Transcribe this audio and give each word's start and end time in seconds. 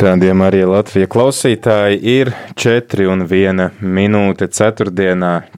Rādījumā 0.00 0.46
arī 0.48 0.62
Latvija 0.64 1.04
klausītāji 1.12 1.98
ir 2.08 2.30
4 2.56 3.04
un 3.12 3.26
1 3.26 3.82
minūte 3.84 4.46
4. 4.48 4.88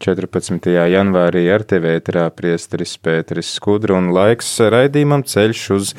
14. 0.02 0.66
janvārī 0.90 1.44
ar 1.54 1.62
TV 1.62 1.92
ēterā 2.00 2.24
priesteris 2.34 2.96
Pēteris 2.98 3.52
Skudru 3.54 3.94
un 4.00 4.10
laiks 4.10 4.50
raidījumam 4.74 5.22
ceļš 5.22 5.62
uz 5.76 5.94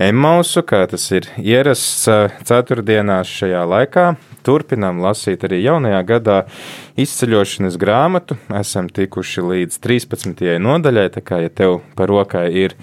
Emmausu, 0.00 0.64
kā 0.64 0.86
tas 0.88 1.04
ir 1.12 1.28
ierasts 1.36 2.08
ceturtdienās 2.48 3.28
šajā 3.28 3.60
laikā. 3.68 4.06
Turpinām 4.42 5.04
lasīt 5.04 5.44
arī 5.44 5.60
jaunajā 5.60 6.00
gadā 6.08 6.38
izceļošanas 6.98 7.76
grāmatu. 7.78 8.40
Esam 8.56 8.88
tikuši 8.88 9.44
līdz 9.52 9.82
13. 9.84 10.48
nodaļai, 10.64 11.10
tā 11.12 11.20
kā, 11.20 11.44
ja 11.44 11.52
tev 11.52 11.82
par 11.98 12.08
rokai 12.10 12.48
ir 12.64 12.74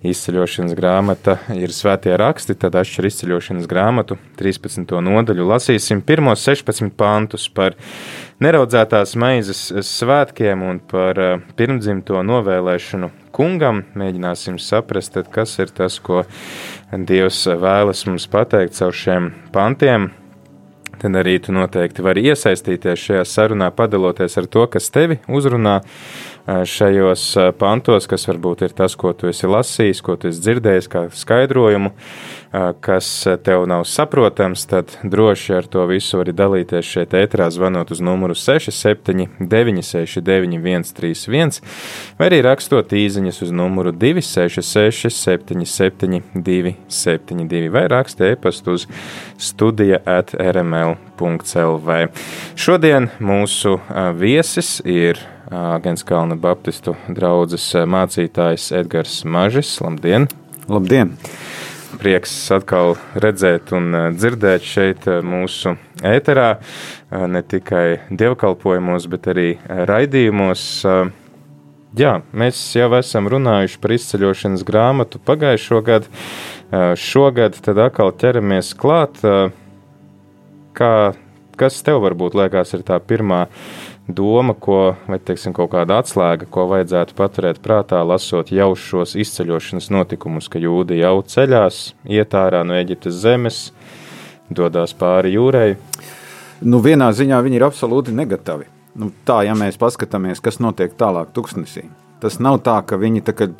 izceļošanas 0.00 0.72
grāmata, 0.78 1.36
ir 1.52 1.72
svētie 1.76 2.14
raksti, 2.16 2.56
tad 2.56 2.78
atšķir 2.80 3.08
izceļošanas 3.10 3.68
grāmatu 3.68 4.16
13. 4.40 4.94
nodaļu. 5.04 5.48
Lasīsim 5.50 6.00
pirmos 6.06 6.44
16 6.46 6.94
pantus 6.96 7.48
par 7.52 7.76
neraudzētās 8.40 9.12
maizes 9.20 9.66
svētkiem 9.90 10.64
un 10.64 10.80
par 10.80 11.20
eh, 11.20 11.34
pirmdzimto 11.58 12.22
novēlēšanu 12.24 13.10
kungam. 13.36 13.84
Mēģināsim 14.00 14.56
saprast, 14.62 15.18
tad, 15.18 15.28
kas 15.34 15.58
ir 15.60 15.74
tas, 15.76 16.00
ko 16.00 16.24
Dievs 16.90 17.44
vēlas 17.60 18.06
mums 18.08 18.26
pateikt 18.30 18.80
caur 18.80 18.96
šiem 18.96 19.30
pantiem 19.54 20.10
tad 21.00 21.16
arī 21.16 21.38
tu 21.40 21.54
noteikti 21.56 22.04
vari 22.04 22.26
iesaistīties 22.28 23.06
šajā 23.06 23.24
sarunā, 23.28 23.70
padaloties 23.72 24.36
ar 24.40 24.48
to, 24.52 24.66
kas 24.70 24.90
tevi 24.92 25.16
uzrunā 25.32 25.78
šajos 26.46 27.24
pantos, 27.58 28.08
kas 28.10 28.26
varbūt 28.28 28.64
ir 28.66 28.74
tas, 28.76 28.96
ko 28.98 29.12
tu 29.16 29.30
esi 29.30 29.48
lasījis, 29.50 30.02
ko 30.04 30.16
tu 30.20 30.30
esi 30.30 30.42
dzirdējis, 30.44 30.88
kā 30.90 31.06
skaidrojumu, 31.14 31.92
kas 32.82 33.08
tev 33.46 33.66
nav 33.70 33.84
saprotams, 33.86 34.64
tad 34.70 34.96
droši 35.02 35.54
ar 35.60 35.68
to 35.70 35.84
visu 35.90 36.18
vari 36.18 36.34
dalīties 36.34 36.86
šeit 36.86 37.14
ētrā, 37.14 37.46
zvanot 37.54 37.92
uz 37.94 38.02
numuru 38.02 38.34
67 38.34 39.28
969 39.38 40.90
131, 40.90 41.60
vai 42.18 42.30
arī 42.30 42.40
rakstot 42.44 42.92
īziņas 42.96 43.42
uz 43.46 43.54
numuru 43.54 43.92
266 43.94 45.14
77 45.14 46.22
272, 46.34 47.70
vai 47.72 47.86
rakstē 47.90 48.34
e-pastu 48.34 48.78
uz 48.78 48.86
studija 49.38 50.00
at 50.06 50.34
rml.lv. 50.34 52.00
Šodien 52.58 53.10
mūsu 53.20 53.78
viesis 54.18 54.78
ir 54.84 55.20
Agenskalna 55.50 56.36
Baptistu 56.38 56.92
draugas 57.10 57.64
mācītājs 57.74 58.68
Edgars 58.78 59.16
Mažis. 59.26 59.72
Labdien! 59.82 60.28
Labdien! 60.70 61.16
Prieks 61.98 62.32
atkal 62.54 62.94
redzēt 63.18 63.72
un 63.74 63.90
dzirdēt 64.14 64.62
šeit 64.62 65.08
mūsu 65.26 65.74
ēterā, 66.06 66.52
ne 67.34 67.42
tikai 67.42 67.98
dievkalpojumos, 68.14 69.08
bet 69.10 69.26
arī 69.34 69.48
raidījumos. 69.66 70.62
Jā, 71.98 72.14
mēs 72.30 72.62
jau 72.78 72.92
esam 73.00 73.26
runājuši 73.34 73.82
par 73.82 73.96
izceļošanas 73.98 74.62
grāmatu 74.70 75.18
pagājušo 75.18 75.82
gadu. 75.82 76.14
Šogad 76.94 77.58
tad 77.58 77.82
atkal 77.90 78.14
ķeramies 78.14 78.70
klāt. 78.78 79.18
Kā, 80.78 80.94
kas 81.58 81.82
tev 81.82 82.04
varbūt 82.06 82.38
liekas 82.38 82.78
ir 82.78 82.86
tā 82.86 83.02
pirmā 83.02 83.48
doma, 84.16 84.54
ko, 84.54 84.94
vai 85.08 85.18
teiksim, 85.22 85.54
kaut 85.56 85.72
kāda 85.74 86.00
atslēga, 86.02 86.48
ko 86.50 86.66
vajadzētu 86.70 87.16
paturēt 87.18 87.60
prātā, 87.64 88.00
lasot 88.06 88.52
jau 88.54 88.70
šos 88.78 89.16
izceļošanas 89.20 89.90
notikumus, 89.94 90.48
ka 90.50 90.62
jūdi 90.62 91.00
jau 91.00 91.16
ceļās, 91.26 91.80
iet 92.10 92.36
ārā 92.38 92.64
no 92.66 92.76
Eģiptes 92.78 93.22
zemes, 93.22 93.60
dodas 94.50 94.94
pāri 94.98 95.34
jūrai? 95.36 95.74
Nu, 96.60 96.82
vienā 96.84 97.08
ziņā 97.16 97.38
viņi 97.44 97.60
ir 97.60 97.66
absolūti 97.66 98.14
negatīvi. 98.16 98.68
Nu, 99.00 99.12
tā, 99.24 99.40
ja 99.46 99.54
mēs 99.56 99.78
paskatāmies, 99.80 100.42
kas 100.44 100.58
notiek 100.60 100.92
tālāk, 100.98 101.30
tuksnesī, 101.36 101.86
tas 102.20 102.36
nav 102.42 102.58
tā, 102.66 102.80
ka 102.84 102.98
viņi 103.00 103.22
tagad 103.24 103.54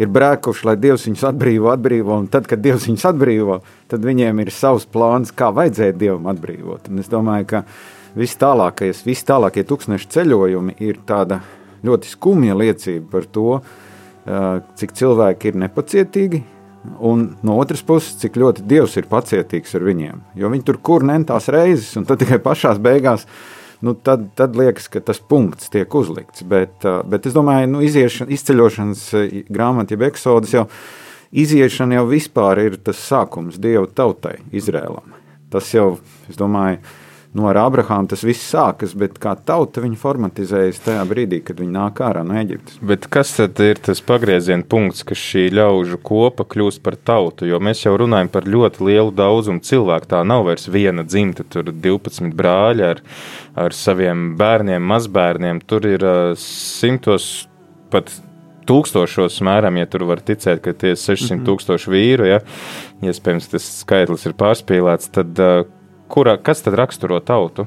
ir 0.00 0.10
brēkuši, 0.10 0.66
lai 0.66 0.76
Dievs 0.80 1.04
viņus 1.06 1.26
atbrīvo, 1.30 1.70
atbrīvo, 1.74 2.16
un 2.22 2.28
tad, 2.32 2.48
kad 2.50 2.62
Dievs 2.64 2.88
viņus 2.88 3.06
atbrīvo, 3.12 3.60
tad 3.92 4.04
viņiem 4.06 4.40
ir 4.42 4.52
savs 4.54 4.88
plāns, 4.88 5.32
kā 5.36 5.52
vajadzēja 5.54 5.98
Dievam 6.00 6.30
atbrīvot. 6.32 6.88
Un 6.90 7.02
es 7.04 7.10
domāju, 7.12 7.48
ka 7.52 7.62
viss 8.18 8.38
tālākais, 8.40 9.04
viss 9.06 9.26
tālākie 9.28 9.64
tūkstoši 9.68 10.10
ceļojumi 10.16 10.76
ir 10.82 11.00
tāda 11.06 11.40
ļoti 11.86 12.10
skumja 12.10 12.56
liecība 12.58 13.06
par 13.12 13.28
to, 13.32 13.60
cik 14.80 14.96
cilvēki 14.98 15.52
ir 15.52 15.60
nepacietīgi. 15.64 16.42
Un 17.04 17.26
no 17.44 17.58
otras 17.60 17.82
puses, 17.84 18.14
cik 18.22 18.38
ļoti 18.40 18.64
Dievs 18.68 18.96
ir 18.96 19.08
pacietīgs 19.08 19.74
ar 19.76 19.84
viņiem. 19.84 20.20
Jo 20.40 20.48
viņi 20.52 20.64
tur 20.64 20.78
kur 20.80 21.04
nentās 21.04 21.50
reizes, 21.52 21.92
un 22.00 22.06
tad 22.08 22.22
tikai 22.22 22.38
pašā 22.40 22.72
beigās 22.80 23.26
nu, 23.84 23.94
tad, 23.94 24.30
tad 24.36 24.56
liekas, 24.56 24.88
ka 24.92 25.02
tas 25.04 25.20
punkts 25.20 25.68
tiek 25.72 25.92
uzlikts. 25.96 26.44
Bet, 26.48 26.84
bet 27.08 27.28
es 27.28 27.36
domāju, 27.36 27.66
ka 27.66 27.72
nu, 27.74 27.84
izceļošanas 28.36 29.04
grāmatā, 29.52 29.96
jeb 29.96 30.06
eksodas 30.08 30.56
jau 30.56 30.66
iziešana 31.30 32.00
jau 32.00 32.06
vispār 32.10 32.64
ir 32.64 32.80
tas 32.84 33.00
sākums 33.00 33.60
Dieva 33.60 33.86
tautai, 33.86 34.38
Izrēlam. 34.52 35.16
Tas 35.50 35.68
jau, 35.74 35.98
es 36.30 36.38
domāju, 36.38 36.80
nu, 37.36 37.46
ar 37.46 37.58
Abrahāmu 37.62 38.10
tas 38.10 38.24
viss 38.26 38.48
sākas, 38.50 38.92
bet 38.98 39.18
kā 39.22 39.36
tauta 39.46 39.82
viņa 39.84 39.98
formatizējas 40.00 40.80
tajā 40.82 41.02
brīdī, 41.10 41.38
kad 41.46 41.60
viņi 41.62 41.74
nāk 41.76 42.00
ārā 42.02 42.24
no 42.26 42.34
Eģiptes. 42.40 42.80
Bet 42.82 43.06
kas 43.12 43.36
tad 43.36 43.60
ir 43.62 43.78
tas 43.82 44.02
pagrieziena 44.04 44.66
punkts, 44.66 45.04
ka 45.06 45.14
šī 45.18 45.46
ļaužu 45.54 46.00
kopa 46.02 46.46
kļūst 46.50 46.82
par 46.86 46.98
tautu? 46.98 47.46
Jo 47.50 47.60
mēs 47.62 47.84
jau 47.86 47.94
runājam 48.00 48.32
par 48.34 48.48
ļoti 48.50 48.86
lielu 48.88 49.14
daudzumu 49.14 49.62
cilvēku. 49.66 50.10
Tā 50.10 50.24
nav 50.26 50.48
vairs 50.48 50.66
viena 50.70 51.06
dzimta, 51.06 51.46
tur 51.46 51.70
ir 51.70 51.78
12 51.78 52.34
brāļi 52.36 52.88
ar, 52.88 53.04
ar 53.66 53.78
saviem 53.78 54.32
bērniem, 54.40 54.82
mazbērniem. 54.90 55.62
Tur 55.70 55.86
ir 55.86 56.06
simtos 56.40 57.30
pat 57.94 58.10
tūkstošos 58.70 59.40
mēram, 59.46 59.78
ja 59.80 59.88
tur 59.90 60.06
var 60.10 60.22
ticēt, 60.22 60.62
ka 60.62 60.74
tie 60.74 60.94
ir 60.94 61.00
600 61.00 61.36
mhm. 61.36 61.44
tūkstoši 61.48 61.90
vīru, 61.90 62.26
ja 62.28 62.40
iespējams 63.02 63.50
tas 63.54 63.66
skaitlis 63.80 64.26
ir 64.28 64.36
pārspīlēts, 64.38 65.10
tad 65.14 65.38
kura, 66.10 66.36
kas 66.36 66.64
tad 66.66 66.74
raksturo 66.78 67.20
tautu? 67.22 67.66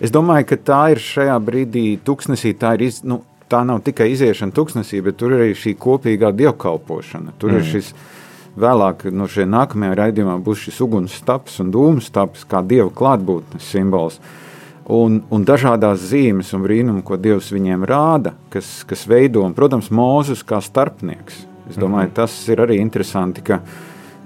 Es 0.00 0.12
domāju, 0.12 0.46
ka 0.52 0.56
tā 0.70 0.80
ir 0.94 1.02
šajā 1.04 1.36
brīdī 1.44 1.84
tuksnesī, 2.04 2.54
tā 2.56 2.74
ir 2.78 2.86
iz, 2.86 3.02
nu, 3.04 3.20
tā 3.50 3.60
nav 3.66 3.82
tikai 3.84 4.10
iziešana 4.14 4.54
tuksnesī, 4.56 5.02
bet 5.04 5.18
tur 5.20 5.34
ir 5.34 5.44
arī 5.44 5.56
šī 5.58 5.74
kopīgā 5.80 6.30
dievkalpošana. 6.36 7.34
Tur 7.40 7.52
mm. 7.52 7.58
ir 7.58 7.66
šis 7.68 7.90
vēlāk, 8.60 9.08
no 9.12 9.28
šie 9.30 9.44
nākamajā 9.50 9.96
raidījumā 10.00 10.38
būs 10.44 10.66
šis 10.66 10.80
uguns 10.86 11.16
staps 11.20 11.58
un 11.62 11.72
dūmu 11.74 12.04
staps, 12.04 12.46
kā 12.48 12.62
dieva 12.66 12.88
klātbūtnes 12.96 13.68
simbols. 13.74 14.20
Un, 14.90 15.20
un 15.30 15.44
dažādas 15.46 16.02
zīmes 16.10 16.48
un 16.56 16.64
brīnumi, 16.64 17.04
ko 17.06 17.14
Dievs 17.20 17.52
viņiem 17.54 17.84
rāda, 17.86 18.32
kas, 18.50 18.80
kas 18.88 19.04
veido, 19.06 19.44
un, 19.46 19.54
protams, 19.54 19.92
Mūzus 19.94 20.42
kā 20.42 20.58
starpnieks. 20.64 21.44
Es 21.70 21.76
domāju, 21.76 22.08
mm 22.08 22.10
-hmm. 22.10 22.16
tas 22.16 22.48
ir 22.48 22.58
arī 22.58 22.80
interesanti, 22.80 23.42
ka 23.42 23.60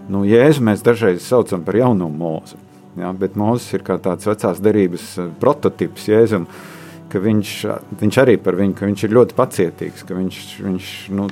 nu, 0.09 0.25
Jēzu 0.25 0.65
mēs 0.65 0.83
dažreiz 0.83 1.21
saucam 1.21 1.65
par 1.65 1.77
jauno 1.77 2.09
mūzu. 2.09 2.64
Ja, 3.01 3.11
bet 3.19 3.35
Mozus 3.39 3.73
ir 3.75 3.83
kā 3.87 3.97
tāds 4.03 4.29
vecās 4.29 4.61
derības 4.63 5.07
eh, 5.19 5.29
prototyps 5.43 6.07
Jēzum, 6.11 6.47
ka 7.11 7.21
viņš, 7.23 7.53
viņš 8.01 8.19
arī 8.23 8.39
par 8.43 8.59
viņu, 8.59 8.77
ka 8.79 8.89
viņš 8.89 9.05
ir 9.07 9.15
ļoti 9.15 9.37
pacietīgs, 9.39 10.07
ka 10.07 10.17
viņš, 10.19 10.41
viņš 10.65 10.91
nu, 11.15 11.29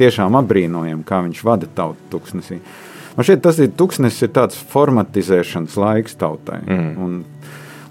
tiešām 0.00 0.36
apbrīnojam, 0.40 1.04
kā 1.08 1.20
viņš 1.24 1.44
vada 1.46 1.68
tautu 1.76 2.08
tuksnesī. 2.12 2.60
Man 3.16 3.28
šķiet, 3.28 3.42
tas 3.44 3.58
ir 3.60 3.74
tuksnesis, 3.76 4.24
ir 4.24 4.32
tāds 4.32 4.56
formatizēšanas 4.72 5.76
laiks 5.80 6.16
tautai. 6.20 6.62
Mm. 6.64 6.92
Un, 6.96 7.18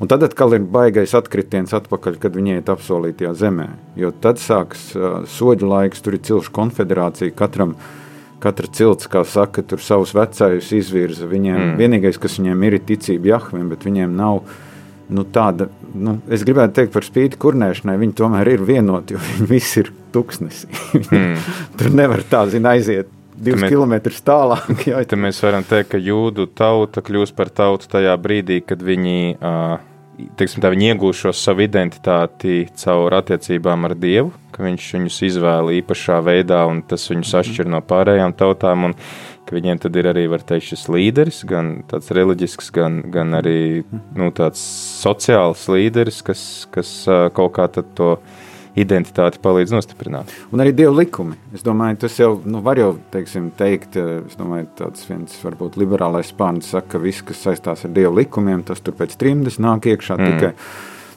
un 0.02 0.10
tad 0.10 0.26
atkal 0.26 0.58
ir 0.58 0.66
baigais 0.66 1.14
atkritiens 1.18 1.76
atpakaļ, 1.78 2.18
kad 2.22 2.38
viņi 2.38 2.58
iet 2.58 2.72
apsolītajā 2.74 3.36
zemē. 3.44 3.68
Jo 4.02 4.10
tad 4.24 4.42
sākas 4.42 4.88
uh, 4.98 5.22
soļu 5.30 5.70
laiks, 5.70 6.02
tur 6.02 6.18
ir 6.18 6.26
cilšu 6.26 6.54
konfederācija 6.58 7.38
katram 7.38 7.76
uh, 7.78 8.01
katra 8.42 8.70
cilts, 8.74 9.08
kā 9.12 9.24
saka, 9.28 9.64
tur 9.66 9.84
savus 9.84 10.16
vecājus 10.18 10.72
izvirza. 10.78 11.30
Viņiem 11.30 11.58
mm. 11.60 11.78
vienīgais, 11.80 12.20
kas 12.22 12.40
viņiem 12.40 12.68
ir, 12.68 12.78
ir 12.80 12.86
ticība 12.90 13.36
Jahvim, 13.36 13.70
bet 13.72 13.88
viņiem 13.88 14.18
nav 14.18 14.44
nu, 15.12 15.26
tāda, 15.28 15.68
nu, 15.92 16.18
es 16.32 16.46
gribētu 16.48 16.78
teikt 16.80 16.94
par 16.94 17.04
spīti 17.04 17.40
kurnēšanai, 17.42 17.98
viņi 18.00 18.18
tomēr 18.18 18.54
ir 18.54 18.66
vienoti, 18.68 19.16
jo 19.18 19.24
viņi 19.30 19.50
visi 19.50 19.84
ir 19.84 19.92
tuksnesi. 20.16 20.70
mm. 21.02 21.50
tur 21.80 21.92
nevar 21.96 22.24
tā, 22.28 22.46
zina, 22.52 22.76
aiziet 22.78 23.12
divus 23.42 23.66
kilometrus 23.66 24.22
tālāk. 24.26 24.70
Jā, 24.90 25.02
Te 25.08 25.20
mēs 25.20 25.42
varam 25.44 25.66
teikt, 25.68 25.94
ka 25.94 26.02
jūdu 26.02 26.48
tauta 26.58 27.04
kļūst 27.06 27.36
par 27.38 27.52
tautu 27.54 27.90
tajā 27.92 28.14
brīdī, 28.22 28.62
kad 28.66 28.84
viņi, 28.86 29.36
teiksim, 30.40 30.62
tā, 30.64 30.72
viņi 30.74 30.92
iegūst 30.92 31.26
šo 31.26 31.34
savu 31.36 31.66
identitāti 31.66 32.66
caur 32.82 33.16
attiecībām 33.20 33.90
ar 33.90 33.96
Dievu, 34.00 34.32
ka 34.56 34.66
viņš 34.66 34.88
viņus 34.98 35.20
izvēla 35.30 35.76
īpašā 35.80 36.20
veidā 36.26 36.64
un 36.70 36.82
tas 36.88 37.08
viņus 37.12 37.36
atšķir 37.42 37.70
no 37.72 37.82
pārējām 37.86 38.36
tautām. 38.40 38.90
Un, 38.90 38.98
viņiem 39.56 39.82
tad 39.84 39.98
ir 40.00 40.08
arī, 40.12 40.26
teikt, 40.48 40.70
šis 40.70 40.86
līderis, 40.92 41.42
gan 41.50 41.74
tāds 41.90 42.12
reliģisks, 42.16 42.72
gan, 42.76 43.02
gan 43.14 43.36
arī 43.36 43.84
nu, 43.90 44.30
tāds 44.36 44.62
sociāls 45.02 45.66
līderis, 45.72 46.22
kas, 46.26 46.44
kas 46.72 46.94
kaut 47.36 47.56
kā 47.58 47.68
to 47.98 48.14
identitāti 48.80 49.42
palīdz 49.44 49.74
nostiprināt. 49.76 50.32
Un 50.54 50.64
arī 50.64 50.74
dievu 50.76 50.94
likumi. 51.00 51.36
Es 51.56 51.66
domāju, 51.66 52.00
tas 52.06 52.16
jau 52.20 52.32
nu, 52.46 52.62
var 52.66 52.80
jau 52.80 52.94
teiksim, 53.14 53.50
teikt, 53.58 53.98
es 54.00 54.38
domāju, 54.40 54.70
tāds 54.80 55.04
viens 55.10 55.42
varbūt 55.44 55.80
liberālais 55.82 56.32
spārns 56.32 56.72
saka, 56.72 56.96
ka 56.96 57.04
viss, 57.04 57.26
kas 57.28 57.44
saistās 57.48 57.86
ar 57.88 57.94
dievu 57.96 58.16
likumiem, 58.22 58.64
tas 58.68 58.84
tur 58.84 58.96
pēc 58.98 59.18
trimdes 59.20 59.60
nāk 59.64 59.90
iekšā 59.92 60.18
mm. 60.18 60.32
tikai. 60.32 60.54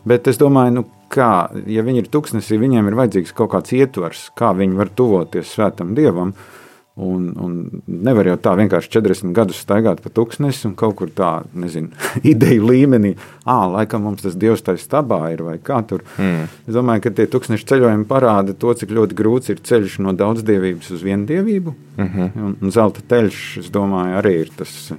Bet 0.05 0.29
es 0.29 0.41
domāju, 0.41 0.81
nu, 0.81 0.85
kā, 1.15 1.31
ja 1.71 1.85
viņi 1.87 2.05
ir 2.05 2.11
tuksnesī, 2.13 2.59
viņiem 2.61 2.91
ir 2.91 2.99
vajadzīgs 2.99 3.33
kaut 3.39 3.55
kāds 3.55 3.73
ietvers, 3.77 4.27
kā 4.37 4.51
viņi 4.57 4.77
var 4.81 4.91
tuvoties 4.99 5.55
svētam 5.55 5.95
dievam. 5.97 6.35
Uh, 6.35 6.64
Un, 6.95 7.33
un 7.43 7.55
nevar 7.91 8.29
jau 8.29 8.37
tā 8.39 8.53
vienkārši 8.55 8.93
40 8.95 9.33
gadus 9.35 9.59
staigāt 9.65 9.99
pa 9.99 10.13
tūkstnesi 10.15 10.69
un 10.69 10.77
kaut 10.79 10.95
kur 11.01 11.09
tā, 11.11 11.31
nezinu, 11.59 11.91
ideju 12.33 12.69
līmenī, 12.69 13.17
ah, 13.43 13.65
laikam 13.67 14.05
mums 14.07 14.23
tas 14.23 14.37
dievs 14.39 14.63
tajā 14.63 14.79
stabā 14.79 15.19
ir 15.33 15.43
vai 15.43 15.57
kā 15.59 15.81
tur. 15.91 16.05
Mm. 16.23 16.45
Es 16.69 16.77
domāju, 16.77 17.03
ka 17.03 17.13
tie 17.19 17.27
tūkstnešu 17.33 17.67
ceļojumi 17.73 18.07
parāda 18.07 18.55
to, 18.55 18.77
cik 18.79 18.95
ļoti 18.95 19.19
grūts 19.19 19.51
ir 19.51 19.65
ceļš 19.67 19.99
no 20.07 20.15
daudzdievības 20.15 20.95
uz 20.95 21.03
viendievību. 21.03 21.75
Mm 21.97 22.13
-hmm. 22.15 22.47
un, 22.47 22.57
un 22.63 22.77
zelta 22.79 23.03
ceļš, 23.11 23.43
es 23.65 23.75
domāju, 23.75 24.15
arī 24.23 24.37
ir 24.45 24.55
tas 24.55 24.93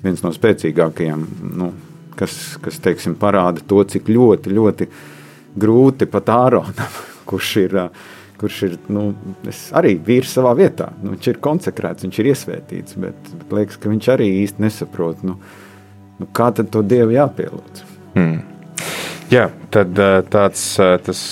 viens 0.00 0.24
no 0.24 0.32
spēcīgākajiem, 0.32 1.28
nu, 1.60 1.72
kas, 2.16 2.56
kas 2.64 2.80
teiksim, 2.80 3.20
parāda 3.20 3.60
to, 3.60 3.84
cik 3.84 4.08
ļoti, 4.08 4.48
ļoti 4.48 4.88
grūti 5.60 6.08
pat 6.08 6.32
Āronam, 6.32 7.00
kurš 7.28 7.56
ir. 7.68 7.80
Uh, 7.84 8.12
kurš 8.40 8.62
ir 8.68 8.78
nu, 8.92 9.04
arī 9.76 9.94
vīrs 10.06 10.34
savā 10.38 10.54
vietā. 10.58 10.90
Nu, 11.02 11.14
viņš 11.14 11.28
ir 11.30 11.42
konsekrēts, 11.44 12.06
viņš 12.06 12.20
ir 12.20 12.30
iesvētīts, 12.32 12.96
bet, 13.04 13.30
bet 13.40 13.54
liekas, 13.58 13.78
ka 13.80 13.92
viņš 13.92 14.10
arī 14.14 14.30
īsti 14.42 14.64
nesaprot, 14.64 15.22
nu, 15.26 15.38
nu, 16.20 16.30
kā 16.36 16.50
tad 16.56 16.72
to 16.74 16.82
dievu 16.86 17.16
jāpielūdz. 17.16 17.84
Hmm. 18.14 18.42
Jā, 19.32 19.48
tad 19.74 19.98
tāds 20.30 20.66
tas 21.06 21.22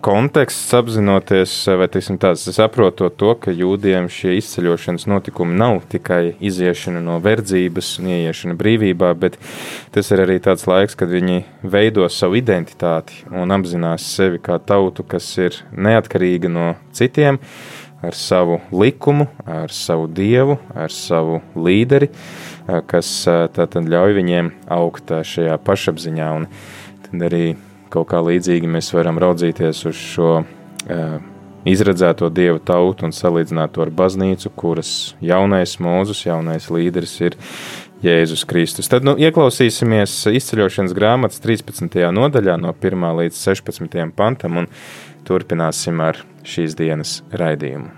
konteksts, 0.00 0.70
apzinoties, 0.74 1.52
vai 1.78 1.88
tāds, 1.90 2.44
saprotot 2.54 3.16
to, 3.18 3.32
ka 3.34 3.52
jūdiem 3.54 4.06
šie 4.12 4.36
izceļošanas 4.38 5.08
notikumi 5.10 5.56
nav 5.58 5.80
tikai 5.90 6.36
iziešana 6.38 7.02
no 7.02 7.18
verdzības 7.22 7.90
un 8.00 8.10
ieiešana 8.14 8.56
brīvībā, 8.58 9.10
bet 9.18 9.38
tas 9.94 10.12
ir 10.14 10.22
arī 10.22 10.38
tāds 10.44 10.68
laiks, 10.70 10.96
kad 10.98 11.10
viņi 11.10 11.42
veido 11.62 12.06
savu 12.12 12.38
identitāti 12.38 13.24
un 13.34 13.50
apzinās 13.54 14.06
sevi 14.14 14.40
kā 14.42 14.60
tautu, 14.62 15.02
kas 15.02 15.28
ir 15.42 15.58
neatkarīga 15.74 16.52
no 16.52 16.72
citiem, 16.94 17.40
ar 18.02 18.14
savu 18.14 18.60
likumu, 18.70 19.26
ar 19.46 19.74
savu 19.74 20.06
dievu, 20.06 20.60
ar 20.78 20.94
savu 20.94 21.40
līderi, 21.58 22.12
kas 22.86 23.10
tātad 23.26 23.90
ļauj 23.90 24.14
viņiem 24.20 24.52
augt 24.78 25.10
šajā 25.10 25.58
pašapziņā. 25.66 26.34
Un 26.38 26.46
tad 27.08 27.26
arī 27.30 27.56
kaut 27.92 28.08
kā 28.12 28.22
līdzīgi 28.24 28.70
mēs 28.70 28.92
varam 28.94 29.20
raudzīties 29.22 29.84
uz 29.90 29.98
šo 29.98 30.30
uh, 30.42 31.18
izredzēto 31.68 32.30
dievu 32.32 32.60
tautu 32.64 33.08
un 33.08 33.14
salīdzināt 33.14 33.74
to 33.74 33.84
ar 33.84 33.92
baznīcu, 33.94 34.52
kuras 34.56 34.92
jaunais 35.24 35.76
mūzus, 35.82 36.24
jaunais 36.26 36.70
līderis 36.72 37.18
ir 37.24 37.38
Jēzus 38.04 38.44
Kristus. 38.46 38.90
Tad 38.90 39.06
nu, 39.06 39.16
ieklausīsimies 39.18 40.20
izceļošanas 40.38 40.94
grāmatas 40.94 41.42
13. 41.42 41.98
nodaļā, 42.14 42.58
no 42.62 42.74
1 42.74 43.08
līdz 43.22 43.44
16. 43.50 44.02
pantam, 44.16 44.62
un 44.62 44.70
turpināsim 45.28 46.04
ar 46.04 46.22
šīs 46.46 46.78
dienas 46.78 47.20
raidījumu. 47.34 47.97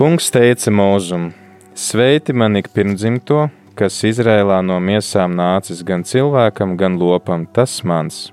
Kungs 0.00 0.30
teica 0.32 0.72
mūzum: 0.72 1.26
Sveiti 1.76 2.32
man 2.32 2.56
ik 2.56 2.70
pirmdzimto, 2.72 3.42
kas 3.76 3.98
Izrēlā 4.08 4.62
no 4.64 4.78
miesām 4.80 5.34
nācis 5.36 5.82
gan 5.84 6.06
cilvēkam, 6.08 6.72
gan 6.80 6.96
lopam, 6.96 7.42
tas 7.44 7.74
mans. 7.84 8.30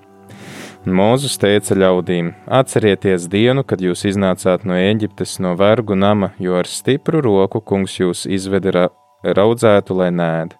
Mūzus 0.87 1.35
teica 1.41 1.75
ļaudīm: 1.75 2.29
Atcerieties 2.47 3.25
dienu, 3.33 3.65
kad 3.67 3.83
jūs 3.83 4.05
iznācāt 4.07 4.63
no 4.63 4.79
Eģiptes, 4.79 5.41
no 5.43 5.57
vergu 5.59 5.99
nama, 5.99 6.31
jo 6.39 6.55
ar 6.55 6.71
stipru 6.71 7.19
roku 7.25 7.59
kungs 7.59 7.99
jūs 7.99 8.23
izveda 8.31 8.87
raudzētu, 9.27 9.99
lai 9.99 10.07
nēd. 10.21 10.55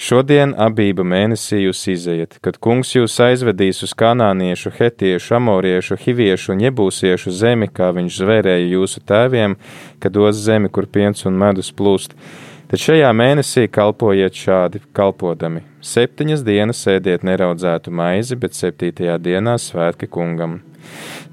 Šodien 0.00 0.54
abība 0.56 1.04
mēnesī 1.04 1.58
jūs 1.66 1.82
izejat, 1.92 2.38
kad 2.40 2.56
kungs 2.64 2.94
jūs 2.94 3.18
aizvedīs 3.20 3.82
uz 3.84 3.90
kanāniešu, 4.00 4.72
hetiešu, 4.78 5.34
amoriešu, 5.36 5.98
hiviešu 6.00 6.54
un 6.54 6.62
iebūsiešu 6.64 7.32
zemi, 7.36 7.68
kā 7.68 7.90
viņš 7.92 8.22
zvērēja 8.22 8.70
jūsu 8.70 9.04
tēviem, 9.04 9.58
kad 10.00 10.16
dos 10.16 10.40
zemi, 10.40 10.72
kur 10.72 10.88
piens 10.88 11.28
un 11.28 11.36
medus 11.42 11.68
plūst. 11.76 12.16
Tad 12.72 12.80
šajā 12.80 13.12
mēnesī 13.12 13.66
kalpojiet 13.68 14.40
šādi, 14.40 14.80
kalpodami. 14.96 15.66
Septiņas 15.84 16.48
dienas 16.48 16.80
ēdiet 16.88 17.26
neraudzētu 17.28 17.92
maizi, 17.92 18.40
bet 18.40 18.56
septītajā 18.56 19.20
dienā 19.20 19.60
svētki 19.60 20.08
kungam. 20.08 20.62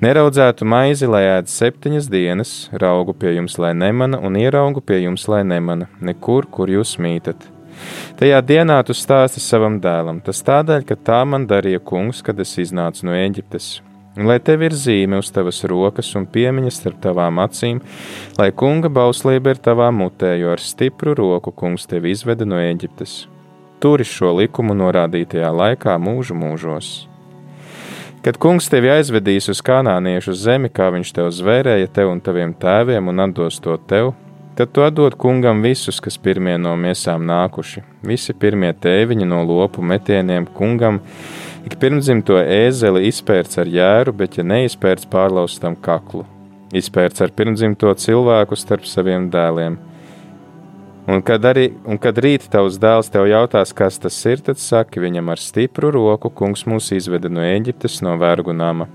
Neraudzētu 0.04 0.68
maizi, 0.68 1.08
lai 1.08 1.24
ēd 1.38 1.48
septiņas 1.48 2.12
dienas, 2.12 2.58
raugu 2.76 3.16
pie 3.16 3.38
jums, 3.38 3.62
lai 3.64 3.72
nemana, 3.78 4.20
un 4.20 4.36
ieraugu 4.36 4.84
pie 4.84 5.06
jums, 5.06 5.30
lai 5.32 5.46
nemana, 5.48 5.88
nekur, 6.04 6.52
kur 6.52 6.68
jūs 6.68 6.98
mītat 7.00 7.54
Tajā 8.18 8.40
dienā 8.42 8.80
tu 8.86 8.96
stāsti 8.98 9.42
savam 9.44 9.78
dēlam, 9.84 10.22
tas 10.26 10.42
tādēļ, 10.46 10.86
ka 10.88 10.96
tā 11.10 11.20
man 11.26 11.46
darīja 11.50 11.84
kungs, 11.84 12.24
kad 12.26 12.40
es 12.40 12.56
iznācu 12.62 13.06
no 13.10 13.18
Eģiptes. 13.18 13.78
Un 14.18 14.26
lai 14.26 14.40
tev 14.42 14.64
ir 14.66 14.74
zīme 14.74 15.20
uz 15.22 15.30
tavas 15.30 15.60
rokas 15.70 16.10
un 16.18 16.26
piemiņas 16.26 16.80
starp 16.82 16.98
tavām 17.04 17.38
acīm, 17.44 17.84
lai 18.40 18.50
kunga 18.50 18.90
bauslība 18.90 19.54
ir 19.54 19.62
tavā 19.62 19.92
mutē, 19.94 20.32
jo 20.42 20.56
ar 20.56 20.64
stipru 20.64 21.14
roku 21.18 21.54
kungs 21.54 21.86
tevi 21.86 22.16
izveda 22.16 22.48
no 22.50 22.58
Eģiptes. 22.58 23.28
Turi 23.78 24.08
šo 24.10 24.34
likumu 24.40 24.74
norādītajā 24.74 25.52
laikā 25.54 26.00
mūžu 26.02 26.34
mūžos. 26.34 26.90
Kad 28.26 28.40
kungs 28.42 28.66
tevi 28.74 28.90
aizvedīs 28.90 29.46
uz 29.54 29.62
kanāniešu 29.62 30.34
zemi, 30.34 30.74
kā 30.74 30.90
viņš 30.96 31.14
tev 31.14 31.30
zvērēja 31.38 31.92
tev 31.94 32.10
un 32.16 32.24
taviem 32.26 32.58
tēviem 32.58 33.14
un 33.14 33.22
atdos 33.28 33.62
to 33.62 33.78
tev, 33.88 34.16
Tad 34.58 34.72
tu 34.74 34.82
atdod 34.82 35.14
kungam 35.22 35.60
visus, 35.62 36.00
kas 36.02 36.16
pirmie 36.18 36.56
no 36.58 36.72
miesām 36.82 37.28
nākuši, 37.30 37.84
visi 38.10 38.34
pirmie 38.34 38.72
tēviņi 38.74 39.28
no 39.30 39.44
lopu 39.46 39.84
metieniem 39.86 40.48
kungam, 40.58 40.98
ik 41.70 41.76
pirmdzimto 41.78 42.40
ēzeli 42.42 43.04
izpērts 43.06 43.62
ar 43.62 43.70
jēru, 43.70 44.16
bet 44.18 44.40
ja 44.40 44.48
neizpērts 44.50 45.06
pārlaustam 45.14 45.78
kaklu, 45.78 46.26
izpērts 46.74 47.22
ar 47.22 47.38
pirmdzimto 47.38 47.94
cilvēku 48.02 48.58
starp 48.58 48.90
saviem 48.90 49.30
dēliem. 49.30 49.78
Un 51.06 51.22
kad, 51.22 51.46
arī, 51.46 51.70
un 51.86 52.02
kad 52.02 52.18
rīt 52.18 52.50
tavs 52.50 52.82
dēls 52.82 53.14
tev 53.14 53.30
jautās, 53.30 53.78
kas 53.78 54.02
tas 54.02 54.18
ir, 54.26 54.42
tad 54.42 54.58
saki 54.58 55.06
viņam 55.06 55.36
ar 55.36 55.38
stipru 55.38 55.94
roku, 55.94 56.34
kungs 56.34 56.66
mūs 56.66 56.96
izveda 56.98 57.30
no 57.30 57.46
Eģiptes, 57.46 58.02
no 58.02 58.18
vergu 58.18 58.58
nama 58.58 58.90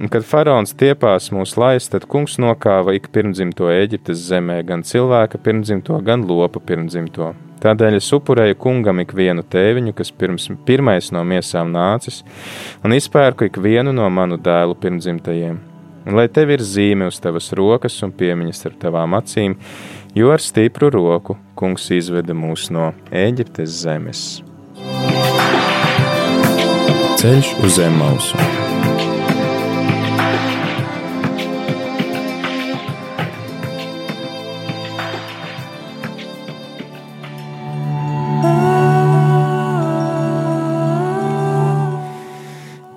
Un, 0.00 0.10
kad 0.12 0.26
faraons 0.26 0.74
tiepās 0.78 1.30
mūs 1.34 1.56
laist, 1.60 1.92
tad 1.94 2.08
kungs 2.10 2.38
nokāva 2.42 2.96
ik 2.96 3.10
pirmdzimto 3.14 3.70
Eģiptes 3.72 4.26
zemē, 4.28 4.60
gan 4.68 4.84
cilvēka 4.86 5.40
pirmdzimto, 5.42 5.98
gan 6.06 6.26
lopa 6.28 6.60
pirmdzimto. 6.60 7.32
Tādēļ 7.62 8.00
es 8.00 8.08
upurēju 8.16 8.56
kungam 8.58 9.04
ik 9.04 9.12
vienu 9.14 9.44
tēviņu, 9.46 9.92
kas 9.94 10.10
pirms, 10.10 10.48
pirmais 10.66 11.12
no 11.14 11.22
miesām 11.22 11.70
nācis, 11.70 12.24
un 12.82 12.96
izpērku 12.96 13.46
ik 13.46 13.60
vienu 13.62 13.94
no 13.94 14.08
manu 14.10 14.40
dēlu 14.40 14.74
pirmdzimtajiem. 14.82 15.60
un 16.06 16.16
lai 16.18 16.26
tev 16.28 16.50
ir 16.50 16.62
zīme 16.66 17.06
uz 17.06 17.20
tavas 17.22 17.52
rokas 17.58 18.00
un 18.02 18.12
piemiņas 18.18 18.66
ar 18.66 18.78
tavām 18.84 19.14
acīm, 19.18 19.56
jo 20.18 20.32
ar 20.34 20.42
stipru 20.42 20.90
roku 20.90 21.38
kungs 21.58 21.88
izveda 21.94 22.34
mūs 22.34 22.70
no 22.74 22.90
Ēģiptes 23.12 23.78
zemes. 23.84 24.24
Ceļš 27.22 27.54
uz 27.62 27.78
zem 27.78 27.98
mausu. 28.02 29.21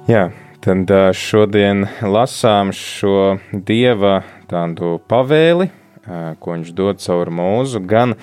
Jā, 0.06 0.28
tad 0.62 0.92
šodien 1.18 1.88
lasām 2.06 2.70
šo 2.78 3.40
dieva 3.50 4.20
tādu 4.46 5.00
pavēli, 5.10 5.66
ko 6.38 6.52
viņš 6.54 6.70
dod 6.78 7.02
caur 7.02 7.32
mūzu, 7.34 7.82
gan 7.90 8.14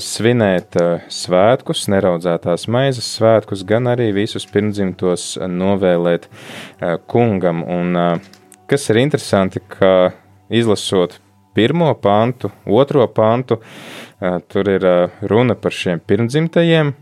svinēt 0.00 0.80
svētkus, 1.12 1.84
neraudzētās 1.92 2.64
maizes 2.72 3.12
svētkus, 3.18 3.66
gan 3.68 3.92
arī 3.92 4.08
visus 4.16 4.48
pirmdzimtos 4.48 5.34
novēlēt 5.44 6.30
kungam. 7.12 7.66
Un 7.68 8.24
kas 8.64 8.88
ir 8.88 9.04
interesanti, 9.04 9.60
ka 9.60 10.14
izlasot 10.48 11.20
pirmo 11.52 11.92
pantu, 12.00 12.48
otro 12.64 13.04
pantu, 13.12 13.60
tur 14.48 14.72
ir 14.72 14.92
runa 15.20 15.52
par 15.52 15.76
šiem 15.84 16.00
pirmdzimtajiem, 16.00 16.96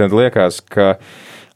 tad 0.00 0.16
liekas, 0.16 0.64
ka 0.64 0.94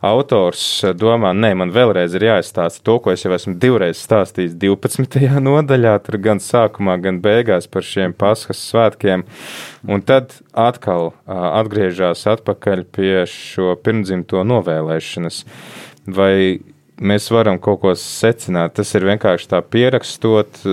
autors 0.02 0.62
domā, 0.98 1.30
nē, 1.34 1.52
man 1.58 1.70
vēlreiz 1.74 2.16
ir 2.18 2.26
jāizstāsta 2.26 2.82
to, 2.84 2.96
ko 3.02 3.12
es 3.14 3.22
jau 3.22 3.32
esmu 3.36 3.54
divreiz 3.62 4.00
stāstījis 4.02 4.56
12. 4.60 5.22
nodaļā, 5.48 5.94
tur 6.02 6.18
gan 6.22 6.42
sākumā, 6.42 6.98
gan 7.04 7.20
beigās 7.22 7.70
par 7.70 7.86
šiem 7.86 8.14
paskas 8.18 8.62
svētkiem, 8.72 9.24
un 9.86 10.02
tad 10.06 10.34
atkal 10.52 11.12
atgriežas 11.26 12.26
atpakaļ 12.34 12.84
pie 12.94 13.14
šo 13.30 13.76
pirmdzimto 13.78 14.42
novēlēšanas. 14.48 15.44
Vai 16.10 16.34
mēs 16.98 17.30
varam 17.30 17.62
kaut 17.62 17.84
ko 17.84 17.94
secināt? 17.98 18.74
Tas 18.80 18.90
ir 18.98 19.06
vienkārši 19.06 19.50
tā 19.54 19.62
pierakstot, 19.62 20.64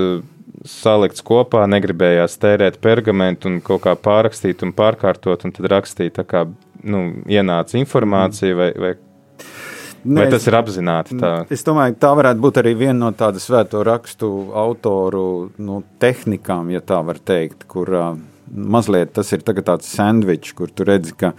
salikts 0.67 1.23
kopā, 1.25 1.63
negribējās 1.69 2.39
tērēt 2.41 2.79
pergamentu 2.83 3.47
un 3.51 3.59
kaut 3.63 3.85
kā 3.85 3.93
pārrakstīt 3.95 4.65
un 4.65 4.73
pārkārtot, 4.75 5.45
un 5.45 5.53
tad 5.55 5.69
rakstīt 5.71 6.17
tā 6.17 6.25
kā 6.27 6.47
nu, 6.83 7.03
ienāca 7.29 7.77
informācija 7.79 8.57
vai, 8.57 8.71
vai 8.79 8.91
Vai 10.03 10.23
Nē, 10.23 10.29
tas 10.31 10.45
ir 10.47 10.55
apzināti? 10.55 11.17
Tā? 11.19 11.31
Es 11.51 11.65
domāju, 11.67 11.97
tā 11.99 12.13
varētu 12.15 12.39
būt 12.43 12.59
arī 12.61 12.71
viena 12.79 12.97
no 13.01 13.09
tādu 13.17 13.41
svēto 13.43 13.81
rakstu 13.83 14.29
autoru 14.55 15.23
nu, 15.59 15.81
tehnikām, 15.99 16.69
ja 16.71 16.79
tā 16.79 17.01
var 17.03 17.19
teikt, 17.19 17.65
kur 17.67 17.91
uh, 17.91 18.13
mazliet 18.47 19.11
tas 19.17 19.31
ir 19.35 19.43
tāds 19.43 19.89
sandvičs, 19.91 20.53
kur 20.55 20.71
tu 20.71 20.87
redzi, 20.87 21.15
ka 21.19 21.33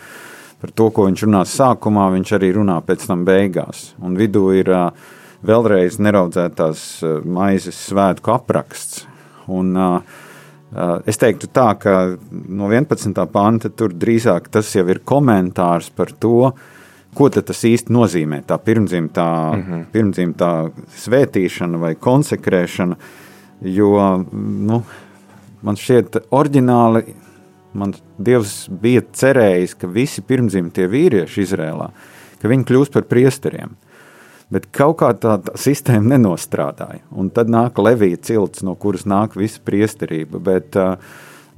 par 0.60 0.74
to, 0.76 0.90
ko 0.92 1.06
viņš 1.08 1.24
runā 1.24 1.44
sākumā, 1.48 2.10
viņš 2.18 2.34
arī 2.36 2.50
runā 2.58 2.76
pēc 2.84 3.06
tam 3.08 3.24
beigās. 3.24 3.94
Un 4.04 4.18
vidū 4.20 4.50
ir 4.58 4.68
uh, 4.76 4.90
vēlreiz 5.46 5.96
neraudzētās 6.04 6.82
uh, 7.00 7.14
maizes 7.24 7.78
svētku 7.88 8.34
apraksts. 8.36 9.06
Un, 9.48 9.72
uh, 9.76 10.18
Es 10.70 11.18
teiktu 11.18 11.48
tā, 11.50 11.64
ka 11.82 11.92
no 12.30 12.68
11. 12.70 13.16
panta 13.34 13.72
tur 13.74 13.90
drīzāk 13.90 14.44
tas 14.54 14.68
jau 14.70 14.84
ir 14.86 15.00
komentārs 15.02 15.88
par 15.90 16.12
to, 16.14 16.52
uh, 16.52 16.76
ko 17.14 17.28
tas 17.30 17.64
īsti 17.66 17.92
nozīmē. 17.94 18.42
Tā 18.46 18.58
pirmdzimtā, 18.62 19.26
mm 19.54 19.62
-hmm. 19.62 19.84
pirmdzimtā 19.92 20.70
svētīšana 21.04 21.78
vai 21.78 21.94
konsekrēšana, 21.94 22.96
jo 23.60 24.24
nu, 24.32 24.82
man 25.62 25.76
šķiet, 25.76 26.22
oriģināli 26.30 27.04
man 27.72 27.94
Dievs 28.18 28.68
bija 28.70 29.02
cerējis, 29.12 29.76
ka 29.78 29.86
visi 29.86 30.22
pirmdzimtie 30.22 30.88
vīrieši 30.88 31.42
Izrēlā, 31.42 31.90
ka 32.42 32.48
viņi 32.48 32.64
kļūs 32.64 32.92
par 32.92 33.02
priesteriem. 33.02 33.76
Bet 34.50 34.66
kaut 34.74 34.96
kā 34.98 35.12
tā, 35.14 35.36
tā 35.38 35.54
sistēma 35.54 36.16
nenostrādāja. 36.16 37.04
Un 37.10 37.30
tad 37.30 37.48
nāk 37.48 37.78
Levija 37.78 38.16
cilts, 38.16 38.62
no 38.62 38.74
kuras 38.74 39.06
nāk 39.06 39.36
visa 39.36 39.60
priesterība. 39.64 40.38
Bet, 40.38 40.76
uh, 40.76 40.96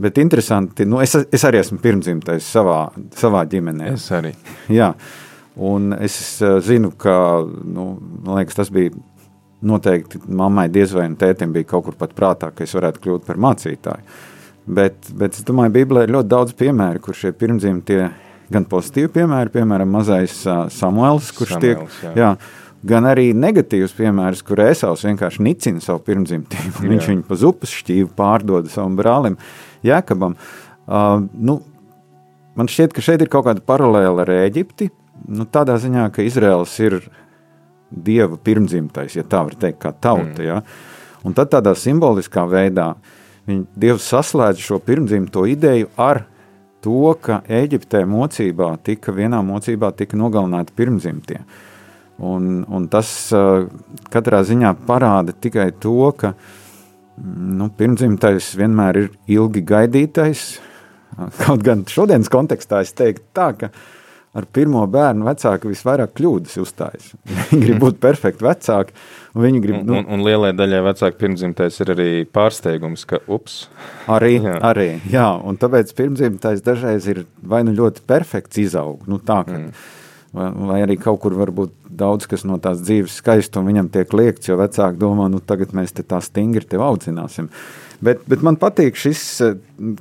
Bet 0.02 0.18
interesanti, 0.18 0.84
nu 0.88 0.98
es, 1.02 1.12
es 1.14 1.44
arī 1.46 1.60
esmu 1.60 1.76
pirmdzimtais 1.82 2.46
savā, 2.48 2.88
savā 3.14 3.44
ģimenē. 3.46 3.92
Es 3.94 4.08
arī. 4.14 4.32
Jā, 4.72 4.88
Un 5.60 5.92
es 5.98 6.16
eh, 6.42 6.58
zinu, 6.64 6.92
ka 6.96 7.14
nu, 7.44 7.86
liekas, 8.32 8.56
tas 8.56 8.72
bija 8.72 8.94
noteikti 9.62 10.22
mammai, 10.26 10.68
diez 10.72 10.94
vai 10.96 11.06
tētim 11.18 11.52
bija 11.54 11.68
kaut 11.74 11.86
kur 11.86 11.98
pat 11.98 12.14
prātā, 12.16 12.50
ka 12.54 12.64
es 12.64 12.72
varētu 12.74 13.02
kļūt 13.04 13.28
par 13.28 13.40
mācītāju. 13.42 14.18
Bet, 14.62 15.10
bet 15.18 15.36
es 15.36 15.44
domāju, 15.46 15.74
Bībelē 15.74 16.06
ir 16.06 16.14
ļoti 16.14 16.30
daudz 16.30 16.56
piemēru, 16.58 17.02
kur 17.02 17.18
šie 17.18 17.32
pirmdzimtie 17.34 18.02
gan 18.52 18.66
pozitīvi 18.70 19.10
piemēri, 19.16 19.52
piemēram, 19.54 19.90
mazais 19.90 20.42
Samuēls, 20.76 21.32
kurš 21.36 21.56
Samuels, 21.56 21.96
tiek. 22.00 22.02
Jā. 22.04 22.12
Jā, 22.18 22.34
Gan 22.82 23.06
arī 23.06 23.28
negatīvs 23.38 23.92
piemērs, 23.94 24.40
kur 24.42 24.58
Ēsauss 24.64 25.06
vienkārši 25.06 25.44
nicina 25.46 25.82
savu 25.82 26.00
pirmdzimtību. 26.08 26.82
Viņš 26.90 27.10
viņu 27.12 27.26
pa 27.28 27.38
zupas 27.38 27.70
šķīvi 27.78 28.08
pārdod 28.18 28.66
savam 28.72 28.96
brālim 28.98 29.36
Jēkabam. 29.86 30.34
Uh, 30.82 31.28
nu, 31.30 31.60
man 32.58 32.70
šķiet, 32.70 32.96
ka 32.96 33.04
šeit 33.04 33.22
ir 33.22 33.30
kaut 33.30 33.46
kāda 33.46 33.62
paralēla 33.62 34.24
ar 34.24 34.34
Eģipti, 34.40 34.90
nu, 35.28 35.46
tādā 35.46 35.76
ziņā, 35.80 36.08
ka 36.14 36.24
Izraels 36.24 36.74
ir 36.82 36.98
dieva 37.92 38.38
pirmdzimtais, 38.40 39.16
ja 39.18 39.24
tā 39.24 39.42
var 39.46 39.56
teikt, 39.58 39.80
kā 39.82 39.92
tauta. 39.92 40.38
Mm. 40.38 40.46
Ja? 40.46 40.60
Un 41.26 41.36
tad 41.36 41.52
tādā 41.52 41.74
simboliskā 41.78 42.44
veidā 42.50 42.94
viņi, 43.48 43.66
Dievs 43.78 44.06
saslēdz 44.10 44.62
šo 44.62 44.80
pirmdzimto 44.82 45.44
ideju 45.50 45.90
ar 46.00 46.24
to, 46.82 47.12
ka 47.22 47.42
Eģiptē 47.46 48.02
mocībā 48.08 48.72
tika 48.86 49.14
vienā 49.14 49.42
mocībā 49.46 49.92
tika 49.98 50.18
nogalināti 50.18 50.74
pirmdzimtie. 50.78 51.42
Un, 52.22 52.62
un 52.68 52.88
tas 52.90 53.08
uh, 53.34 53.68
katrā 54.12 54.42
ziņā 54.46 54.74
parāda 54.86 55.34
tikai 55.34 55.70
to, 55.82 56.10
ka 56.18 56.34
nu, 57.22 57.68
pirmdzimtais 57.76 58.52
vienmēr 58.58 59.00
ir 59.00 59.08
ilgi 59.38 59.62
gaidītais. 59.66 60.44
Kaut 61.42 61.64
gan 61.66 61.86
šodienas 61.88 62.30
kontekstā 62.32 62.82
es 62.86 62.94
teiktu 62.98 63.26
tā, 63.36 63.50
ka 63.58 63.70
uh, 63.70 63.82
ar 64.32 64.46
pirmo 64.48 64.82
bērnu 64.88 65.26
vecāki 65.26 65.68
visvairāk 65.68 66.14
kļūdas 66.16 66.56
uzstājas. 66.62 67.10
Viņi 67.50 67.60
grib 67.66 67.80
būt 67.82 67.98
perfekti 68.02 68.46
vecāki. 68.46 68.96
Viņi 69.36 69.62
grib, 69.64 69.80
nu, 69.88 69.98
un, 70.00 70.08
un 70.12 70.24
lielai 70.24 70.52
daļai 70.56 70.82
vecāku 70.88 71.20
pirmdzimtais 71.20 71.80
ir 71.84 71.92
arī 71.94 72.08
pārsteigums, 72.28 73.04
ka 73.08 73.20
ups. 73.32 73.66
Arī, 74.12 74.34
jā. 74.40 74.56
arī, 74.72 74.88
jā, 75.12 75.28
un 75.44 75.60
tāpēc 75.60 75.92
pirmdzimtais 75.98 76.64
dažreiz 76.64 77.08
ir 77.12 77.24
vai 77.44 77.62
nu 77.66 77.76
ļoti 77.76 78.04
perfekts 78.08 78.60
izaug, 78.64 79.04
nu 79.08 79.20
tā, 79.20 79.42
ka, 79.48 79.58
mm. 79.58 79.86
vai, 80.36 80.50
vai 80.72 80.82
arī 80.86 80.98
kaut 81.00 81.20
kur 81.24 81.36
varbūt 81.36 81.76
daudz 81.92 82.28
kas 82.28 82.46
no 82.48 82.56
tās 82.62 82.80
dzīves 82.84 83.20
skaistuma 83.20 83.68
viņam 83.68 83.92
tiek 83.92 84.12
liekts, 84.16 84.48
jo 84.48 84.56
vecāki 84.60 85.00
domā, 85.00 85.28
nu 85.32 85.40
tagad 85.44 85.76
mēs 85.76 85.92
te 85.96 86.04
tā 86.08 86.20
stingri 86.24 86.64
tev 86.68 86.84
audzināsim. 86.88 87.52
Bet, 88.02 88.24
bet 88.26 88.42
man 88.42 88.56
patīk 88.58 88.96
šis, 88.98 89.22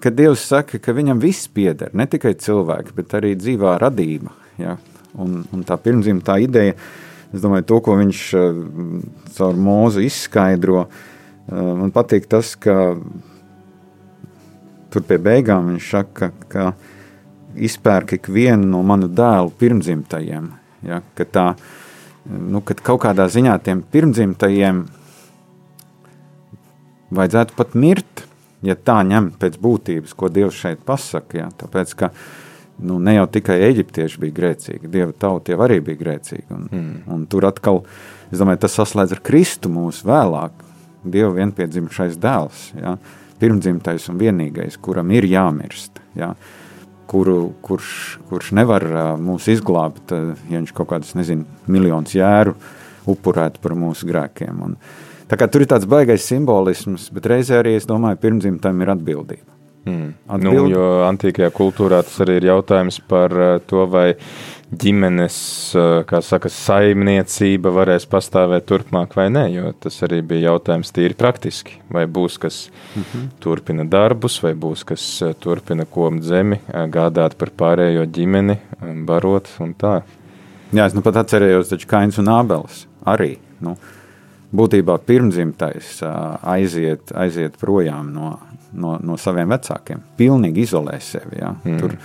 ka 0.01 0.09
Dievs 0.13 0.41
saka, 0.49 0.79
ka 0.81 0.93
viņam 0.97 1.19
viss 1.21 1.49
pieder, 1.53 1.91
ne 1.93 2.07
tikai 2.09 2.33
cilvēki, 2.33 2.95
bet 2.97 3.13
arī 3.19 3.35
dzīvā 3.37 3.75
radība. 3.81 4.33
Ja? 4.57 4.77
Un, 5.21 5.43
un 5.53 5.65
tā 5.67 5.77
pirmzimtā 5.77 6.39
ideja, 6.41 6.73
es 7.29 7.43
domāju, 7.43 7.67
to, 7.69 7.77
ko 7.85 7.97
viņš 7.99 8.21
eh, 8.39 8.63
caur 9.35 9.59
mūzu 9.67 10.01
izskaidro, 10.07 10.87
eh, 10.87 11.59
man 11.83 11.93
patīk 11.93 12.25
tas, 12.31 12.55
ka 12.57 12.95
tur 14.91 15.05
pie 15.05 15.19
beigām 15.21 15.69
viņš 15.75 15.91
saka, 15.93 16.31
ka 16.49 16.71
izpērk 17.53 18.15
ikvienu 18.17 18.65
no 18.71 18.81
manu 18.87 19.11
dēlu 19.11 19.53
pirmzimtajiem. 19.61 20.49
Ja? 20.89 21.03
Ka 21.13 21.27
tā, 21.29 21.45
nu, 22.25 22.63
kad 22.65 22.81
kaut 22.81 23.03
kādā 23.05 23.29
ziņā 23.29 23.59
tiem 23.61 23.85
pirmzimtajiem 23.93 24.87
vajadzētu 27.15 27.57
pat 27.57 27.75
mirt, 27.77 28.23
ja 28.65 28.77
tā 28.77 29.01
ņemt 29.07 29.37
pēc 29.41 29.57
būtības, 29.61 30.15
ko 30.17 30.29
Dievs 30.33 30.59
šeit 30.61 30.81
pasaka. 30.87 31.37
Jā, 31.41 31.49
tāpēc, 31.63 31.93
ka 31.99 32.11
nu, 32.85 32.99
ne 33.03 33.15
jau 33.17 33.27
tikai 33.31 33.59
eģiptieši 33.69 34.21
bija 34.21 34.37
grēcīgi, 34.39 34.91
Dieva 34.91 35.13
tauta 35.17 35.53
jau 35.53 35.61
arī 35.65 35.81
bija 35.85 36.01
grēcīga. 36.01 36.49
Un, 36.55 36.67
mm. 36.69 37.03
un 37.13 37.25
tur 37.31 37.47
atkal, 37.49 37.83
es 38.31 38.41
domāju, 38.41 38.63
tas 38.65 38.77
saslēdz 38.79 39.17
ar 39.17 39.23
Kristu 39.25 39.71
mūsu 39.73 40.07
vēlāk, 40.09 40.65
Dieva 41.01 41.33
vienpiedzimušais 41.39 42.17
dēls, 42.21 42.67
jā, 42.77 42.95
pirmdzimtais 43.41 44.05
un 44.11 44.19
vienīgais, 44.21 44.77
kuram 44.81 45.09
ir 45.15 45.25
jāmirst. 45.29 45.97
Jā. 46.17 46.35
Kuru, 47.11 47.49
kurš, 47.65 48.19
kurš 48.29 48.53
nevar 48.55 48.85
uh, 48.87 48.99
mūs 49.19 49.49
izglābt, 49.51 50.13
uh, 50.15 50.29
ja 50.47 50.61
viņš 50.61 50.69
kaut 50.77 50.93
kādus, 50.93 51.09
nezinu, 51.17 51.43
miljonus 51.67 52.13
jēru 52.15 52.53
upurētu 53.11 53.59
par 53.59 53.73
mūsu 53.75 54.07
grēkiem. 54.07 54.61
Un, 54.63 54.77
uh, 54.77 55.10
tur 55.47 55.63
ir 55.63 55.71
tāds 55.71 55.87
baisais 55.87 56.27
simbolisms, 56.27 57.09
bet 57.15 57.29
reizē 57.31 57.61
arī 57.61 57.77
es 57.79 57.87
domāju, 57.87 58.19
ka 58.19 58.27
pirmdzimtam 58.27 58.81
ir 58.83 58.93
atbildība. 58.95 59.51
Mm. 59.81 60.11
Nu, 60.43 60.51
jo 60.69 60.81
antīkajā 61.07 61.49
kultūrā 61.57 62.03
tas 62.05 62.19
arī 62.21 62.35
ir 62.37 62.51
jautājums 62.51 62.99
par 63.09 63.33
uh, 63.33 63.53
to, 63.65 63.87
vai 63.89 64.11
ģimenes 64.69 65.37
uh, 65.73 66.19
saka, 66.21 66.51
saimniecība 66.53 67.71
varēs 67.73 68.05
pastāvēt 68.11 68.67
turpmāk 68.69 69.15
vai 69.17 69.31
nē. 69.33 69.47
Tas 69.81 69.97
arī 70.05 70.21
bija 70.21 70.51
jautājums 70.51 70.93
tīri 70.93 71.17
praktiski. 71.17 71.79
Vai 71.89 72.05
būs 72.05 72.37
kas 72.43 72.59
mm 72.69 73.01
-hmm. 73.01 73.27
turpina 73.41 73.83
darbus, 73.83 74.37
vai 74.43 74.53
būs 74.53 74.85
kas 74.85 75.05
uh, 75.21 75.33
turpina 75.33 75.85
komt 75.85 76.23
zemi, 76.23 76.59
gādāt 76.69 77.35
par 77.37 77.49
pārējo 77.49 78.05
ģimeni, 78.05 78.57
barot 79.05 79.49
un 79.59 79.73
tā. 79.73 80.01
Jā, 80.71 80.85
es 80.85 80.93
nu 80.93 81.01
pat 81.01 81.15
atcerējos, 81.15 81.69
taču 81.69 81.87
Kains 81.87 82.17
un 82.17 82.25
Ābelis 82.25 82.85
arī. 83.05 83.37
Nu, 83.59 83.77
būtībā 84.55 84.97
pirmdzimtais 85.07 85.99
aiziet, 86.03 87.13
aiziet 87.15 87.55
projām 87.61 88.11
no, 88.15 88.33
no, 88.73 88.97
no 89.03 89.17
saviem 89.19 89.51
vecākiem. 89.53 90.03
Pilnīgi 90.19 90.65
izolē 90.65 90.97
sevi. 91.03 91.39
Ja? 91.39 91.53
Mm. 91.63 91.77
Tur, 91.79 91.95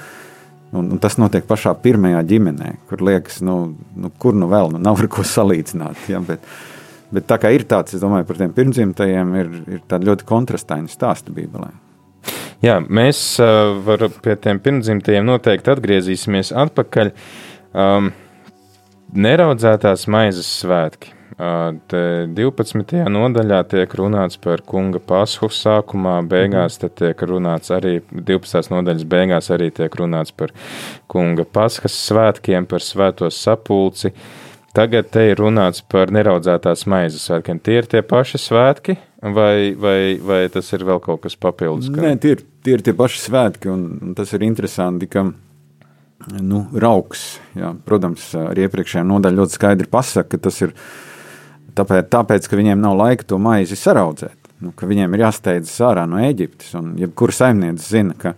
un, 0.76 0.92
un 0.94 1.02
tas 1.02 1.18
notiek 1.20 1.46
pašā 1.48 1.74
pirmajā 1.82 2.22
ģimenē, 2.30 2.72
kur 2.90 3.02
liekas, 3.06 3.40
nu, 3.46 3.58
nu, 3.96 4.12
kur 4.22 4.38
nu 4.38 4.50
vēl 4.52 4.74
nu, 4.74 4.82
nav 4.82 5.02
ar 5.02 5.10
ko 5.12 5.26
salīdzināt. 5.26 6.06
Ja? 6.12 6.22
Bet, 6.26 6.44
bet 7.14 7.26
tā 7.30 7.40
kā 7.42 7.50
ir 7.54 7.66
tāds, 7.68 7.96
es 7.96 8.04
domāju, 8.04 8.28
par 8.28 8.42
tiem 8.42 8.54
pirmdzimtajiem 8.56 9.34
ir, 9.42 9.50
ir 9.78 9.82
tāda 9.90 10.12
ļoti 10.12 10.28
kontrastaina 10.28 10.92
stāsta 10.92 11.34
Bībelē. 11.34 11.72
Jā, 12.64 12.78
mēs 12.80 13.18
uh, 13.42 13.74
var, 13.84 14.06
pie 14.24 14.32
tiem 14.40 14.58
pirmdzimtajiem 14.64 15.26
noteikti 15.28 15.74
atgriezīsimies 15.74 16.54
atpakaļ. 16.56 17.10
Um, 17.76 18.08
neraudzētās 19.12 20.06
maizes 20.10 20.48
svētki. 20.62 21.15
Te 21.36 22.00
12. 22.32 23.02
nodaļā 23.12 23.58
tiek 23.68 23.94
runāts 23.98 24.38
par 24.40 24.62
kunga 24.64 25.02
pashu 25.04 25.50
sākumā, 25.52 26.14
beigās 26.24 26.78
te 26.80 26.88
tiek 26.88 27.20
runāts 27.28 27.68
arī 27.76 27.98
12. 28.08 28.70
nodaļas 28.72 29.04
beigās 29.04 29.50
arī 29.52 29.68
tiek 29.76 29.92
runāts 30.00 30.32
par 30.32 30.54
kunga 31.12 31.44
paskas 31.44 31.92
svētkiem, 32.06 32.64
par 32.70 32.80
svēto 32.80 33.28
sapulci. 33.28 34.14
Tagad 34.76 35.10
te 35.12 35.26
ir 35.28 35.40
runāts 35.40 35.84
par 35.84 36.08
neraudzētās 36.12 36.86
maizes 36.88 37.28
svētkiem. 37.28 37.60
Tie 37.60 37.76
ir 37.82 37.88
tie 37.92 38.00
paši 38.04 38.40
svētki, 38.40 38.96
vai, 39.20 39.74
vai, 39.76 39.98
vai 40.16 40.42
tas 40.52 40.72
ir 40.72 40.84
vēl 40.88 41.02
kaut 41.04 41.20
kas 41.26 41.36
papildus? 41.36 41.90
Ka... 41.92 42.00
Nē, 42.00 42.14
tie 42.20 42.38
ir, 42.38 42.44
tie 42.64 42.78
ir 42.78 42.84
tie 42.84 42.96
paši 42.96 43.20
svētki, 43.26 43.72
un, 43.72 44.14
tas 44.16 44.32
ir 44.36 44.44
interesanti, 44.48 45.08
ka 45.12 45.26
nu, 46.40 46.62
rauks, 46.80 47.26
jā, 47.56 47.74
protams, 47.84 48.30
arī 48.40 48.64
iepriekšējā 48.66 49.04
nodaļā 49.04 49.40
ļoti 49.42 49.58
skaidri 49.58 49.92
pasaka, 49.92 50.32
ka 50.32 50.48
tas 50.48 50.64
ir 50.64 50.72
Tāpēc, 51.76 52.10
tāpēc, 52.12 52.48
ka 52.48 52.58
viņiem 52.58 52.80
nav 52.80 52.96
laika 52.96 53.26
to 53.28 53.38
maizi 53.42 53.76
saraudzēt, 53.76 54.52
nu, 54.64 54.72
viņiem 54.72 55.16
ir 55.16 55.26
jāsteidzas 55.26 55.82
ārā 55.84 56.06
no 56.08 56.20
Eģiptes. 56.24 56.72
Un 56.78 56.94
jebkura 57.00 57.34
saimniece 57.36 57.84
zina, 57.84 58.16
ka 58.16 58.32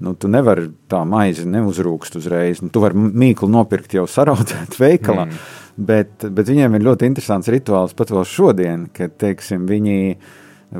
nu, 0.00 0.14
tu 0.16 0.30
nevari 0.32 0.70
tā 0.90 1.02
maizi 1.08 1.46
neuzrūkst 1.48 2.16
uzreiz. 2.20 2.62
Nu, 2.64 2.72
tu 2.72 2.82
vari 2.82 2.96
mīklu 2.96 3.50
nopirkt 3.52 3.96
jau 3.98 4.06
saraudzēt 4.08 4.78
veikalā. 4.84 5.28
Mm. 5.28 5.56
Bet, 5.80 6.26
bet 6.28 6.50
viņiem 6.50 6.76
ir 6.76 6.84
ļoti 6.88 7.08
interesants 7.08 7.48
rituāls 7.52 7.94
pat 7.96 8.10
vēl 8.12 8.24
šodien, 8.28 8.88
kad 8.96 9.14
teiksim, 9.20 9.68
viņi 9.68 10.16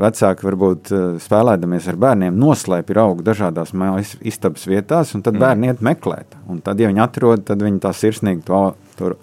vecāki 0.01 0.47
varbūt 0.47 0.91
eh, 0.93 1.07
spēlēdamies 1.23 1.89
ar 1.91 1.99
bērniem, 2.01 2.37
noslēpj 2.39 3.01
augu 3.01 3.25
dažādās 3.27 3.73
mājas 3.77 4.15
istabas 4.21 4.67
vietās, 4.71 5.15
un 5.17 5.25
tad 5.27 5.37
mm. 5.37 5.45
bērni 5.45 5.71
iet 5.71 5.83
meklēt. 5.85 6.37
Un 6.51 6.61
tad, 6.65 6.81
ja 6.81 6.91
viņi 6.91 7.05
atrod, 7.05 7.45
tad 7.49 7.65
viņi 7.65 7.83
tā 7.83 7.93
sirsnīgi 7.97 8.45
to, 8.47 8.63
to 9.01 9.15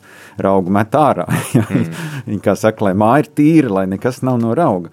raugu 0.44 0.74
met 0.74 0.98
ārā. 0.98 1.28
mm. 1.58 1.86
Viņi 2.30 2.42
kā 2.46 2.58
saka, 2.60 2.90
lai 2.90 2.96
māja 2.98 3.26
ir 3.26 3.32
tīra, 3.38 3.76
lai 3.82 3.86
nekas 3.94 4.24
nav 4.26 4.42
no 4.42 4.56
rauga. 4.58 4.92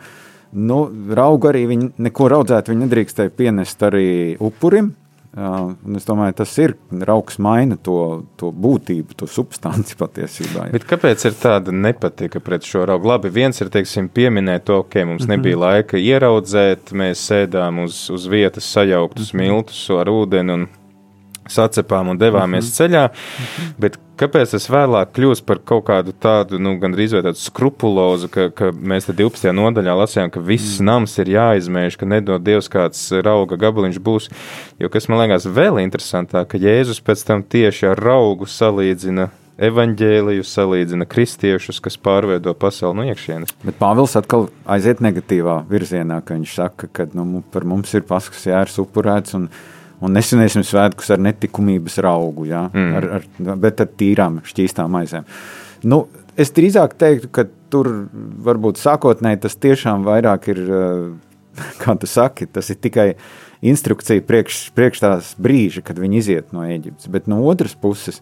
Nu, 0.54 0.84
raugu 1.18 1.50
arī 1.50 1.64
viņi 1.66 1.94
neko 2.06 2.28
raudzēt, 2.30 2.70
viņi 2.70 2.86
nedrīkstēja 2.86 3.34
pienest 3.34 3.82
arī 3.82 4.36
upurim. 4.38 4.94
Uh, 5.34 5.72
es 5.98 6.04
domāju, 6.06 6.36
tas 6.38 6.52
ir 6.62 6.76
raugs 7.08 7.40
maina 7.42 7.74
to, 7.82 8.22
to 8.38 8.52
būtību, 8.54 9.16
to 9.18 9.26
substanci 9.26 9.96
patiesībā. 9.98 10.68
Bet 10.70 10.86
kāpēc 10.86 11.24
ir 11.26 11.34
tāda 11.34 11.74
nepatika 11.74 12.38
pret 12.38 12.62
šo 12.62 12.84
raugu? 12.86 13.10
Labi, 13.10 13.32
viens 13.34 13.58
ir, 13.58 13.72
teiksim, 13.74 14.06
pieminēt 14.14 14.68
to, 14.70 14.76
ka 14.84 15.00
okay, 15.00 15.08
mums 15.10 15.26
nebija 15.26 15.56
mm 15.56 15.62
-hmm. 15.62 15.66
laika 15.66 15.98
ieraudzēt, 15.98 16.94
mēs 16.94 17.26
sēdām 17.26 17.82
uz, 17.82 18.10
uz 18.14 18.28
vietas 18.30 18.70
sajauktus 18.70 19.34
mm 19.34 19.40
-hmm. 19.40 19.42
miltus 19.42 19.90
ar 19.90 20.06
ūdeni 20.06 20.54
un 20.54 20.68
sacepām 21.50 22.08
un 22.12 22.19
devāmies 22.19 22.64
mm 22.64 22.71
-hmm. 22.71 22.78
ceļā. 22.78 23.04
Bet 23.78 23.99
kāpēc 24.21 24.54
tas 24.54 24.69
vēlāk 24.71 25.12
kļūst 25.16 25.45
par 25.47 25.60
kaut 25.64 25.84
kādu 25.88 26.12
tādu, 26.12 26.58
nu, 26.58 26.76
gandrīz 26.80 27.12
vai 27.16 27.23
tādu 27.26 27.40
skrupulozu, 27.40 28.28
ka, 28.28 28.49
ka 28.50 28.71
mēs 28.73 29.06
te 29.06 29.12
12. 29.12 29.52
nodaļā 29.52 29.95
lasījām, 30.00 30.30
ka 30.30 30.40
viss 30.40 30.80
mm. 30.80 30.84
nams 30.84 31.19
ir 31.19 31.32
jāizmēž, 31.34 31.99
ka 31.99 32.06
nedod 32.06 32.42
Dievs 32.42 32.69
kāds 32.69 33.12
rauga 33.25 33.56
gabaliņš 33.56 34.00
būs. 34.00 34.30
Jo 34.78 34.88
kas 34.88 35.08
man 35.08 35.25
liekas 35.25 35.47
vēl 35.47 35.82
interesantāk, 35.84 36.47
ka 36.52 36.58
Jēzus 36.58 37.00
pēc 37.00 37.26
tam 37.26 37.42
tieši 37.42 37.86
ar 37.92 37.99
raugu 37.99 38.47
salīdzina 38.47 39.30
evaņģēliju 39.54 40.45
salīdzina 40.47 41.06
kristiešus, 41.06 41.78
kas 41.82 41.97
pārveido 42.00 42.54
pasauli 42.58 42.99
no 42.99 43.04
iekšienes. 43.12 43.54
Bet 43.62 43.78
Pāvils 43.78 44.16
atkal 44.19 44.49
aiziet 44.66 45.02
negatīvā 45.04 45.60
virzienā, 45.71 46.21
ka 46.26 46.34
viņš 46.34 46.54
saka, 46.58 46.90
ka 46.90 47.06
nu, 47.14 47.42
par 47.54 47.66
mums 47.69 47.95
ir 47.95 48.02
paskas 48.08 48.49
jērs 48.50 48.80
upurēts 48.82 49.36
un 49.38 49.49
un 50.02 50.17
nesvinēsim 50.17 50.65
svētkus 50.67 51.13
ar 51.15 51.23
netikumības 51.23 51.99
raugu, 52.04 52.49
ja? 52.50 52.67
mm. 52.73 52.91
ar, 52.99 53.09
ar, 53.19 53.59
bet 53.63 53.83
ar 53.85 53.91
tīrām, 54.00 54.41
šķīstām 54.47 54.99
aizēm. 55.00 55.28
Nu, 55.91 56.04
es 56.41 56.52
drīzāk 56.57 56.97
teiktu, 57.00 57.30
ka 57.35 57.47
tur 57.73 57.91
varbūt 58.45 58.80
sākotnēji 58.80 59.43
tas 59.45 59.59
tiešām 59.61 60.07
vairāk 60.07 60.49
ir, 60.54 60.63
eh, 60.65 61.69
kā 61.83 61.97
tu 62.00 62.11
saki, 62.11 62.49
tas 62.50 62.71
ir 62.73 62.80
tikai 62.83 63.09
instrukcija 63.65 64.25
priekš, 64.26 64.67
priekš 64.76 65.04
tās 65.04 65.30
brīža, 65.41 65.85
kad 65.87 66.00
viņi 66.00 66.21
iziet 66.21 66.52
no 66.57 66.67
Eģiptes. 66.67 67.09
Bet 67.13 67.30
no 67.30 67.41
otras 67.49 67.76
puses, 67.78 68.21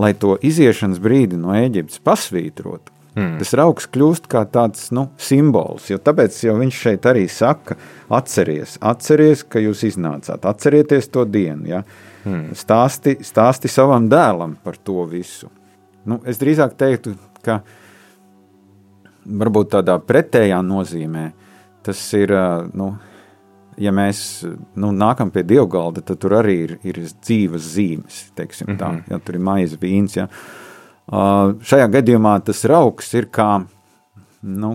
lai 0.00 0.14
to 0.18 0.34
iziešanas 0.42 1.00
brīdi 1.02 1.38
no 1.38 1.54
Eģiptes 1.54 2.02
pasvītrotu, 2.02 2.94
Mm. 3.12 3.34
Tas 3.42 3.50
rauks 3.58 3.86
kļūst 3.92 4.24
kā 4.32 4.40
tāds 4.48 4.86
nu, 4.96 5.06
simbols. 5.20 5.90
Jo 5.90 5.98
tāpēc 6.00 6.38
jau 6.46 6.54
viņš 6.56 6.78
šeit 6.86 7.08
arī 7.10 7.26
saka, 7.28 7.76
atcerieties, 8.08 8.78
atcerieties, 8.80 9.44
ka 9.52 9.60
jūs 9.60 9.84
iznācāt, 9.90 10.46
atcerieties 10.48 11.10
to 11.12 11.26
dienu. 11.28 11.68
Ja? 11.74 11.82
Mm. 12.24 12.54
Stāsti, 12.56 13.18
stāsti 13.26 13.68
savam 13.68 14.08
dēlam 14.12 14.56
par 14.64 14.80
to 14.80 15.04
visu. 15.10 15.50
Nu, 16.08 16.22
es 16.26 16.40
drīzāk 16.40 16.74
teiktu, 16.80 17.14
ka 17.44 17.60
varbūt 19.28 19.74
tādā 19.76 19.98
pretējā 20.00 20.64
nozīmē 20.64 21.28
tas 21.84 22.00
ir. 22.16 22.32
Nu, 22.72 22.94
ja 23.80 23.92
mēs 23.94 24.42
nu, 24.80 24.90
nākam 24.96 25.30
pie 25.34 25.44
dievgalda, 25.48 26.00
tad 26.06 26.18
tur 26.22 26.38
arī 26.40 26.58
ir, 26.64 26.74
ir 26.86 27.04
dzīves 27.12 27.70
zīmes. 27.76 28.24
Teiksim, 28.36 28.72
mm 28.72 28.76
-hmm. 28.76 29.04
tā, 29.06 29.14
ja, 29.14 29.20
tur 29.20 29.36
ir 29.36 29.44
maize, 29.44 29.76
vīns. 29.80 30.16
Ja. 30.16 30.24
Uh, 30.24 30.71
šajā 31.12 31.88
gadījumā 31.92 32.38
tas 32.46 32.64
rauks 32.68 33.12
ir 33.18 33.28
kā, 33.32 33.62
nu, 34.42 34.74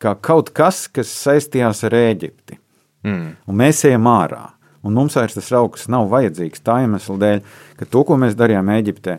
kā 0.00 0.14
kaut 0.24 0.52
kas, 0.56 0.86
kas 0.88 1.12
saistījās 1.12 1.84
ar 1.88 1.96
Eģipti. 1.98 2.58
Mm. 3.06 3.34
Un 3.46 3.58
mēs 3.60 3.84
ejam 3.86 4.08
ārā. 4.10 4.44
Un 4.86 4.94
mums 4.94 5.16
vairs 5.18 5.34
tas 5.34 5.48
rauks 5.50 5.88
nav 5.90 6.06
vajadzīgs 6.12 6.62
tā 6.64 6.80
iemesla 6.84 7.16
dēļ, 7.22 7.40
ka 7.78 7.88
to, 7.90 8.04
ko 8.06 8.18
mēs 8.22 8.36
darījām 8.38 8.70
Eģiptē, 8.76 9.16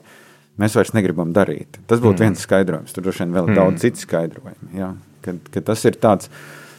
mēs 0.62 0.78
vairs 0.80 0.94
negribam 0.96 1.34
darīt. 1.36 1.80
Tas 1.90 2.00
būtu 2.04 2.22
mm. 2.22 2.24
viens 2.24 2.46
skaidrojums. 2.48 2.96
Tur 2.96 3.08
droši 3.08 3.26
vien 3.26 3.36
vēl 3.36 3.50
mm. 3.52 3.58
daudz 3.60 3.84
citu 3.84 4.06
skaidrojumu. 4.06 4.72
Ja? 4.78 4.94
Kad, 5.26 5.42
kad 5.54 5.68
tas 5.68 5.84
ir 5.90 6.00
tāds, 6.02 6.32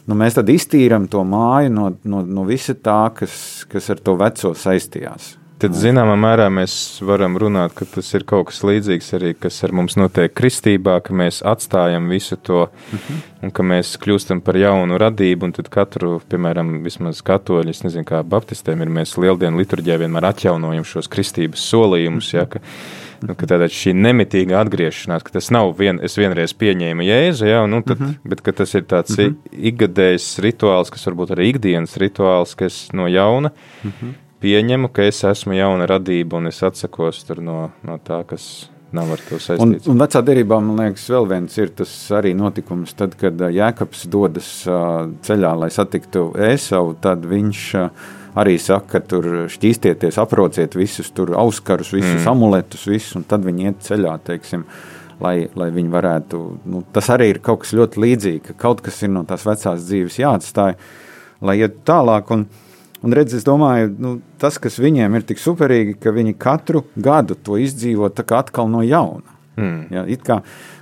nu, 0.09 0.17
mēs 0.19 0.39
tad 0.39 0.49
iztīram 0.51 1.05
to 1.11 1.21
māju 1.27 1.73
no, 1.75 1.91
no, 2.09 2.23
no 2.25 2.47
visa 2.49 2.73
tā, 2.75 3.01
kas, 3.15 3.35
kas 3.69 3.91
ar 3.93 4.01
to 4.01 4.17
veco 4.19 4.55
saistījās. 4.57 5.35
Tad, 5.59 5.73
zināmā 5.75 6.13
mērā, 6.15 6.45
mēs 6.55 6.73
varam 7.03 7.33
runāt, 7.39 7.73
ka 7.75 7.83
tas 7.83 8.07
ir 8.15 8.23
kaut 8.27 8.47
kas 8.47 8.61
līdzīgs 8.63 9.09
arī, 9.17 9.33
kas 9.35 9.57
ar 9.67 9.73
mums 9.75 9.97
notiek 9.99 10.31
kristībā, 10.31 10.93
ka 11.03 11.11
mēs 11.11 11.41
atstājam 11.43 12.05
visu 12.07 12.37
to, 12.37 12.61
uh 12.69 12.93
mhm. 12.93 13.01
-huh. 13.07 13.43
un 13.43 13.51
ka 13.51 13.63
mēs 13.63 13.97
kļūstam 13.99 14.39
par 14.41 14.55
jaunu 14.55 14.97
radību, 14.97 15.43
un 15.43 15.51
tad 15.51 15.67
katru, 15.69 16.21
piemēram, 16.31 16.79
vismaz 16.83 17.19
katoļi, 17.21 17.69
es 17.69 17.83
nezinu, 17.83 18.05
kā 18.05 18.23
baptistiem 18.23 18.81
ir, 18.81 18.87
mēs 18.87 19.17
lieldienu 19.17 19.59
liturģijā 19.59 19.97
vienmēr 19.99 20.29
atjaunojam 20.31 20.83
šos 20.83 21.07
kristības 21.07 21.59
solījumus, 21.59 22.33
ja, 22.33 22.45
ka, 22.45 22.59
nu, 23.27 23.35
ka 23.35 23.45
tāda 23.45 23.67
šī 23.67 23.93
nemitīga 23.93 24.61
atgriešanās, 24.63 25.23
ka 25.23 25.31
tas 25.31 25.51
nav 25.51 25.75
vien, 25.77 25.99
es 26.01 26.15
vienreiz 26.15 26.53
pieņēmu 26.53 27.03
jēzu, 27.03 27.45
ja, 27.45 27.67
nu, 27.67 27.81
tad, 27.81 27.99
uh 27.99 28.05
mhm. 28.05 28.13
-huh. 28.15 28.29
bet 28.29 28.41
ka 28.41 28.51
tas 28.51 28.73
ir 28.75 28.83
tāds 28.83 29.11
uh 29.11 29.25
mhm. 29.25 29.35
-huh. 29.35 29.59
ikgadējs 29.73 30.39
rituāls, 30.39 30.89
kas 30.89 31.07
varbūt 31.07 31.35
arī 31.35 31.51
ikdienas 31.51 31.97
rituāls, 31.97 32.55
kas 32.55 32.93
no 32.93 33.07
jauna, 33.07 33.51
uh 33.83 33.91
-huh 33.91 34.28
pieņemu, 34.43 34.91
ka 34.93 35.07
es 35.09 35.23
esmu 35.27 35.57
jauna 35.57 35.87
radība 35.89 36.39
un 36.39 36.49
es 36.51 36.61
atsakos 36.63 37.25
no, 37.39 37.69
no 37.85 37.97
tā, 38.03 38.21
kas 38.27 38.69
nav 38.95 39.11
ar 39.13 39.21
to 39.21 39.37
saistīts. 39.37 39.63
Un, 39.63 39.75
un 39.93 40.01
vecā 40.01 40.21
derībā, 40.25 40.59
man 40.63 40.79
liekas, 40.79 41.07
vēl 41.13 41.27
viens 41.29 41.57
ir 41.59 41.73
tas 41.77 41.91
arī 42.15 42.33
notikums, 42.37 42.95
tad, 42.97 43.15
kad 43.19 43.39
Jēkabs 43.39 44.05
dodas 44.11 44.51
ceļā, 45.27 45.51
lai 45.63 45.69
satiktu 45.73 46.29
Ēsavu, 46.49 46.95
tad 47.03 47.27
viņš 47.29 47.65
arī 48.39 48.55
saka, 48.61 48.95
ka 48.95 49.03
tur 49.11 49.27
šķīstieties, 49.51 50.19
aprociet 50.21 50.77
visus 50.77 51.11
tur 51.15 51.33
auskarus, 51.37 51.91
visus 51.95 52.21
mm. 52.21 52.29
amuletus, 52.31 52.85
visus, 52.89 53.17
un 53.19 53.25
tad 53.29 53.45
viņi 53.45 53.69
iet 53.69 53.83
ceļā, 53.85 54.15
teiksim, 54.25 54.63
lai, 55.21 55.35
lai 55.59 55.69
viņi 55.75 55.93
varētu, 55.93 56.41
nu, 56.71 56.83
tas 56.95 57.09
arī 57.13 57.33
ir 57.33 57.41
kaut 57.45 57.63
kas 57.65 57.75
ļoti 57.77 58.03
līdzīgs, 58.05 58.45
ka 58.47 58.57
kaut 58.67 58.83
kas 58.85 59.01
ir 59.03 59.13
no 59.13 59.25
tās 59.27 59.45
vecās 59.49 59.85
dzīves 59.85 60.19
jāatstāj, 60.21 60.77
lai 61.45 61.57
iet 61.59 61.81
tālāk, 61.89 62.31
un 62.35 62.47
Un 63.05 63.15
redz, 63.15 63.33
es 63.37 63.45
domāju, 63.47 63.93
nu, 64.01 64.13
tas, 64.41 64.57
kas 64.59 64.79
viņiem 64.81 65.13
ir 65.15 65.25
tik 65.27 65.39
superīgi, 65.39 65.95
ka 66.03 66.11
viņi 66.15 66.35
katru 66.39 66.83
gadu 66.99 67.37
to 67.39 67.59
izdzīvo 67.61 68.09
atkal 68.11 68.67
no 68.71 68.83
jauna. 68.83 69.37
Mm. 69.59 69.79
Ja, 69.91 70.03
kā, 70.23 70.37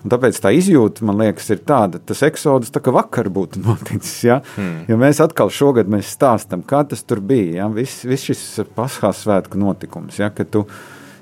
tāpēc 0.06 0.38
tā 0.42 0.52
izjūta, 0.54 1.06
man 1.08 1.18
liekas, 1.22 1.48
ir 1.54 1.62
tāda, 1.66 1.98
tas 1.98 2.22
eksodus 2.26 2.74
tā 2.74 2.82
kā 2.84 2.94
vakar 2.94 3.30
būtu 3.34 3.62
noticis. 3.66 4.18
Ja, 4.28 4.40
mm. 4.58 4.88
ja 4.90 4.98
mēs 5.02 5.22
atkal 5.24 5.54
šogad 5.54 5.90
mēs 5.90 6.14
stāstam, 6.14 6.66
kā 6.66 6.84
tas 6.90 7.06
tur 7.06 7.22
bija, 7.22 7.64
ja, 7.64 7.70
viss 7.74 8.06
vis 8.06 8.26
šis 8.30 8.44
paskās 8.78 9.26
svētku 9.26 9.62
notikums, 9.62 10.20
ja, 10.22 10.30
ka, 10.34 10.46
tu, 10.46 10.66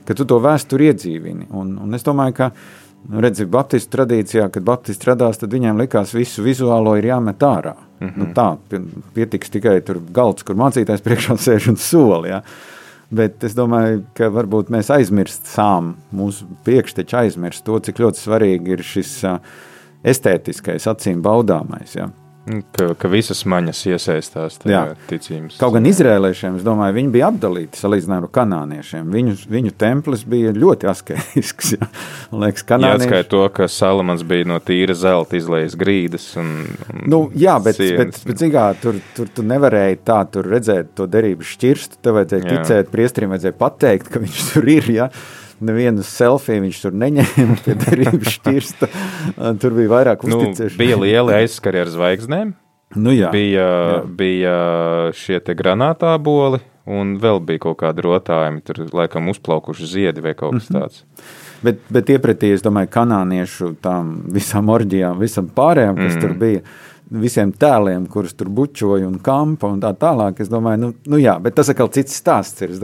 ka 0.08 0.18
tu 0.18 0.28
to 0.28 0.40
vēsturi 0.44 0.92
iedzīvini. 0.92 1.52
Un, 1.56 1.78
un 1.86 2.00
es 2.00 2.08
domāju, 2.08 2.40
ka 2.42 2.52
Nu, 3.06 3.20
redzi, 3.22 3.46
Baptistu 3.46 4.00
tradīcijā, 4.00 4.48
kad 4.50 4.64
Baptisti 4.66 5.12
radās, 5.12 5.38
tad 5.38 5.52
viņiem 5.54 5.78
likās, 5.78 6.10
ka 6.10 6.18
visu 6.18 6.42
vizuālo 6.42 6.96
ir 6.98 7.06
jāmet 7.12 7.44
ārā. 7.46 7.76
Mm 8.00 8.08
-hmm. 8.08 8.18
nu, 8.18 8.26
tā 8.36 8.58
pietiks 9.14 9.50
tikai 9.50 9.82
tur 9.82 10.02
galds, 10.12 10.44
kur 10.44 10.56
mācītājs 10.56 11.04
priekšā 11.04 11.38
sēž 11.46 11.70
un 11.70 11.78
soli. 11.78 12.30
Ja? 12.30 12.42
Bet 13.10 13.44
es 13.44 13.54
domāju, 13.56 14.04
ka 14.14 14.30
varbūt 14.30 14.70
mēs 14.70 14.90
aizmirstām, 14.90 15.96
mūsu 16.14 16.46
priekšteči 16.64 17.16
aizmirst 17.16 17.64
to, 17.64 17.80
cik 17.80 18.00
ļoti 18.00 18.20
svarīgi 18.20 18.72
ir 18.72 18.84
šis 18.84 19.24
estētiskais, 20.04 20.88
acīm 20.88 21.22
baudāmais. 21.22 21.96
Ja? 21.96 22.10
Ka, 22.46 22.92
ka 22.94 23.10
visas 23.10 23.40
maņas 23.50 23.80
iesaistās 23.90 24.60
tajā 24.62 24.82
ticības. 25.10 25.56
Kaut 25.58 25.74
gan 25.74 25.88
izrēliešiem, 25.90 26.60
es 26.60 26.66
domāju, 26.66 26.94
viņi 27.00 27.10
bija 27.16 27.30
apdalīti 27.32 27.80
salīdzinājumā 27.82 28.28
ar 28.28 28.34
kanāniešiem. 28.36 29.08
Viņu, 29.16 29.34
viņu 29.50 29.72
templis 29.82 30.22
bija 30.30 30.54
ļoti 30.56 30.92
asketisks. 30.92 31.74
Ja. 31.76 31.88
Liekas, 32.32 32.64
kanānieši... 32.68 33.08
Jāskaita 33.08 33.30
to, 33.32 33.40
ka 33.52 33.66
Salamans 33.72 34.22
bija 34.28 34.46
no 34.48 34.60
tīra 34.64 34.94
zelta 34.96 35.36
izlējis 35.40 35.74
grīdas 35.80 36.28
un, 36.40 36.52
un 36.94 37.02
nu, 37.10 37.20
Jā, 37.36 37.56
bet, 37.64 37.80
sienas. 37.80 38.22
bet, 38.22 38.30
bet 38.30 38.40
cigā, 38.40 38.68
tur, 38.80 39.00
tur 39.18 39.32
tu 39.34 39.44
nevarēji 39.46 39.98
tā 40.06 40.20
tur 40.32 40.48
redzēt 40.54 40.94
to 40.98 41.10
derību 41.12 41.48
šķirstu. 41.50 42.00
Tev 42.06 42.20
vajadzēja 42.20 42.46
jā. 42.46 42.60
ticēt, 42.62 42.94
priestrim 42.94 43.34
vajadzēja 43.34 43.58
pateikt, 43.60 44.14
ka 44.14 44.22
viņš 44.24 44.46
tur 44.54 44.72
ir. 44.78 44.92
Ja 44.94 45.10
nevienu 45.60 46.04
selfiju 46.06 46.66
viņš 46.66 46.82
tur 46.84 47.00
neņēma 47.06 47.58
pie 47.66 47.78
derības 47.86 48.38
šķirsta. 48.38 48.92
Tur 49.62 49.78
bija 49.78 49.94
vairāk 49.94 50.28
uzticēšanās. 50.28 50.76
Nu, 50.76 50.84
bija 50.84 51.00
liela 51.02 51.42
aizskari 51.42 51.84
ar 51.84 51.92
zvaigznēm. 51.94 52.54
Nu, 52.96 53.12
jā, 53.12 53.32
bija, 53.34 53.64
jā. 53.66 53.96
bija 54.16 54.54
šie 55.18 55.42
granātāboli, 55.58 56.62
un 56.88 57.18
vēl 57.20 57.42
bija 57.44 57.66
kaut 57.66 57.82
kādi 57.82 58.06
rotājumi, 58.06 58.62
tur 58.64 58.86
laikam 58.96 59.28
uzplaukuši 59.34 59.90
ziedi 59.90 60.24
vai 60.24 60.36
kaut 60.38 60.60
kas 60.60 60.70
mhm. 60.70 60.78
tāds. 60.78 61.02
Mm 61.04 61.10
-hmm. 61.16 61.42
Bet, 61.66 61.80
bet 61.90 62.10
iepratī, 62.14 62.52
es 62.56 62.64
domāju, 62.66 62.92
kanāniešu 62.94 63.72
tām 63.84 64.18
visām 64.36 64.70
orģijām, 64.74 65.22
visam 65.22 65.48
pārējām, 65.56 65.96
kas 65.98 66.14
mm. 66.18 66.22
tur 66.22 66.36
bija, 66.42 66.62
visiem 67.26 67.54
tēliem, 67.54 68.06
kurus 68.12 68.36
tur 68.38 68.52
bučoja 68.54 69.08
un 69.08 69.18
kampa 69.24 69.70
un 69.74 69.82
tā 69.82 69.94
tālāk. 69.98 70.42
Es 70.44 70.52
domāju, 70.52 70.82
nu, 70.84 70.92
nu 71.12 71.22
jā, 71.22 71.38
bet 71.42 71.58
tas 71.58 71.72
atkal 71.74 71.90
cits 71.96 72.18
stāsts 72.22 72.66
ir. 72.66 72.76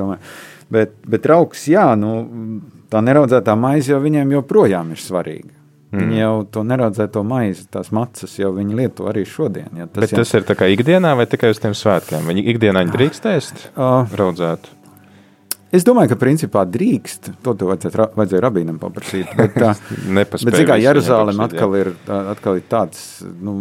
Bet, 0.71 0.93
bet 1.03 1.25
rauks, 1.27 1.65
jā, 1.67 1.89
nu, 1.99 2.13
tā 2.91 3.01
neraudzētā 3.03 3.57
maize 3.59 3.91
jau 3.91 3.99
viņiem 4.03 4.37
joprojām 4.37 4.93
ir 4.95 5.01
svarīga. 5.03 5.57
Mm. 5.91 5.99
Viņi 5.99 6.19
jau 6.21 6.35
to 6.55 6.61
neraudzēto 6.63 7.21
maizi, 7.27 7.65
tās 7.71 7.89
macas 7.91 8.37
jau 8.39 8.53
viņi 8.55 8.77
lieto 8.79 9.09
arī 9.11 9.25
šodien. 9.27 9.67
Ja, 9.75 9.89
tas, 9.89 10.05
bet 10.05 10.13
tas 10.15 10.29
jau... 10.31 10.39
ir 10.39 10.45
tā 10.47 10.55
kā 10.55 10.69
ikdienā 10.71 11.11
vai 11.19 11.25
tikai 11.27 11.51
uz 11.51 11.59
tiem 11.59 11.75
svētkiem? 11.75 12.29
Viņi 12.31 12.45
ikdienā 12.53 12.85
viņi 12.85 12.95
drīkst 12.95 13.27
ēst 13.33 13.65
uh, 13.73 14.07
raudzētu? 14.15 14.77
Es 15.75 15.85
domāju, 15.87 16.11
ka 16.11 16.19
principā 16.19 16.63
drīkst. 16.67 17.29
To 17.43 17.53
vajadzēja, 17.55 18.09
vajadzēja 18.15 18.43
rabīnam 18.43 18.79
paprasīt. 18.79 19.31
Bet, 19.39 19.55
bet 20.47 20.57
kā 20.67 20.79
Jeruzalem 20.79 21.43
atkal 21.43 21.77
ir, 21.79 21.93
atkal 22.07 22.59
ir 22.59 22.65
tāds. 22.71 23.05
Nu, 23.43 23.55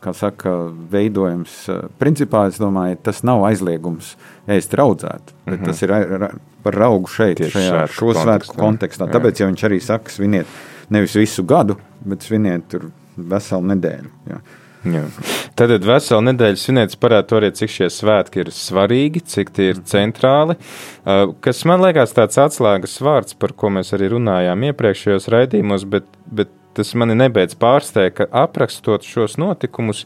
kā 0.00 0.14
saka, 0.16 0.54
veidojums. 0.92 1.56
Principā 2.00 2.46
es 2.50 2.60
domāju, 2.60 2.98
tas 3.04 3.22
nav 3.26 3.44
aizliegums 3.48 4.14
ēst 4.50 4.74
raudzētu, 4.78 5.36
bet 5.44 5.60
mm 5.60 5.64
-hmm. 5.64 5.66
tas 5.66 5.82
ir 5.82 6.40
par 6.62 6.82
augu 6.82 7.08
šeit, 7.08 7.36
Tieši 7.40 7.58
šajā 7.58 7.86
šo 7.86 8.14
svētku 8.14 8.56
kontekstā. 8.56 9.06
Jā. 9.06 9.12
Tāpēc, 9.16 9.40
ja 9.40 9.46
viņš 9.46 9.66
arī 9.68 9.80
saka, 9.80 10.10
sviniet 10.10 10.46
nevis 10.88 11.14
visu 11.14 11.42
gadu, 11.42 11.76
bet 12.04 12.22
sviniet 12.22 12.68
tur 12.68 12.90
veselu 13.16 13.74
nedēļu. 13.74 14.10
Jā. 14.30 14.40
Jā. 14.88 15.02
Tad 15.60 15.84
veselu 15.84 16.24
nedēļu 16.30 16.56
svinēts 16.56 16.96
parāda 17.00 17.36
arī, 17.36 17.50
cik 17.52 17.72
šie 17.74 17.88
svētki 17.92 18.40
ir 18.40 18.52
svarīgi, 18.54 19.20
cik 19.28 19.50
tie 19.56 19.66
ir 19.74 19.76
mhm. 19.76 19.88
centrāli. 19.90 20.56
Kas 21.44 21.64
man 21.68 21.84
liekas 21.84 22.16
tāds 22.16 22.40
atslēgas 22.40 22.96
vārds, 23.04 23.36
par 23.36 23.52
ko 23.52 23.72
mēs 23.76 23.92
arī 23.96 24.08
runājām 24.14 24.64
iepriekšējos 24.70 25.28
raidījumos, 25.34 25.84
bet, 25.84 26.08
bet 26.24 26.54
tas 26.74 26.94
mani 26.94 27.16
nebeidz 27.18 27.56
pārsteigt, 27.60 28.16
ka 28.20 28.28
aprakstot 28.44 29.06
šos 29.06 29.36
notikumus, 29.40 30.04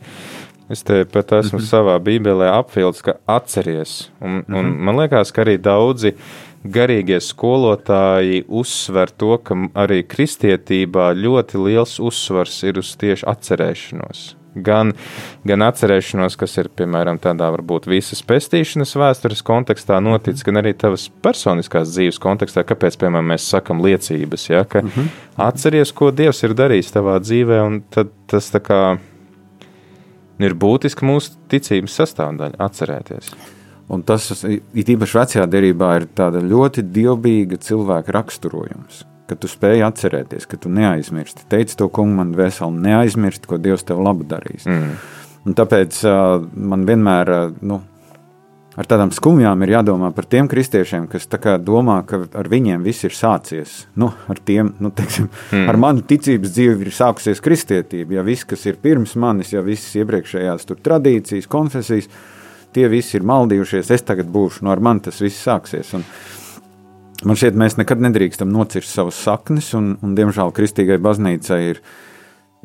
es 0.73 0.83
te 0.83 1.05
pat 1.05 1.33
esmu 1.33 1.59
mm 1.59 1.63
-hmm. 1.63 1.71
savā 1.71 1.99
bībelē 1.99 2.51
apvilcis, 2.59 3.03
ka 3.03 3.15
atceries. 3.27 4.11
Un, 4.21 4.31
mm 4.31 4.41
-hmm. 4.41 4.59
un 4.59 4.67
mhm. 4.67 4.85
man 4.85 5.01
liekas, 5.01 5.33
ka 5.33 5.45
arī 5.45 5.59
daudzi 5.59 6.15
garīgie 6.65 7.21
skolotāji 7.21 8.45
uzsver 8.49 9.11
to, 9.11 9.39
ka 9.39 9.55
arī 9.75 10.03
kristietībā 10.03 11.13
ļoti 11.15 11.65
liels 11.65 12.01
uzsvars 12.01 12.63
ir 12.63 12.79
uz 12.79 12.97
tieši 12.97 13.27
atcerēšanos 13.27 14.44
gan, 14.55 14.93
gan 15.47 15.65
atcerēšanos, 15.67 16.37
kas 16.41 16.57
ir 16.61 16.71
piemēram 16.77 17.19
tādā 17.23 17.49
varbūt 17.55 17.89
visas 17.91 18.23
pestīšanas 18.27 18.95
vēstures 19.01 19.43
kontekstā 19.47 20.01
noticis, 20.05 20.45
gan 20.47 20.61
arī 20.63 20.75
tavas 20.79 21.07
personiskās 21.25 21.93
dzīves 21.95 22.21
kontekstā, 22.23 22.65
kāpēc, 22.67 22.99
piemēram, 23.01 23.33
mēs 23.35 23.49
sakam 23.55 23.83
liecības, 23.85 24.49
ja, 24.51 24.65
ka 24.65 24.83
mm 24.83 24.93
-hmm. 24.95 25.09
atceries, 25.49 25.93
ko 25.93 26.11
Dievs 26.11 26.43
ir 26.43 26.55
darījis 26.55 26.93
tavā 26.95 27.19
dzīvē, 27.21 27.63
un 27.67 27.83
tad 27.91 28.13
tas 28.27 28.51
tā 28.53 28.61
kā 28.61 28.99
ir 30.39 30.55
būtiski 30.55 31.05
mūsu 31.05 31.37
ticības 31.49 31.95
sastāvdaļa 32.01 32.59
atcerēties. 32.59 33.33
Un 33.89 34.03
tas, 34.03 34.45
it 34.75 34.89
īpaši 34.89 35.19
vecajā 35.19 35.47
derībā, 35.47 35.97
ir 35.97 36.07
tāda 36.17 36.41
ļoti 36.41 36.83
dievbijīga 36.83 37.57
cilvēka 37.57 38.13
raksturojums 38.13 39.05
ka 39.31 39.39
tu 39.41 39.49
spēj 39.49 39.85
atcerēties, 39.87 40.47
ka 40.49 40.59
tu 40.61 40.73
neaizmirsti. 40.73 41.47
Teici 41.51 41.79
to 41.81 41.89
kungu 41.93 42.19
man 42.21 42.35
veselu, 42.37 42.75
neaizmirsti, 42.85 43.49
ko 43.49 43.59
Dievs 43.61 43.87
tev 43.89 44.03
labu 44.05 44.27
darīs. 44.29 44.67
Mm. 44.69 44.95
Un 45.45 45.57
tāpēc 45.57 45.99
uh, 46.09 46.45
man 46.55 46.85
vienmēr, 46.89 47.33
uh, 47.33 47.57
nu, 47.65 47.81
ar 48.81 48.89
tādām 48.91 49.13
skumjām 49.15 49.65
ir 49.65 49.75
jādomā 49.77 50.11
par 50.15 50.29
tiem 50.29 50.49
kristiešiem, 50.51 51.07
kas 51.11 51.29
domā, 51.65 52.01
ka 52.09 52.25
ar 52.35 52.51
viņiem 52.51 52.85
viss 52.85 53.07
ir 53.07 53.17
sācies. 53.17 53.87
Nu, 53.97 54.11
ar, 54.29 54.41
tiem, 54.45 54.75
nu, 54.81 54.91
teiksim, 54.91 55.31
mm. 55.53 55.67
ar 55.71 55.81
manu 55.81 56.05
ticības 56.05 56.55
dzīvi 56.57 56.89
ir 56.89 56.95
sākusies 56.95 57.43
kristietība. 57.45 58.19
Ja 58.19 58.27
viss, 58.27 58.45
kas 58.49 58.67
ir 58.67 58.81
pirms 58.83 59.17
manis, 59.17 59.53
ja 59.53 59.65
visas 59.65 59.95
iepriekšējās 60.01 60.69
tradīcijas, 60.75 61.51
konfesijas, 61.51 62.11
tie 62.75 62.89
visi 62.91 63.19
ir 63.19 63.29
maldījušies, 63.29 63.93
es 63.95 64.03
tagad 64.05 64.29
būšu, 64.33 64.65
no 64.65 64.69
nu, 64.69 64.75
ar 64.75 64.83
mani 64.83 65.07
tas 65.07 65.21
viss 65.23 65.45
sāksies. 65.47 65.95
Un, 65.97 66.05
Man 67.23 67.39
šķiet, 67.39 67.55
mēs 67.61 67.79
nekad 67.79 68.03
nedrīkstam 68.03 68.51
nocirst 68.53 68.91
savas 68.91 69.21
saknes, 69.23 69.71
un, 69.79 69.95
un 70.03 70.17
diemžēl 70.19 70.51
kristīgai 70.57 70.99
baznīcai 71.05 71.61
ir, 71.69 71.81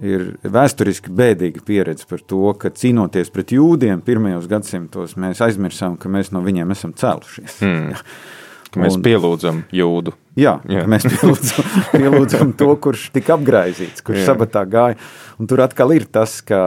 ir 0.02 0.26
vēsturiski 0.42 1.14
bēdīga 1.14 1.62
pieredze 1.68 2.10
par 2.10 2.24
to, 2.26 2.42
ka 2.60 2.74
cīnoties 2.74 3.30
pret 3.36 3.54
jūdiem 3.54 4.02
pirmajos 4.06 4.50
gadsimtos, 4.50 5.16
mēs 5.22 5.44
aizmirsām, 5.46 6.00
ka 6.02 6.12
mēs 6.12 6.34
no 6.36 6.44
viņiem 6.46 6.76
esam 6.76 6.98
cēlušies. 6.98 7.62
Mm. 7.70 7.98
Ka 8.70 8.84
mēs 8.84 9.00
un, 9.00 9.02
pielūdzam 9.02 9.64
jūdu. 9.74 10.14
Jā, 10.38 10.60
jā. 10.70 10.84
mēs 10.90 11.08
pielūdzam, 11.10 11.70
pielūdzam 11.96 12.52
to, 12.60 12.70
kurš 12.84 13.08
tika 13.16 13.34
apgaizīts, 13.36 14.04
kurš 14.06 14.22
jā. 14.22 14.28
sabatā 14.30 14.62
gāja. 14.70 15.00
Un 15.42 15.50
tur 15.50 15.64
atkal 15.66 15.96
ir 15.96 16.06
tas, 16.12 16.38
ka 16.46 16.60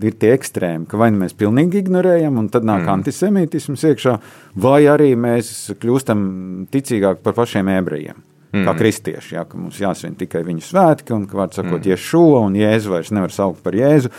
ir 0.00 0.16
tie 0.16 0.32
ekstrēmi, 0.32 0.88
ka 0.88 1.00
vai 1.00 1.10
nu 1.12 1.20
mēs 1.20 1.36
pilnīgi 1.36 1.82
ignorējam, 1.84 2.40
un 2.40 2.48
tad 2.52 2.64
nāk 2.64 2.86
mm. 2.86 2.92
antisemītisms 2.96 3.84
iekšā, 3.90 4.16
vai 4.64 4.80
arī 4.88 5.12
mēs 5.20 5.52
kļūstam 5.82 6.24
ticīgāki 6.72 7.24
par 7.26 7.36
pašiem 7.36 7.74
ebrejiem. 7.76 8.24
Mm. 8.54 8.64
Kā 8.64 8.76
kristieši, 8.78 9.34
jā, 9.34 9.42
ka 9.50 9.58
mums 9.58 9.80
jāsvin 9.82 10.14
tikai 10.16 10.44
viņu 10.46 10.62
svētki, 10.64 11.12
un, 11.12 11.26
kā 11.28 11.42
vārds 11.42 11.58
sakot, 11.58 11.80
mm. 11.80 11.88
Jēzu 11.90 12.26
un 12.38 12.56
Jēzu 12.56 12.92
vairs 12.94 13.10
nevar 13.12 13.34
saukt 13.34 13.64
par 13.66 13.76
Jēzu, 13.76 14.12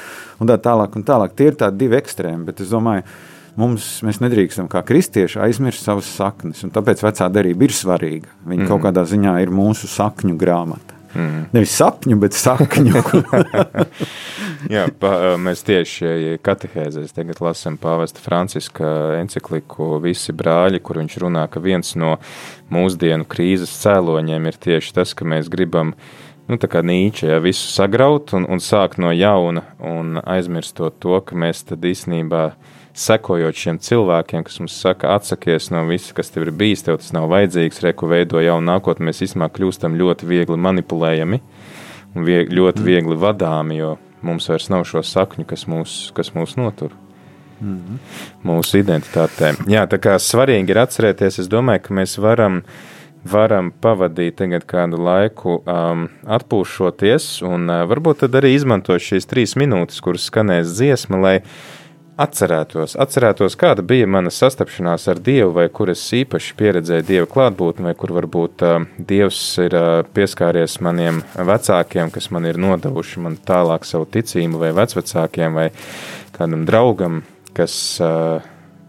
un 0.43 0.51
tā 0.51 0.59
tālāk, 0.61 0.97
un 0.99 1.07
tālāk. 1.07 1.33
Tie 1.39 1.49
ir 1.49 1.57
tādi 1.57 1.85
divi 1.85 1.97
ekstrēmi, 1.97 2.43
bet 2.49 2.59
es 2.61 2.73
domāju, 2.75 3.07
ka 3.07 3.34
mums, 3.59 3.87
mēs 4.05 4.21
nedrīkstam 4.23 4.67
kā 4.71 4.81
kristieši 4.85 5.39
aizmirst 5.47 5.85
savas 5.85 6.09
saknes. 6.17 6.65
Tāpēc 6.75 7.03
vecā 7.05 7.29
derība 7.33 7.67
ir 7.67 7.75
svarīga. 7.75 8.33
Viņa 8.45 8.65
mm. 8.65 8.69
kaut 8.71 8.85
kādā 8.87 9.05
ziņā 9.07 9.37
ir 9.43 9.53
mūsu 9.53 9.89
sakņu 9.91 10.37
grāmata. 10.39 10.95
Mm. 11.15 11.45
Nevis 11.55 11.71
sapņu, 11.79 12.17
bet 12.19 12.35
sakņu. 12.35 13.01
Jā, 14.75 14.85
pa, 14.99 15.11
mēs 15.39 15.63
tieši 15.63 16.35
katehēzēs 16.43 17.15
tagad 17.15 17.39
lasām 17.43 17.77
pāvesta 17.79 18.19
Franciska 18.23 18.89
encikliku 19.21 19.95
Visi 20.03 20.35
brāļi, 20.35 20.81
kur 20.83 20.99
viņš 20.99 21.17
runā, 21.23 21.45
ka 21.51 21.63
viens 21.63 21.95
no 21.99 22.17
mūsdienu 22.73 23.27
krīzes 23.31 23.77
cēloņiem 23.83 24.49
ir 24.51 24.59
tieši 24.67 24.95
tas, 24.99 25.15
ka 25.15 25.27
mēs 25.27 25.47
gribam 25.53 25.93
nu, 26.49 26.59
tā 26.59 26.69
kā 26.71 26.83
nīča, 26.85 27.29
ja 27.35 27.41
visu 27.43 27.69
sagraut 27.71 28.35
un, 28.35 28.49
un 28.51 28.61
sākt 28.61 28.99
no 29.01 29.13
jauna 29.15 29.63
un 29.79 30.19
aizmirstot 30.19 30.99
to, 30.99 31.15
ka 31.25 31.37
mēs 31.37 31.63
tad 31.69 31.85
īstenībā 31.85 32.49
sekojot 32.95 33.57
šiem 33.59 33.79
cilvēkiem, 33.83 34.45
kas 34.47 34.59
mums 34.61 34.75
saka, 34.79 35.15
atsakies 35.17 35.67
no 35.73 35.83
visa, 35.89 36.13
kas 36.15 36.31
tev 36.31 36.47
ir 36.47 36.53
bijis, 36.55 36.85
tev 36.87 37.01
tas 37.01 37.11
nav 37.15 37.27
vajadzīgs, 37.33 37.83
reku 37.83 38.07
veido 38.11 38.39
jaunu 38.43 38.71
nākotni, 38.71 39.09
mēs 39.09 39.23
īstenībā 39.27 39.51
kļūstam 39.55 39.97
ļoti 39.99 40.29
viegli 40.29 40.59
manipulējami 40.67 41.41
un 42.15 42.27
vieg, 42.27 42.51
ļoti 42.55 42.81
mm. 42.81 42.87
viegli 42.87 43.19
vadāmi, 43.19 43.81
jo 43.81 43.95
mums 44.25 44.47
vairs 44.49 44.69
nav 44.71 44.85
šo 44.87 45.03
sakņu, 45.05 45.47
kas 45.49 45.67
mūs, 45.71 45.97
kas 46.15 46.31
mūs 46.37 46.55
notur. 46.59 46.95
mm 47.61 47.77
-hmm. 47.77 47.97
mūsu 48.43 48.79
identitātē. 48.83 49.53
Jā, 49.67 49.85
tā 49.87 49.97
kā 49.97 50.17
svarīgi 50.19 50.69
ir 50.69 50.77
atcerēties, 50.77 51.39
es 51.39 51.47
domāju, 51.47 51.79
ka 51.81 51.93
mēs 51.93 52.17
varam, 52.19 52.61
varam 53.31 53.71
pavadīt 53.81 54.35
tagad 54.35 54.65
kādu 54.65 54.97
laiku 54.97 55.63
um, 55.63 56.09
atpūšoties, 56.27 57.43
un 57.47 57.69
uh, 57.69 57.85
varbūt 57.89 58.27
arī 58.27 58.53
izmantot 58.55 59.01
šīs 59.01 59.25
trīs 59.25 59.55
minūtes, 59.55 60.01
kuras 60.01 60.27
skanēs 60.29 60.75
dziesma, 60.75 61.17
lai 61.17 61.41
atcerētos, 62.21 62.95
atcerētos, 62.99 63.57
kāda 63.59 63.83
bija 63.85 64.07
mana 64.07 64.31
sastapšanās 64.31 65.07
ar 65.11 65.19
Dievu, 65.23 65.51
vai 65.57 65.65
kur 65.73 65.91
es 65.91 66.03
īpaši 66.15 66.55
pieredzēju 66.59 67.05
Dieva 67.07 67.27
klātbūtni, 67.31 67.85
vai 67.89 67.93
kur 67.99 68.13
varbūt 68.15 68.63
uh, 68.65 68.75
Dievs 68.97 69.39
ir 69.63 69.75
uh, 69.75 70.01
pieskāries 70.15 70.77
maniem 70.85 71.21
vecākiem, 71.35 72.11
kas 72.15 72.29
man 72.31 72.47
ir 72.47 72.59
nodevuši 72.61 73.23
man 73.25 73.37
tālāk 73.47 73.87
savu 73.87 74.07
ticību, 74.15 74.61
vai 74.63 74.71
vecvecākiem, 74.77 75.59
vai 75.59 75.69
kādam 76.35 76.63
draugam, 76.67 77.21
kas 77.55 77.75
uh, 78.03 78.39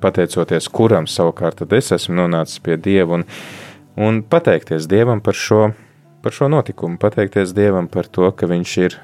pateicoties 0.02 0.70
kuram 0.70 1.08
savukārt 1.10 1.64
es 1.74 1.92
esmu 1.98 2.20
nonācis 2.22 2.62
pie 2.62 2.78
Dieva, 2.78 3.18
un, 3.18 3.26
un 3.96 4.22
pateikties 4.22 4.86
Dievam 4.86 5.20
par 5.20 5.34
šo, 5.34 5.72
par 6.22 6.32
šo 6.36 6.50
notikumu, 6.52 6.98
pateikties 7.02 7.54
Dievam 7.56 7.90
par 7.90 8.06
to, 8.06 8.30
ka 8.30 8.46
Viņš 8.46 8.78
ir 8.84 9.00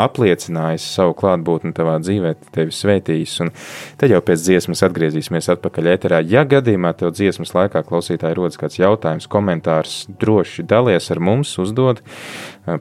apliecinājis 0.00 0.84
savu 0.96 1.14
klātbūtni 1.18 1.74
tavā 1.76 1.98
dzīvē, 2.02 2.34
tevi 2.54 2.74
svētījis. 2.74 3.34
Un 3.44 3.52
tad 4.00 4.12
jau 4.14 4.20
pēc 4.24 4.44
dziesmas 4.46 4.84
atgriezīsimies 4.86 5.50
atpakaļ 5.56 5.90
ēterā. 5.94 6.22
Ja 6.28 6.44
gadījumā 6.48 6.94
tev 6.98 7.12
dziesmas 7.16 7.54
laikā 7.56 7.84
klausītāji 7.88 8.38
rodas 8.38 8.60
kāds 8.60 8.80
jautājums, 8.80 9.28
komentārs, 9.32 9.98
droši 10.22 10.66
dalies 10.68 11.10
ar 11.14 11.22
mums, 11.22 11.52
uzdod, 11.62 12.02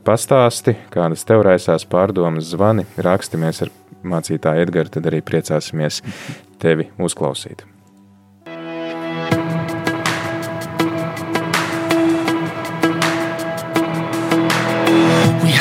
pastāsti, 0.08 0.78
kādas 0.94 1.28
tev 1.28 1.46
raisās 1.48 1.88
pārdomas, 1.90 2.52
zvani, 2.54 2.88
rakstamies 3.02 3.66
ar 3.66 3.76
mācītāju 4.02 4.66
Edgars, 4.68 4.96
tad 4.96 5.12
arī 5.12 5.22
priecāsimies 5.26 6.02
tevi 6.62 6.90
uzklausīt. 7.02 7.71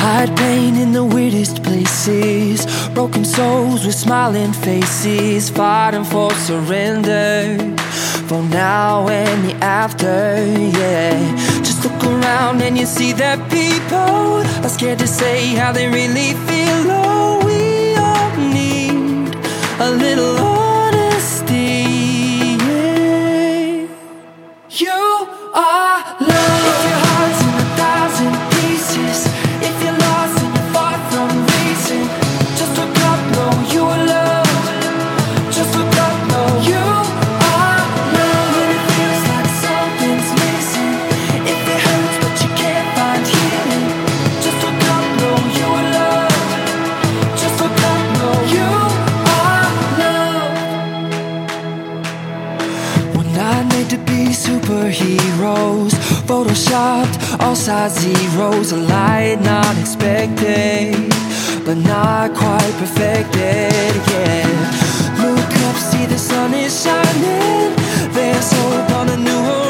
Hide 0.02 0.34
pain 0.34 0.76
in 0.76 0.92
the 0.92 1.04
weirdest 1.04 1.62
places. 1.62 2.64
Broken 2.94 3.22
souls 3.22 3.84
with 3.84 3.94
smiling 3.94 4.54
faces, 4.54 5.50
fighting 5.50 6.04
for 6.04 6.30
surrender. 6.48 7.58
For 8.26 8.42
now 8.42 9.08
and 9.08 9.44
the 9.46 9.54
after, 9.62 10.42
yeah. 10.78 11.36
Just 11.62 11.84
look 11.84 12.02
around 12.02 12.62
and 12.62 12.78
you 12.78 12.86
see 12.86 13.12
that 13.12 13.38
people 13.50 14.40
are 14.64 14.70
scared 14.70 15.00
to 15.00 15.06
say 15.06 15.54
how 15.54 15.70
they 15.70 15.86
really 15.86 16.32
feel. 16.48 16.80
Oh, 16.88 17.42
we 17.44 17.94
all 17.96 18.36
need 18.54 19.34
a 19.80 19.90
little 19.90 20.49
Photoshopped, 56.40 57.38
all 57.40 57.54
sides 57.54 58.00
zeros. 58.00 58.72
Light 58.72 59.38
not 59.42 59.76
expected, 59.76 60.94
but 61.66 61.76
not 61.76 62.34
quite 62.34 62.72
perfected. 62.78 63.92
Yeah. 64.10 64.48
Look 65.20 65.52
up, 65.68 65.76
see 65.76 66.06
the 66.06 66.16
sun 66.16 66.54
is 66.54 66.82
shining. 66.82 67.76
There's 68.14 68.50
hope 68.52 68.90
on 69.00 69.10
a 69.10 69.16
new 69.18 69.42
horizon. 69.48 69.69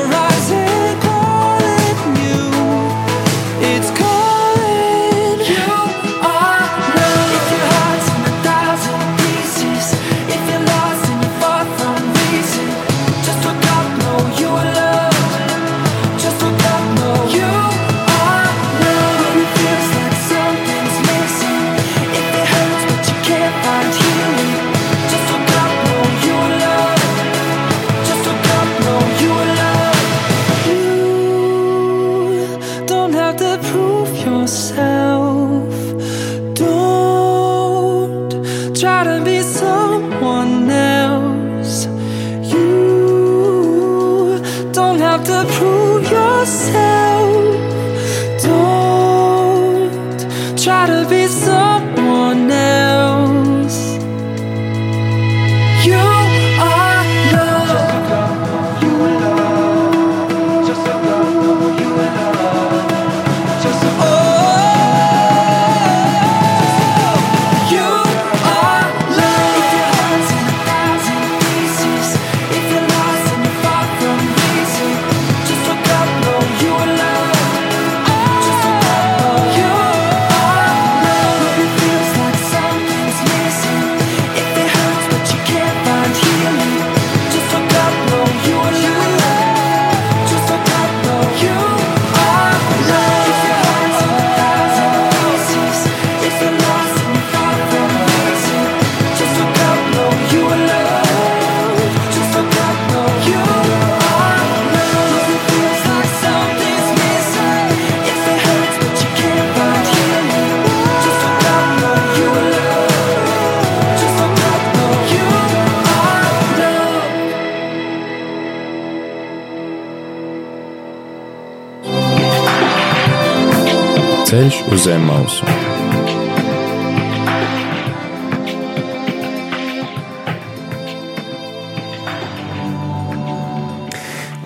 Ceļš 124.30 124.56
uz 124.70 124.84
zem 124.86 125.02
mausu. 125.02 125.42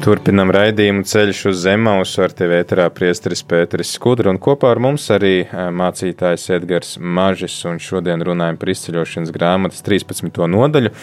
Turpinam 0.00 0.48
raidījumu 0.56 1.04
ceļš 1.04 1.42
uz 1.50 1.60
zemausu 1.66 2.24
ar 2.24 2.32
tevi 2.32 2.56
ēterā 2.62 2.88
priesteris 2.96 3.44
Pēteris 3.44 3.92
Skudra 3.98 4.32
un 4.32 4.40
kopā 4.40 4.72
ar 4.72 4.80
mums 4.80 5.10
arī 5.12 5.34
eh, 5.42 5.68
mācītājs 5.68 6.48
Edgars 6.56 6.96
Mažis 6.96 7.60
un 7.68 7.76
šodien 7.76 8.24
runājam 8.24 8.56
par 8.56 8.72
izceļošanas 8.72 9.36
grāmatas 9.36 9.84
13. 9.84 10.46
nodaļu. 10.56 10.96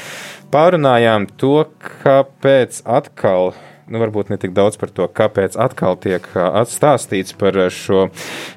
Pārunājām 0.49 1.29
to, 1.37 1.67
kāpēc 2.01 2.81
atkal 2.89 3.53
nu, 3.91 3.99
varbūt 4.01 4.31
ne 4.31 4.39
tik 4.41 4.55
daudz 4.55 4.79
par 4.79 4.93
to, 4.95 5.07
kāpēc 5.11 5.57
atkal 5.59 5.99
tiek 6.01 6.25
atstāstīts 6.35 7.35
par 7.37 7.57
šo 7.75 8.07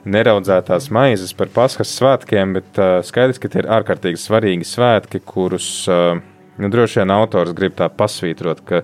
neraudzētās 0.06 0.90
maizes, 0.94 1.34
par 1.36 1.50
paskas 1.54 1.92
svētkiem, 1.98 2.54
bet 2.60 2.80
uh, 2.80 3.00
skaidrs, 3.06 3.42
ka 3.42 3.50
tie 3.50 3.64
ir 3.64 3.70
ārkārtīgi 3.80 4.20
svarīgi 4.20 4.68
svētki, 4.68 5.22
kurus 5.26 5.68
uh, 5.90 6.16
nu, 6.58 6.70
droši 6.72 7.02
vien 7.02 7.14
autors 7.14 7.54
grib 7.56 7.76
tā 7.78 7.90
pasvītrot, 7.90 8.64
ka 8.68 8.82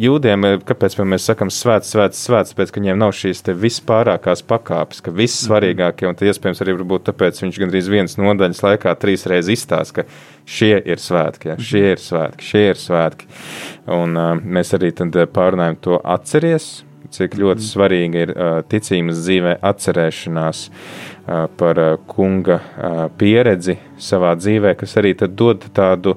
jūdiem, 0.00 0.46
kāpēc 0.66 0.96
mēs 1.04 1.26
sakām 1.28 1.50
svēts, 1.52 1.90
svēts, 1.92 2.20
svēts, 2.24 2.52
tāpēc, 2.54 2.72
ka 2.72 2.80
viņiem 2.80 3.00
nav 3.00 3.12
šīs 3.16 3.42
vispārākās 3.60 4.42
pakāpes, 4.48 5.02
ka 5.04 5.12
viss 5.14 5.44
svarīgākie, 5.44 6.08
un 6.08 6.16
iespējams 6.16 6.62
arī 6.64 6.76
tāpēc 7.08 7.42
viņš 7.44 7.60
gandrīz 7.62 7.90
vienas 7.92 8.16
nodaļas 8.20 8.62
laikā 8.64 8.94
trīs 9.00 9.26
reizes 9.30 9.52
izstāsta, 9.58 10.00
ka 10.00 10.48
šie 10.48 10.76
ir 10.80 11.02
svētki, 11.02 11.52
ja, 11.52 11.58
šie 11.60 11.84
ir 11.92 12.02
svētki, 12.02 12.46
šie 12.46 12.64
ir 12.70 12.80
svētki. 12.80 13.28
Un 13.90 14.16
uh, 14.16 14.36
mēs 14.38 14.74
arī 14.76 14.92
pārunājam 15.34 15.80
to 15.82 15.98
atceries, 16.04 16.84
cik 17.10 17.34
ļoti 17.40 17.64
svarīga 17.66 18.22
ir 18.22 18.32
uh, 18.34 18.52
ticības 18.70 19.24
dzīvē 19.24 19.56
atcerēšanās 19.66 20.62
uh, 20.70 21.48
par 21.58 21.82
uh, 21.82 21.96
kunga 22.06 22.60
uh, 22.60 23.02
pieredzi 23.18 23.78
savā 23.98 24.36
dzīvē, 24.38 24.76
kas 24.78 24.96
arī 25.00 25.16
dod 25.26 25.66
tādu 25.74 26.16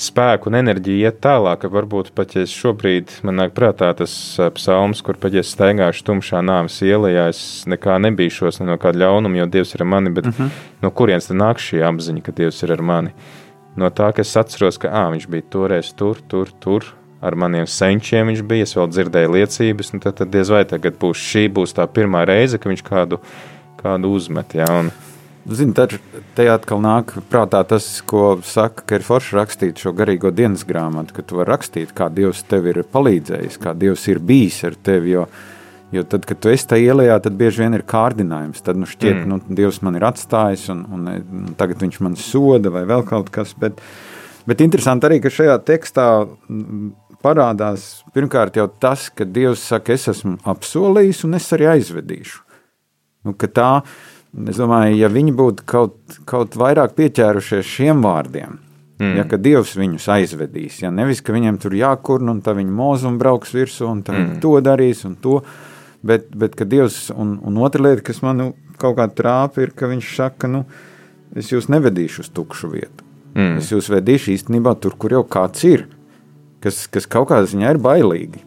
spēku 0.00 0.48
un 0.48 0.56
enerģiju 0.60 1.04
iet 1.04 1.18
tālāk, 1.24 1.60
ka 1.62 1.70
varbūt 1.72 2.12
pat 2.16 2.32
ja 2.36 2.46
šobrīd 2.48 3.12
man 3.26 3.36
nāk 3.42 3.52
prātā 3.56 3.90
tas 3.96 4.12
ā, 4.40 4.48
psalms, 4.56 5.02
kur 5.04 5.18
pat 5.20 5.36
ja 5.36 5.44
es 5.44 5.52
staigāšu 5.52 6.06
tumšā 6.08 6.40
nāves 6.44 6.78
ielā, 6.86 7.12
es 7.28 7.66
nekā 7.68 7.98
nebīšos 8.06 8.62
ne 8.62 8.70
no 8.70 8.78
kāda 8.80 9.04
ļaunuma, 9.04 9.42
jo 9.42 9.48
Dievs 9.58 9.74
ir 9.76 9.84
ar 9.84 9.90
mani, 9.92 10.12
bet 10.16 10.30
uh 10.30 10.38
-huh. 10.38 10.48
no 10.82 10.90
kurienes 10.90 11.28
tad 11.28 11.36
nāk 11.36 11.60
šī 11.60 11.84
apziņa, 11.90 12.22
ka 12.22 12.32
Dievs 12.32 12.62
ir 12.62 12.72
ar 12.72 12.82
mani? 12.82 13.12
No 13.78 13.90
tā, 13.94 14.10
ka 14.14 14.24
es 14.24 14.32
atceros, 14.38 14.80
ka 14.80 14.90
ā, 14.90 15.04
viņš 15.14 15.28
bija 15.30 15.46
toreiz 15.52 15.92
tur, 15.96 16.18
tur, 16.30 16.50
tur, 16.62 16.88
ar 17.22 17.36
maniem 17.38 17.68
senčiem 17.70 18.32
viņš 18.32 18.42
bija, 18.48 18.66
es 18.66 18.74
vēl 18.76 18.90
dzirdēju 18.90 19.36
liecības, 19.36 19.92
un 19.94 20.02
tad, 20.02 20.18
tad 20.18 20.32
diez 20.32 20.50
vai 20.50 20.64
tagad 20.68 20.98
būs 21.00 21.22
šī 21.30 21.46
būs 21.54 21.76
tā 21.76 21.86
pirmā 21.86 22.24
reize, 22.28 22.58
ka 22.58 22.72
viņš 22.72 22.82
kādu, 22.86 23.20
kādu 23.80 24.10
uzmet, 24.16 24.58
jā, 24.58 24.68
un 24.80 24.90
Zini, 25.48 25.72
tad 25.72 25.94
te 26.36 26.44
atkal 26.52 26.82
nāk 26.84 27.14
prātā 27.32 27.62
tas, 27.64 27.86
ko 28.06 28.34
saka, 28.44 28.84
ka 28.84 28.98
ir 28.98 29.04
forši 29.06 29.38
rakstīt 29.38 29.80
šo 29.80 29.94
garīgo 29.96 30.28
dienas 30.36 30.66
grāmatu, 30.68 31.14
ka 31.16 31.24
tu 31.24 31.38
vari 31.38 31.48
rakstīt, 31.54 31.94
kā 31.96 32.10
Dievs 32.12 32.42
tev 32.46 32.68
ir 32.68 32.82
palīdzējis, 32.84 33.56
kā 33.62 33.72
Dievs 33.72 34.04
ir 34.12 34.20
bijis 34.20 34.60
ar 34.68 34.76
tevi. 34.76 35.14
Jo, 35.16 35.24
jo 35.92 36.04
tad, 36.06 36.24
kad 36.28 36.38
tu 36.42 36.50
esi 36.52 36.68
tajā 36.70 36.94
ielā, 36.94 37.18
tad 37.22 37.36
bieži 37.38 37.64
vien 37.64 37.74
ir 37.74 37.84
kārdinājums. 37.88 38.62
Tad 38.66 38.78
nu, 38.78 38.88
šķiet, 38.88 39.24
mm. 39.24 39.28
nu, 39.30 39.56
Dievs 39.58 39.80
man 39.86 39.98
ir 39.98 40.06
atstājis, 40.06 40.68
un, 40.74 40.84
un, 40.94 41.08
un 41.10 41.52
tagad 41.58 41.82
viņš 41.82 42.00
man 42.06 42.16
soda 42.20 42.72
vai 42.74 42.84
vēl 42.88 43.04
kaut 43.08 43.32
kas. 43.34 43.56
Bet, 43.58 43.82
bet 44.48 44.62
interesanti 44.64 45.08
arī, 45.08 45.18
ka 45.24 45.32
šajā 45.34 45.58
tekstā 45.66 46.06
mm, 46.24 46.92
parādās 47.24 47.88
pirmkārt 48.14 48.60
jau 48.60 48.68
tas, 48.80 49.08
ka 49.14 49.26
Dievs 49.26 49.66
saka, 49.72 49.96
es 49.96 50.08
esmu 50.14 50.38
apsolījis, 50.48 51.24
un 51.26 51.38
es 51.40 51.50
arī 51.56 51.72
aizvedīšu. 51.74 52.46
Nu, 53.26 53.34
tā, 53.36 53.70
es 54.48 54.60
domāju, 54.60 54.96
ja 54.96 55.10
viņi 55.12 55.36
būtu 55.36 55.66
kaut, 55.68 55.98
kaut 56.28 56.56
vairāk 56.60 56.94
pieķērušies 56.96 57.66
šiem 57.68 58.00
vārdiem, 58.06 58.54
mm. 59.02 59.16
ja 59.18 59.26
ka 59.28 59.36
Dievs 59.42 59.74
viņus 59.76 60.06
aizvedīs, 60.14 60.78
ja 60.84 60.92
nevis, 60.94 61.20
ka 61.20 61.34
viņiem 61.36 61.58
tur 61.60 61.76
jākurna 61.76 62.32
un 62.32 62.40
tā 62.46 62.54
viņi 62.56 62.72
mūzu 62.78 63.10
un 63.10 63.18
brauks 63.20 63.52
virsū 63.56 63.90
un 63.90 64.00
mm. 64.06 64.38
to 64.40 64.54
darīs 64.64 65.04
un 65.08 65.18
to, 65.20 65.42
bet, 66.06 66.30
bet 66.36 66.56
ka 66.58 66.66
Dievs, 66.68 67.08
un, 67.14 67.36
un 67.46 67.60
otra 67.64 67.82
lieta, 67.84 68.04
kas 68.10 68.22
man 68.24 68.40
nu, 68.40 68.48
kaut 68.80 68.98
kā 68.98 69.06
trāpa, 69.12 69.64
ir, 69.64 69.74
ka 69.76 69.90
viņš 69.90 70.10
saka, 70.16 70.50
nu, 70.50 70.64
es 71.36 71.52
jūs 71.52 71.70
nevedīšu 71.72 72.24
uz 72.24 72.30
tukšu 72.34 72.72
vietu. 72.72 73.06
Mm. 73.36 73.58
Es 73.60 73.70
jūs 73.70 73.90
vedīšu 73.92 74.34
īstenībā 74.34 74.74
tur, 74.82 74.96
kur 74.98 75.14
jau 75.14 75.24
kāds 75.28 75.64
ir, 75.68 75.86
kas, 76.64 76.86
kas 76.90 77.06
kaut 77.10 77.30
kādā 77.30 77.48
ziņā 77.50 77.74
ir 77.74 77.82
bailīgi. 77.82 78.46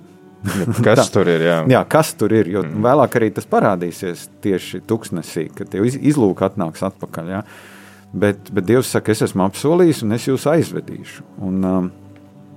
kas 0.84 1.08
tur 1.14 1.30
ir, 1.32 1.46
jā. 1.46 1.60
Jā, 1.72 1.84
kas 1.90 2.12
tur 2.20 2.34
ir? 2.36 2.50
Jo 2.52 2.66
mm. 2.66 2.82
vēlāk 2.84 3.20
arī 3.20 3.32
tas 3.38 3.48
parādīsies 3.50 4.28
tieši 4.44 4.84
tuksnesī, 4.90 5.48
kad 5.56 5.72
tev 5.72 5.88
iz- 5.88 6.00
izlūk 6.14 6.44
atnāks 6.50 6.84
atpakaļ. 6.90 7.32
Jā. 7.38 7.44
Bet, 8.14 8.52
bet 8.54 8.68
Dievs 8.68 8.92
saka, 8.94 9.14
es 9.14 9.24
esmu 9.26 9.46
apsolījis 9.48 10.04
un 10.06 10.18
es 10.18 10.28
jūs 10.28 10.44
aizvedīšu. 10.52 11.24
Un, 11.48 11.64
um, 11.66 11.88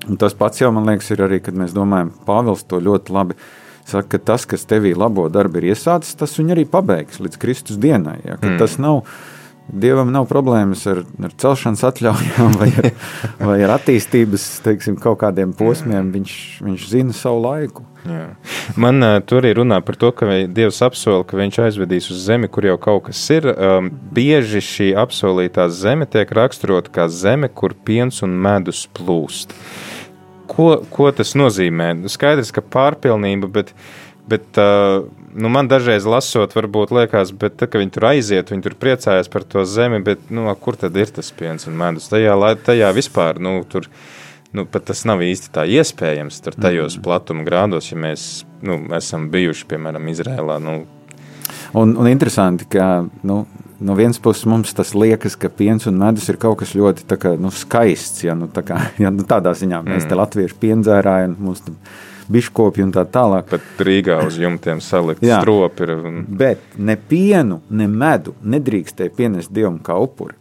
un 0.04 0.18
tas 0.20 0.34
pats 0.36 0.60
jau 0.60 0.72
man 0.74 0.88
liekas, 0.90 1.08
ir 1.14 1.22
arī, 1.24 1.38
kad 1.44 1.56
mēs 1.56 1.72
domājam, 1.76 2.10
Pāvils 2.26 2.66
to 2.68 2.82
ļoti 2.82 3.14
labi 3.14 3.38
saka, 3.86 4.16
ka 4.16 4.22
tas, 4.32 4.46
kas 4.48 4.66
tevī 4.68 4.94
labo 4.98 5.28
darbu 5.32 5.62
ir 5.62 5.72
iesācis, 5.72 6.18
tas 6.18 6.36
viņu 6.38 6.56
arī 6.56 6.66
pabeigs 6.68 7.22
līdz 7.22 7.40
Kristus 7.42 7.80
dienai. 7.80 8.18
Jā, 8.24 8.38
mm. 8.40 8.60
Tas 8.62 8.78
nav. 8.82 9.04
Dievam 9.66 10.12
nav 10.14 10.28
problēmas 10.30 10.84
ar, 10.86 11.00
ar 11.26 11.32
celšanas 11.42 11.80
atļaujām 11.88 12.52
vai 12.60 12.68
ar, 12.70 12.86
vai 13.48 13.56
ar 13.66 13.72
attīstības 13.74 14.44
teiksim, 14.62 14.94
kaut 15.02 15.18
kādiem 15.24 15.50
posmiem. 15.58 16.12
Viņš, 16.14 16.34
viņš 16.62 16.84
zina 16.92 17.16
savu 17.16 17.40
laiku. 17.42 17.82
Jā. 18.06 18.28
Man 18.78 19.02
uh, 19.02 19.16
tur 19.26 19.42
arī 19.42 19.56
runā 19.58 19.80
par 19.82 19.98
to, 19.98 20.12
ka 20.14 20.28
Dievs 20.46 20.78
apsola, 20.86 21.24
ka 21.26 21.38
viņš 21.40 21.58
aizvedīs 21.64 22.06
uz 22.14 22.22
zemi, 22.28 22.46
kur 22.46 22.68
jau 22.68 22.76
kaut 22.78 23.08
kas 23.08 23.24
ir. 23.34 23.50
Um, 23.50 23.90
bieži 23.90 24.62
šī 24.62 24.88
apsolītā 25.02 25.66
zeme 25.74 26.06
tiek 26.06 26.30
raksturota 26.30 26.94
kā 26.94 27.10
zeme, 27.10 27.50
kur 27.50 27.74
piens 27.74 28.22
un 28.22 28.38
medus 28.46 28.86
plūst. 28.94 29.58
Ko, 30.50 30.68
ko 30.92 31.10
tas 31.14 31.34
nozīmē? 31.38 31.92
Nu, 31.98 32.10
Skaidrs, 32.12 32.52
ka 32.54 32.62
pārpilnība, 32.62 33.50
bet, 33.52 33.72
bet 34.30 34.58
nu, 34.58 35.50
man 35.52 35.70
dažreiz 35.70 36.06
lasot, 36.08 36.54
varbūt 36.56 36.94
liekas, 36.96 37.32
bet 37.36 37.58
tad, 37.60 37.72
kad 37.72 37.82
viņi 37.82 37.94
tur 37.96 38.08
aiziet, 38.12 38.52
viņi 38.52 38.66
tur 38.66 38.76
priecājas 38.80 39.30
par 39.32 39.46
to 39.46 39.66
zemi, 39.68 40.02
bet 40.04 40.30
nu, 40.30 40.48
kur 40.60 40.78
tad 40.80 40.96
ir 40.96 41.12
tas 41.12 41.32
piens 41.36 41.68
un 41.68 41.78
medus? 41.78 42.10
Tajā, 42.12 42.36
tajā 42.66 42.92
vispār, 42.96 43.42
nu, 43.42 43.58
tur. 43.70 43.90
Nu, 44.56 44.62
pat 44.64 44.86
tas 44.88 45.02
nav 45.04 45.20
īsti 45.20 45.50
tā 45.52 45.66
iespējams 45.68 46.38
tur 46.40 46.54
tajos 46.56 46.94
mm. 46.94 47.02
platuma 47.04 47.42
grādos, 47.44 47.90
ja 47.90 47.98
mēs 48.00 48.46
nu, 48.64 48.78
esam 48.96 49.26
bijuši, 49.28 49.66
piemēram, 49.68 50.06
Izrēlā. 50.08 50.56
Nu, 50.62 50.76
Un, 51.76 51.94
un 51.96 52.08
interesanti, 52.08 52.66
ka 52.70 53.04
nu, 53.26 53.44
no 53.78 53.94
vienas 53.98 54.18
puses 54.22 54.46
mums 54.48 54.74
tas 54.76 54.94
liekas, 54.96 55.36
ka 55.36 55.50
piens 55.52 55.86
un 55.86 55.98
medus 56.00 56.28
ir 56.32 56.38
kaut 56.40 56.60
kas 56.62 56.74
ļoti 56.76 57.06
kā, 57.20 57.36
nu, 57.40 57.52
skaists. 57.52 58.24
Ja, 58.26 58.36
nu, 58.38 58.48
tā 58.52 58.64
kā, 58.66 58.80
ja, 59.02 59.12
nu, 59.14 59.26
tādā 59.28 59.54
ziņā 59.56 59.82
mēs 59.86 60.08
te 60.08 60.18
latvieši 60.18 60.58
pienzērājam, 60.62 61.36
mums 61.38 61.64
biškopi 62.32 62.82
un 62.82 62.90
tā 62.94 63.04
tālāk. 63.06 63.46
pat 63.52 63.84
Rīgā 63.86 64.18
uz 64.26 64.38
jumtiem 64.40 64.80
salikt 64.82 65.22
stropi. 65.22 65.86
Ir, 65.86 65.94
un, 66.08 66.24
Bet 66.26 66.74
ne 66.78 66.96
pienu, 66.96 67.60
ne 67.70 67.86
medu 67.90 68.34
nedrīkstēja 68.42 69.14
pienest 69.16 69.54
dievam 69.54 69.78
kā 69.78 69.98
upuri. 70.02 70.34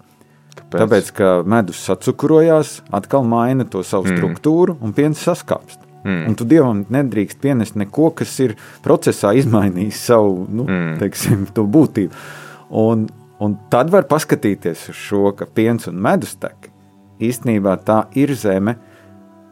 Kāpēc? 0.55 0.79
Tāpēc, 0.81 1.09
ka 1.15 1.31
medus 1.47 1.83
sacukurojās, 1.85 2.79
atkal 2.95 3.25
maina 3.27 3.67
to 3.69 3.83
savu 3.85 4.09
struktūru 4.09 4.79
un 4.81 4.95
piens 4.97 5.21
saskāpst. 5.21 5.84
Mm. 6.05 6.27
Un 6.29 6.35
tu 6.37 6.45
dievam 6.45 6.83
nedrīkst 6.93 7.39
pienest 7.41 7.77
neko, 7.81 8.11
kas 8.19 8.33
ir 8.43 8.55
procesā 8.85 9.33
izmainījis 9.39 10.01
savu 10.11 10.45
nu, 10.45 10.67
mm. 10.69 10.97
teiksim, 11.01 11.47
būtību. 11.55 12.25
Un, 12.77 13.07
un 13.41 13.57
tad 13.73 13.89
var 13.93 14.05
paskatīties 14.09 14.89
uz 14.93 14.99
šo, 15.07 15.31
ka 15.37 15.49
piens 15.49 15.89
un 15.89 15.97
medus 16.01 16.37
tek. 16.37 16.69
Īstenībā 17.25 17.77
tā 17.87 18.03
ir 18.19 18.35
zeme, 18.37 18.75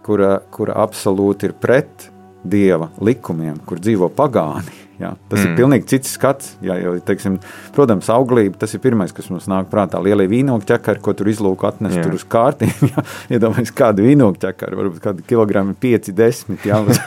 kura, 0.06 0.38
kura 0.54 0.78
absolūti 0.84 1.50
ir 1.50 1.58
pret 1.58 2.10
dieva 2.44 2.92
likumiem, 3.02 3.58
kur 3.66 3.82
dzīvo 3.82 4.12
pagāni. 4.14 4.83
Jā, 5.02 5.16
tas 5.30 5.40
mm. 5.40 5.46
ir 5.48 5.56
pilnīgi 5.58 5.88
cits 5.90 6.12
skats. 6.14 6.52
Jā, 6.64 6.76
jo, 6.78 6.94
teiksim, 7.04 7.40
protams, 7.74 8.10
auglība 8.14 8.60
tas 8.62 8.76
ir 8.76 8.82
pirmais, 8.84 9.14
kas 9.16 9.30
mums 9.34 9.48
nāk 9.50 9.72
prātā. 9.72 9.98
Lielie 10.04 10.28
vīnogu 10.30 10.68
ķekari, 10.70 11.02
ko 11.04 11.16
tur 11.18 11.32
izlūko 11.32 11.68
atnest 11.70 11.98
Jā. 11.98 12.04
tur 12.06 12.18
uz 12.20 12.26
kārtiem. 12.30 12.74
Jā, 12.92 13.04
iedomājieties, 13.34 13.74
kādu 13.78 14.06
vīnogu 14.06 14.38
ķekari, 14.44 14.78
varbūt 14.78 15.02
kādu 15.04 15.26
kilogramu 15.30 15.74
5, 15.82 16.12
10. 16.20 16.60
Jā, 16.70 16.78
uz 16.86 17.00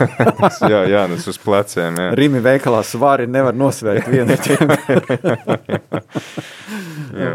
jā, 0.66 0.83
jā, 0.90 1.05
tas 1.14 1.29
uz 1.31 1.38
pleciem. 1.42 2.01
Jā. 2.03 2.09
Rīmi 2.18 2.42
veikalā 2.44 2.83
svari 2.87 3.29
nevar 3.31 3.55
nosvērt 3.57 4.11
vienu 4.11 4.35
ķekari. 4.46 5.22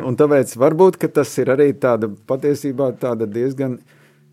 Un 0.04 0.20
tāpēc 0.20 0.52
varbūt 0.60 1.00
ka 1.02 1.08
tas 1.22 1.32
ir 1.42 1.54
arī 1.56 1.72
tāda 1.80 2.12
patiesībā 2.28 2.92
tāda 3.00 3.26
diezgan 3.30 3.80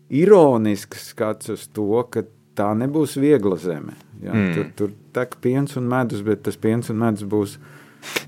ironiska 0.09 0.99
skats 0.99 1.55
uz 1.55 1.65
to, 1.71 2.03
ka 2.11 2.27
tā 2.59 2.73
nebūs 2.75 3.15
viegla 3.21 3.55
zeme. 3.61 3.95
Jā, 4.19 4.33
mm. 4.35 4.53
Tur, 4.55 4.71
tur 4.75 4.95
tek 5.15 5.37
piens 5.43 5.77
un 5.79 5.85
medus, 5.89 6.23
bet 6.25 6.43
tas 6.43 6.57
piens 6.59 6.91
un 6.91 6.99
medus 6.99 7.27
būs. 7.27 7.59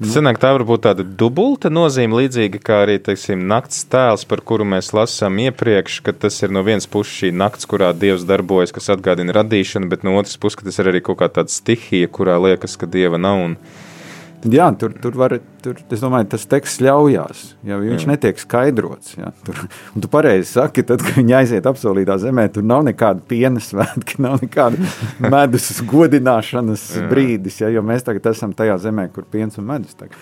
Sanāk, 0.03 0.39
tā 0.41 0.49
var 0.51 0.65
būt 0.67 0.81
tāda 0.83 1.03
dubulta 1.03 1.69
nozīme, 1.71 2.17
līdzīga 2.19 2.59
kā 2.63 2.81
arī 2.83 2.97
teiksim, 3.03 3.45
nakts 3.47 3.85
tēls, 3.91 4.25
par 4.27 4.41
kuru 4.43 4.65
mēs 4.67 4.91
lasām 4.95 5.39
iepriekš, 5.45 6.01
ka 6.03 6.11
tas 6.25 6.41
ir 6.43 6.51
no 6.51 6.63
vienas 6.67 6.89
puses 6.91 7.13
šī 7.21 7.29
nakts, 7.35 7.67
kurā 7.71 7.93
Dievs 7.95 8.25
darbojas, 8.27 8.73
kas 8.75 8.91
atgādina 8.91 9.35
radīšanu, 9.37 9.87
bet 9.91 10.03
no 10.07 10.17
otras 10.19 10.35
puses, 10.41 10.59
tas 10.65 10.81
ir 10.83 10.91
arī 10.91 11.03
kaut 11.05 11.21
kā 11.21 11.31
tāda 11.31 11.53
stihija, 11.53 12.11
kurā 12.11 12.35
liekas, 12.43 12.75
ka 12.79 12.89
Dieva 12.91 13.19
nav. 13.21 13.45
Un, 13.45 13.55
Jā, 14.49 14.71
tur, 14.73 14.93
tur 14.97 15.13
var, 15.19 15.35
tur, 15.61 15.77
es 15.93 16.01
domāju, 16.01 16.25
tas 16.31 16.47
teksts 16.49 16.81
ļaujās, 16.81 17.41
ja 17.67 17.77
viņš 17.77 18.05
Jā. 18.05 18.09
netiek 18.09 18.39
skaidrots. 18.41 19.13
Jā, 19.19 19.29
tur, 19.45 19.59
tu 19.93 20.09
pareizi 20.09 20.47
saki, 20.55 20.81
tad, 20.87 21.03
kad 21.05 21.19
viņi 21.19 21.35
aiziet 21.37 21.69
apsolītā 21.69 22.17
zemē, 22.23 22.47
tur 22.53 22.65
nav 22.65 22.81
nekāda 22.87 23.21
piena 23.29 23.61
svētki, 23.61 24.17
nav 24.25 24.39
nekāda 24.41 24.81
medus 25.35 25.69
godināšanas 25.85 26.87
brīdis, 27.11 27.61
ja, 27.61 27.69
jo 27.69 27.85
mēs 27.85 28.07
tagad 28.07 28.31
esam 28.33 28.55
tajā 28.57 28.79
zemē, 28.81 29.11
kur 29.13 29.29
piens 29.29 29.61
un 29.61 29.69
medus. 29.69 29.93
Tagad. 29.99 30.17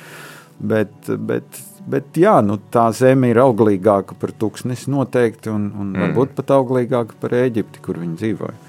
Bet, 0.60 0.92
bet, 1.08 1.64
bet 1.88 2.20
jā, 2.20 2.36
nu, 2.44 2.60
tā 2.74 2.90
zeme 2.96 3.32
ir 3.32 3.40
auglīgāka 3.40 4.20
par 4.20 4.36
tūkstnesi 4.36 4.92
noteikti, 4.92 5.48
un, 5.54 5.70
un 5.72 5.94
mm. 5.94 6.02
varbūt 6.04 6.36
pat 6.42 6.58
auglīgāka 6.60 7.16
par 7.22 7.40
Eģipti, 7.40 7.80
kur 7.86 8.02
viņi 8.04 8.20
dzīvoja. 8.20 8.69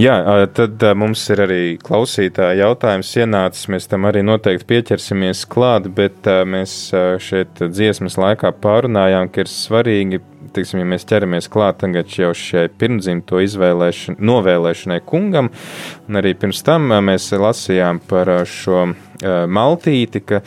Jā, 0.00 0.16
tad 0.50 0.82
mums 0.98 1.22
ir 1.30 1.44
arī 1.44 1.58
klausītāja 1.78 2.64
jautājums 2.64 3.12
ienācis. 3.14 3.68
Mēs 3.70 3.86
tam 3.86 4.08
arī 4.08 4.24
noteikti 4.26 4.66
pieķersimies 4.72 5.44
klāt, 5.46 5.86
bet 5.94 6.26
mēs 6.50 6.74
šeit 7.22 7.62
dziesmas 7.70 8.18
laikā 8.18 8.50
pārunājām, 8.64 9.30
ka 9.30 9.44
ir 9.44 9.52
svarīgi 9.52 10.18
teiksim, 10.54 10.82
ja 10.82 10.88
mēs 10.88 11.06
ķeramies 11.08 11.48
klāt 11.52 11.80
tagad 11.82 12.10
jau 12.12 12.32
šai 12.36 12.66
pirmdzimto 12.80 13.40
izvēlēšanai, 13.44 14.20
novēlēšanai 14.30 15.00
kungam, 15.06 15.50
un 16.08 16.20
arī 16.20 16.34
pirms 16.38 16.62
tam 16.66 16.92
mēs 17.06 17.30
lasījām 17.38 18.02
par 18.10 18.30
šo 18.48 18.86
maltīti, 19.48 20.20
ka 20.26 20.40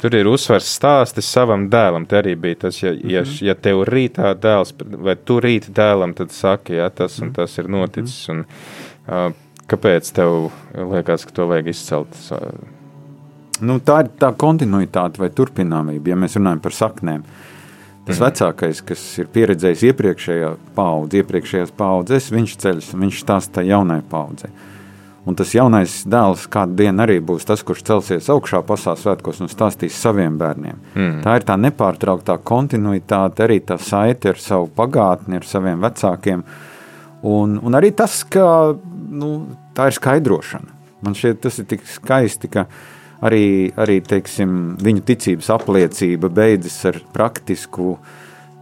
tur 0.00 0.16
ir 0.16 0.28
uzsvars 0.30 0.68
stāsti 0.76 1.22
savam 1.24 1.68
dēlam. 1.70 2.06
Te 2.08 2.18
arī 2.20 2.34
bija 2.40 2.64
tas, 2.66 2.80
ja, 2.82 2.94
ja, 2.94 3.24
ja 3.44 3.54
tev 3.54 3.84
rītā 3.88 4.34
dēls, 4.40 4.74
vai 4.80 5.16
tu 5.16 5.38
rīt 5.42 5.70
dēlam, 5.74 6.16
tad 6.18 6.34
saki, 6.34 6.78
ja 6.80 6.90
tas 6.90 7.20
un 7.22 7.34
tas 7.36 7.58
ir 7.60 7.70
noticis. 7.70 8.18
Un, 8.32 8.44
ā, 9.06 9.26
kāpēc 9.70 10.10
tev 10.16 10.48
liekas, 10.74 11.26
ka 11.28 11.36
to 11.36 11.48
vajag 11.50 11.70
izcelt? 11.72 12.18
Nu, 13.64 13.78
tā 13.86 14.02
ir 14.02 14.14
tā 14.18 14.32
kontinuitāte 14.36 15.22
vai 15.22 15.30
turpināmība, 15.30 16.10
ja 16.10 16.18
mēs 16.18 16.38
runājam 16.40 16.62
par 16.64 16.74
saknēm. 16.74 17.26
Tas 18.04 18.18
mm. 18.18 18.24
vecākais, 18.26 18.82
kas 18.84 19.02
ir 19.22 19.28
pieredzējis 19.32 19.86
iepriekšējā 19.88 20.52
paudzē, 20.76 21.22
iepriekšējās 21.22 21.72
paudzēs, 21.78 22.30
viņš 22.34 22.56
ceļas 22.60 22.92
un 22.92 23.04
viņš 23.06 23.20
stāsta 23.24 23.64
jaunai 23.64 24.02
paudzei. 24.10 24.52
Un 25.24 25.36
tas 25.38 25.54
jaunais 25.56 26.02
dēls 26.04 26.44
kādu 26.52 26.76
dienu 26.82 27.00
arī 27.00 27.16
būs 27.24 27.46
tas, 27.48 27.62
kurš 27.64 27.80
celsies 27.88 28.28
augšā 28.28 28.60
pasaules 28.68 29.00
svētkos 29.06 29.40
un 29.40 29.48
stāstīs 29.48 29.96
saviem 29.96 30.36
bērniem. 30.40 30.82
Mm. 30.92 31.22
Tā 31.24 31.38
ir 31.38 31.46
tā 31.48 31.56
nepārtrauktā 31.56 32.36
kontinuitāte, 32.44 33.46
arī 33.46 33.62
tā 33.64 33.78
saite 33.80 34.34
ar 34.34 34.42
savu 34.42 34.68
pagātni, 34.76 35.40
ar 35.40 35.48
saviem 35.48 35.80
vecākiem. 35.80 36.44
Un, 37.24 37.56
un 37.56 37.78
arī 37.78 37.94
tas, 37.96 38.20
ka 38.28 38.74
nu, 38.92 39.30
tā 39.72 39.88
ir 39.88 39.96
skaidrošana. 39.96 40.76
Man 41.04 41.16
šķiet, 41.16 41.40
tas 41.40 41.56
ir 41.60 41.72
tik 41.72 41.88
skaisti, 41.88 42.52
ka 42.52 42.66
arī, 43.24 43.72
arī 43.80 44.00
teiksim, 44.04 44.76
viņu 44.82 45.04
ticības 45.08 45.50
apliecība 45.54 46.30
beidzas 46.32 46.76
ar 46.90 47.00
praktisku 47.14 47.96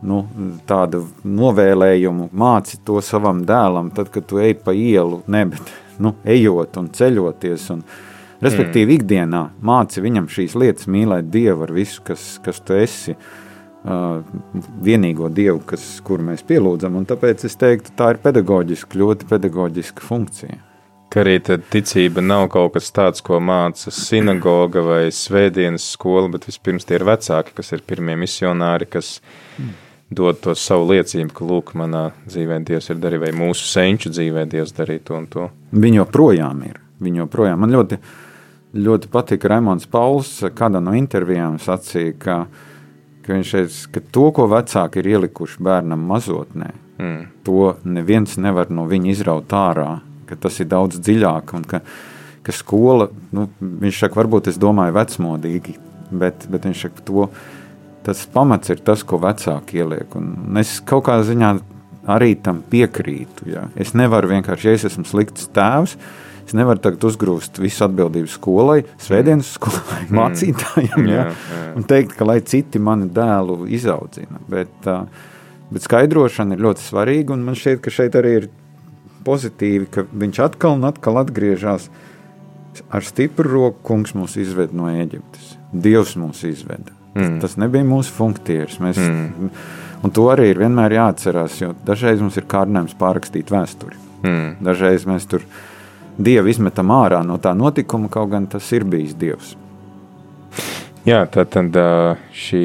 nu, 0.07 0.23
tādu 0.67 1.05
novēlējumu, 1.27 2.31
māci 2.35 2.81
to 2.87 3.01
savam 3.05 3.45
dēlam, 3.47 3.93
tad, 3.95 4.11
kad 4.15 4.27
tu 4.29 4.41
ej 4.43 4.57
pa 4.65 4.75
ielu, 4.75 5.23
ne, 5.31 5.45
bet 5.53 5.75
nu, 6.03 6.17
ejot 6.25 6.79
un 6.81 6.91
ceļoties. 6.95 7.69
Un, 7.77 7.85
respektīvi, 8.43 8.89
mm. 8.89 8.99
ikdienā 8.99 9.45
māci 9.63 10.03
viņam 10.03 10.29
šīs 10.33 10.59
lietas, 10.59 10.91
mīlēt 10.91 11.31
Dievu 11.31 11.69
ar 11.69 11.75
visu, 11.75 12.03
kas, 12.07 12.37
kas 12.45 12.63
tu 12.65 12.79
esi. 12.79 13.17
Uh, 13.17 13.41
vienīgo 13.83 15.27
dievu, 15.35 15.59
kas, 15.67 15.83
kuru 16.07 16.29
mēs 16.29 16.45
pielūdzam. 16.47 17.01
un 17.01 17.07
Tāpēc 17.09 17.43
es 17.49 17.59
teiktu, 17.59 17.91
tā 17.99 18.13
ir 18.15 18.21
pedagoģiska, 18.23 18.95
ļoti 18.95 19.27
pedagoģiska 19.27 20.07
funkcija. 20.07 20.61
Ka 21.13 21.21
arī 21.21 21.37
ticība 21.45 22.23
nav 22.25 22.47
kaut 22.55 22.73
kas 22.73 22.87
tāds, 22.97 23.21
ko 23.21 23.37
māca 23.37 23.93
sinagoga 23.93 24.81
vai 24.87 25.03
svētdienas 25.13 25.91
skola, 25.93 26.31
bet 26.33 26.47
vispirms 26.49 26.87
tie 26.89 26.97
ir 26.97 27.05
vecāki, 27.05 27.53
kas 27.59 27.75
ir 27.77 27.83
pirmie 27.85 28.15
misionāri, 28.17 28.89
kas 28.89 29.19
dod 30.17 30.41
to 30.41 30.55
savu 30.57 30.89
liecību, 30.93 31.33
ka, 31.37 31.45
lūk, 31.49 31.73
manā 31.79 32.07
dzīvē 32.25 32.63
Dievs 32.65 32.89
ir 32.93 33.01
darījis, 33.03 33.23
vai 33.27 33.33
mūsu 33.37 33.69
senču 33.69 34.13
dzīvē 34.13 34.47
Dievs 34.51 34.73
darīja 34.77 35.05
to 35.09 35.19
un 35.19 35.27
to. 35.33 35.49
Viņi 35.73 36.01
joprojām 36.01 36.63
ir. 36.69 36.79
Viņi 37.03 37.23
joprojām. 37.25 37.61
Man 37.61 37.75
ļoti, 37.75 37.99
ļoti 38.79 39.11
patīk 39.13 39.45
Raimons 39.53 39.89
Pauls. 39.93 40.31
Kādā 40.57 40.81
no 40.85 40.95
intervijām 40.97 41.59
sacīja, 41.63 42.15
ka, 42.23 42.39
ka 43.25 43.35
viņš 43.35 43.53
teica, 43.57 43.83
ka 43.97 44.05
to, 44.17 44.31
ko 44.39 44.47
vecāki 44.53 45.03
ir 45.03 45.11
ielikuši 45.17 45.61
bērnam 45.69 46.09
mazotnē, 46.09 46.71
mm. 47.03 47.21
to 47.45 47.75
neviens 47.85 48.39
nevar 48.41 48.73
no 48.73 48.87
viņa 48.89 49.13
izraut 49.13 49.57
ārā, 49.61 49.91
ka 50.33 50.41
tas 50.49 50.59
ir 50.63 50.71
daudz 50.73 50.99
dziļāk 50.99 51.57
un 51.59 51.69
ka, 51.69 51.83
ka 52.43 52.57
skola, 52.57 53.11
nu, 53.37 53.47
viņš 53.61 54.05
saka, 54.07 54.19
varbūt 54.23 54.51
es 54.53 54.61
domāju 54.61 54.97
vecmodīgi, 54.97 55.77
bet, 56.11 56.49
bet 56.51 56.67
viņš 56.69 56.87
saka, 56.89 57.05
to, 57.07 57.29
tas 58.07 58.25
pamats 58.33 58.73
ir 58.73 58.83
tas, 58.83 59.05
ko 59.07 59.21
vecāki 59.23 59.83
ieliek. 59.83 60.17
Un 60.19 60.59
es 60.61 60.81
kaut 60.87 61.07
kādā 61.07 61.27
ziņā 61.29 61.53
arī 62.11 62.35
tam 62.43 62.63
piekrītu. 62.71 63.47
Ja. 63.53 63.69
Es 63.79 63.95
nevaru 63.99 64.33
vienkārši, 64.33 64.69
ja 64.69 64.79
es 64.79 64.87
esmu 64.91 65.05
slikts 65.07 65.49
tēvs, 65.55 65.97
es 66.43 66.55
nevaru 66.59 66.83
tagad 66.83 67.05
uzgrūst 67.07 67.61
visu 67.63 67.85
atbildību 67.87 68.31
skolai, 68.31 68.81
svētdienas 69.03 69.53
skolai, 69.59 70.01
mācītājiem, 70.19 71.07
ja, 71.07 71.29
Jā, 71.29 71.29
jā. 71.31 71.61
un 71.79 71.87
teikt, 71.89 72.17
ka 72.19 72.27
lai 72.27 72.41
citi 72.47 72.83
mani 72.83 73.07
dēlu 73.15 73.63
izaudzina. 73.71 74.43
Bet, 74.51 74.91
bet 75.71 75.87
skaidrošana 75.87 76.59
ir 76.59 76.67
ļoti 76.67 76.87
svarīga, 76.89 77.37
un 77.37 77.47
man 77.47 77.59
šķiet, 77.59 77.83
ka 77.85 77.95
šeit 77.95 78.19
arī 78.19 78.35
ir 78.41 78.51
pozitīvi, 79.27 79.89
ka 79.93 80.07
viņš 80.09 80.41
atkal 80.47 80.77
un 80.79 80.89
atkal 80.89 81.21
atgriežas 81.23 81.89
ar 82.93 83.07
stipru 83.07 83.49
roku. 83.51 83.81
Kungs 83.93 84.17
mūs 84.17 84.39
izved 84.41 84.75
no 84.77 84.91
Eģiptes. 84.91 85.57
Dievs 85.73 86.17
mūs 86.21 86.45
izveda. 86.49 86.95
Mm. 87.15 87.39
Tas 87.43 87.59
nebija 87.61 87.85
mūsu 87.87 88.13
funkcijas. 88.17 88.79
Mēs, 88.83 89.01
mm. 89.01 89.51
Un 90.03 90.15
to 90.15 90.27
arī 90.33 90.49
ir 90.51 90.63
vienmēr 90.63 90.97
jāatcerās, 90.97 91.61
jo 91.61 91.75
dažreiz 91.87 92.23
mums 92.23 92.39
ir 92.41 92.49
kārdinājums 92.51 92.97
pārrakstīt 92.99 93.53
vēsturi. 93.53 93.99
Mm. 94.23 94.49
Dažreiz 94.65 95.07
mēs 95.09 95.29
tur 95.31 95.45
dievu 96.19 96.51
izmetam 96.53 96.91
ārā 96.95 97.21
no 97.27 97.39
tā 97.43 97.55
notikuma, 97.57 98.11
kaut 98.13 98.33
gan 98.33 98.49
tas 98.51 98.67
ir 98.75 98.87
bijis 98.89 99.15
dievs. 99.19 99.55
Jā, 101.07 101.25
tā 101.31 101.45
tad 101.51 101.77
šī 102.37 102.65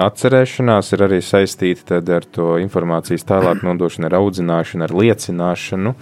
atcerēšanās 0.00 0.92
ir 0.96 1.04
arī 1.06 1.20
saistīta 1.24 2.00
ar 2.02 2.26
to 2.26 2.54
informācijas 2.62 3.26
tālāk 3.28 3.64
nodošanu, 3.66 4.08
ar 4.08 4.18
audzināšanu, 4.20 4.86
ar 4.86 4.94
liecināšanu. 5.02 5.94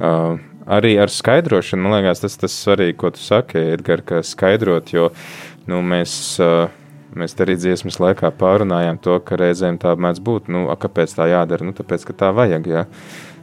ā, 0.00 0.16
Arī 0.64 0.94
ar 0.96 1.10
skaidrošanu, 1.12 1.84
man 1.84 1.98
liekas, 1.98 2.22
tas 2.22 2.38
tas 2.40 2.54
svarīgi, 2.56 2.96
ko 2.96 3.10
tu 3.12 3.20
saki, 3.20 3.60
Edgar, 3.74 4.00
ka 4.00 4.22
skaidrot, 4.24 4.94
jo 4.94 5.10
nu, 5.68 5.82
mēs, 5.84 6.14
ā, 6.40 6.70
mēs 7.12 7.36
arī 7.44 7.58
dziesmas 7.60 8.00
laikā 8.00 8.30
pārunājām 8.40 8.96
to, 9.04 9.18
ka 9.20 9.36
reizēm 9.36 9.76
tā 9.82 9.92
mēdz 9.92 10.22
būt, 10.24 10.48
nu, 10.48 10.64
a, 10.72 10.78
kāpēc 10.80 11.12
tā 11.18 11.28
jādara, 11.28 11.68
nu, 11.68 11.76
tāpēc, 11.76 12.08
ka 12.08 12.16
tā 12.24 12.32
vajag, 12.32 12.70
jā. 12.72 12.86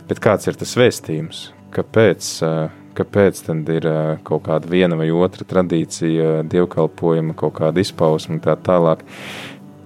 Bet 0.10 0.24
kāds 0.24 0.50
ir 0.50 0.58
tas 0.58 0.74
vēstījums? 0.82 1.44
Kāpēc, 1.78 2.32
ā, 2.42 2.56
kāpēc 2.98 3.46
tad 3.46 3.70
ir 3.70 3.86
kaut 4.26 4.48
kāda 4.50 4.74
viena 4.74 4.98
vai 4.98 5.12
otra 5.14 5.46
tradīcija, 5.46 6.42
dievkalpojuma, 6.50 7.38
kaut 7.38 7.60
kāda 7.62 7.86
izpausme 7.86 8.40
un 8.40 8.42
tā 8.42 8.58
tālāk? 8.58 9.06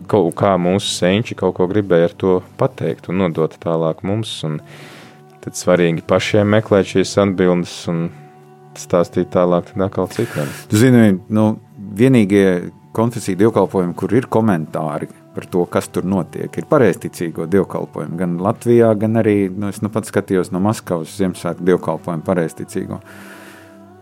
Kaut 0.09 0.35
kā 0.37 0.53
mūsu 0.61 0.91
senči 0.93 1.37
kaut 1.37 1.55
ko 1.57 1.69
gribēja 1.71 2.11
ar 2.11 2.13
to 2.19 2.35
pateikt 2.59 3.09
un 3.09 3.23
nodot 3.23 3.55
tālāk 3.61 4.03
mums, 4.05 4.37
tad 5.41 5.57
svarīgi 5.57 6.05
pašiem 6.05 6.53
meklēt 6.55 6.91
šīs 6.93 7.17
atbildes 7.23 7.75
un 7.91 8.07
stāstīt 8.77 9.31
tālāk 9.33 9.71
atkal 9.75 10.09
citiem. 10.11 10.49
Zini, 10.69 11.15
nu, 11.33 11.45
vienīgie 11.95 12.71
konfesiju 12.95 13.39
dievkalpojumi, 13.43 13.95
kur 13.97 14.13
ir 14.15 14.27
komentāri 14.31 15.09
par 15.35 15.47
to, 15.51 15.65
kas 15.67 15.89
tur 15.91 16.05
notiek, 16.07 16.47
ir 16.47 16.67
pareizticīgo 16.69 17.47
dievkalpojumi. 17.51 18.17
Gan 18.19 18.37
Latvijā, 18.43 18.93
gan 18.99 19.19
arī, 19.19 19.49
nu, 19.51 19.67
es 19.71 19.81
nu 19.83 19.91
pat 19.91 20.07
skatījos 20.07 20.53
no 20.55 20.61
Maskavas 20.63 21.17
Ziemassvētku 21.19 21.65
dievkalpojumu 21.67 22.23
pareizticīgo. 22.25 23.01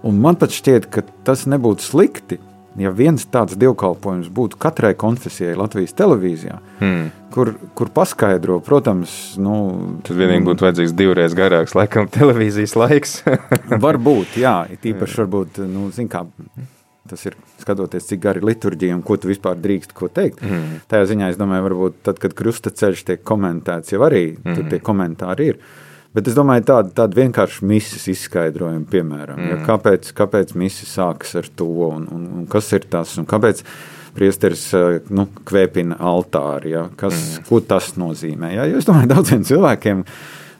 Un 0.06 0.20
man 0.22 0.38
pat 0.38 0.54
šķiet, 0.54 0.90
ka 0.94 1.06
tas 1.26 1.48
nebūtu 1.50 1.86
slikti, 1.88 2.38
ja 2.80 2.92
viens 2.94 3.26
tāds 3.30 3.58
dievkalpojums 3.60 4.30
būtu 4.34 4.60
katrai 4.62 4.94
konfesijai 5.00 5.56
Latvijas 5.60 5.96
televīzijā, 5.98 6.60
Hmm. 6.80 7.12
kur, 7.34 7.54
kur 7.78 7.90
paskaidro, 7.94 8.60
protams, 8.60 9.38
nu, 9.38 9.56
Tad 10.04 10.18
vienīgi 10.18 10.46
būtu 10.48 10.68
vajadzīgs 10.68 10.96
divreiz 10.98 11.34
garāks, 11.38 11.76
laikam, 11.78 12.08
televīzijas 12.08 12.76
laiks. 12.76 13.22
Varbūt, 13.86 14.38
jā, 14.42 14.64
it 14.74 14.86
īpaši 14.86 15.24
varbūt, 15.24 15.64
nu, 15.70 15.90
zin 15.94 16.10
kā, 16.12 16.26
tas 17.10 17.26
ir 17.26 17.38
skatoties, 17.62 18.08
cik 18.10 18.22
gari 18.24 18.44
liturģija 18.44 18.98
un 18.98 19.06
ko 19.06 19.18
tu 19.18 19.30
vispār 19.32 19.58
drīkst 19.60 19.96
ko 19.98 20.10
teikt. 20.12 20.44
Mm. 20.44 20.84
Tajā 20.92 21.10
ziņā 21.14 21.32
es 21.34 21.40
domāju, 21.40 21.68
varbūt 21.70 22.04
tad, 22.08 22.20
kad 22.24 22.36
krustaceļš 22.38 23.08
tiek 23.10 23.26
komentēts, 23.28 23.94
jau 23.96 24.04
arī 24.08 24.34
mm. 24.34 24.56
tur 24.56 24.70
tie 24.72 24.82
komentāri 24.84 25.54
ir. 25.54 25.64
Bet 26.14 26.30
es 26.30 26.36
domāju, 26.38 26.68
tāda, 26.70 26.92
tāda 27.02 27.18
vienkārši 27.18 27.66
misijas 27.66 28.06
izskaidrojuma, 28.14 28.86
piemēram, 28.90 29.40
mm. 29.40 29.50
ja, 29.50 29.58
kāpēc, 29.66 30.12
kāpēc 30.14 30.54
misija 30.62 30.90
sākas 30.92 31.34
ar 31.40 31.50
to, 31.58 31.70
un, 31.88 32.06
un, 32.14 32.28
un 32.38 32.46
kas 32.50 32.70
ir 32.78 32.86
tas, 32.90 33.16
un 33.18 33.26
kāpēc 33.30 33.64
priesteris 34.14 34.68
eh, 34.78 35.00
nu, 35.10 35.26
kvēpina 35.50 35.98
altāri, 35.98 36.76
ja, 36.76 36.86
kas, 37.00 37.18
mm. 37.18 37.48
ko 37.50 37.64
tas 37.66 37.96
nozīmē. 37.98 38.54
Ja, 38.54 38.68
jo 38.70 38.78
es 38.82 38.90
domāju, 38.90 39.10
daudziem 39.16 39.46
cilvēkiem, 39.50 40.04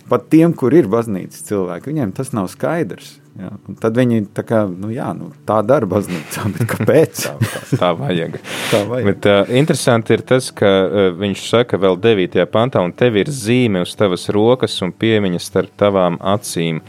pat 0.10 0.26
tiem, 0.34 0.58
kur 0.58 0.74
ir 0.74 0.90
baznīcas 0.90 1.46
cilvēki, 1.52 1.94
viņiem 1.94 2.16
tas 2.18 2.34
nav 2.34 2.50
skaidrs. 2.50 3.20
Ja, 3.34 3.50
un 3.66 3.78
tad 3.82 3.96
viņi 3.98 4.28
tā 4.38 4.44
kā, 4.46 4.60
nu 4.70 4.92
jā, 4.94 5.08
nu, 5.18 5.32
tā 5.48 5.58
dara 5.66 5.88
baznīcā, 5.90 6.44
bet 6.54 6.68
kāpēc? 6.70 7.24
tā 7.82 7.90
vajag. 7.98 8.38
Tā 8.70 8.84
vajag. 8.90 9.08
Bet 9.10 9.30
uh, 9.30 9.54
interesanti 9.58 10.14
ir 10.14 10.22
tas, 10.30 10.52
ka 10.54 10.70
uh, 10.70 11.08
viņš 11.18 11.48
saka 11.50 11.80
vēl 11.82 11.98
9. 12.04 12.38
pantā, 12.54 12.84
un 12.86 12.94
tev 12.94 13.18
ir 13.18 13.32
zīme 13.34 13.82
uz 13.88 13.96
tavas 13.98 14.28
rokas 14.34 14.78
un 14.86 14.94
piemiņas 14.94 15.50
starp 15.50 15.74
tavām 15.82 16.22
acīm. 16.22 16.84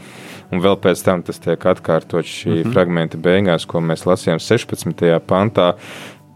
Un 0.53 0.61
vēl 0.61 0.77
pēc 0.77 1.01
tam 1.01 1.23
tas 1.25 1.41
tiek 1.41 1.63
atkārtots 1.65 2.29
šī 2.29 2.51
mm 2.51 2.57
-hmm. 2.59 2.73
fragmenta 2.75 3.17
beigās, 3.17 3.65
ko 3.65 3.81
mēs 3.81 4.05
lasījām 4.05 4.37
16. 4.37 5.01
pantā. 5.25 5.73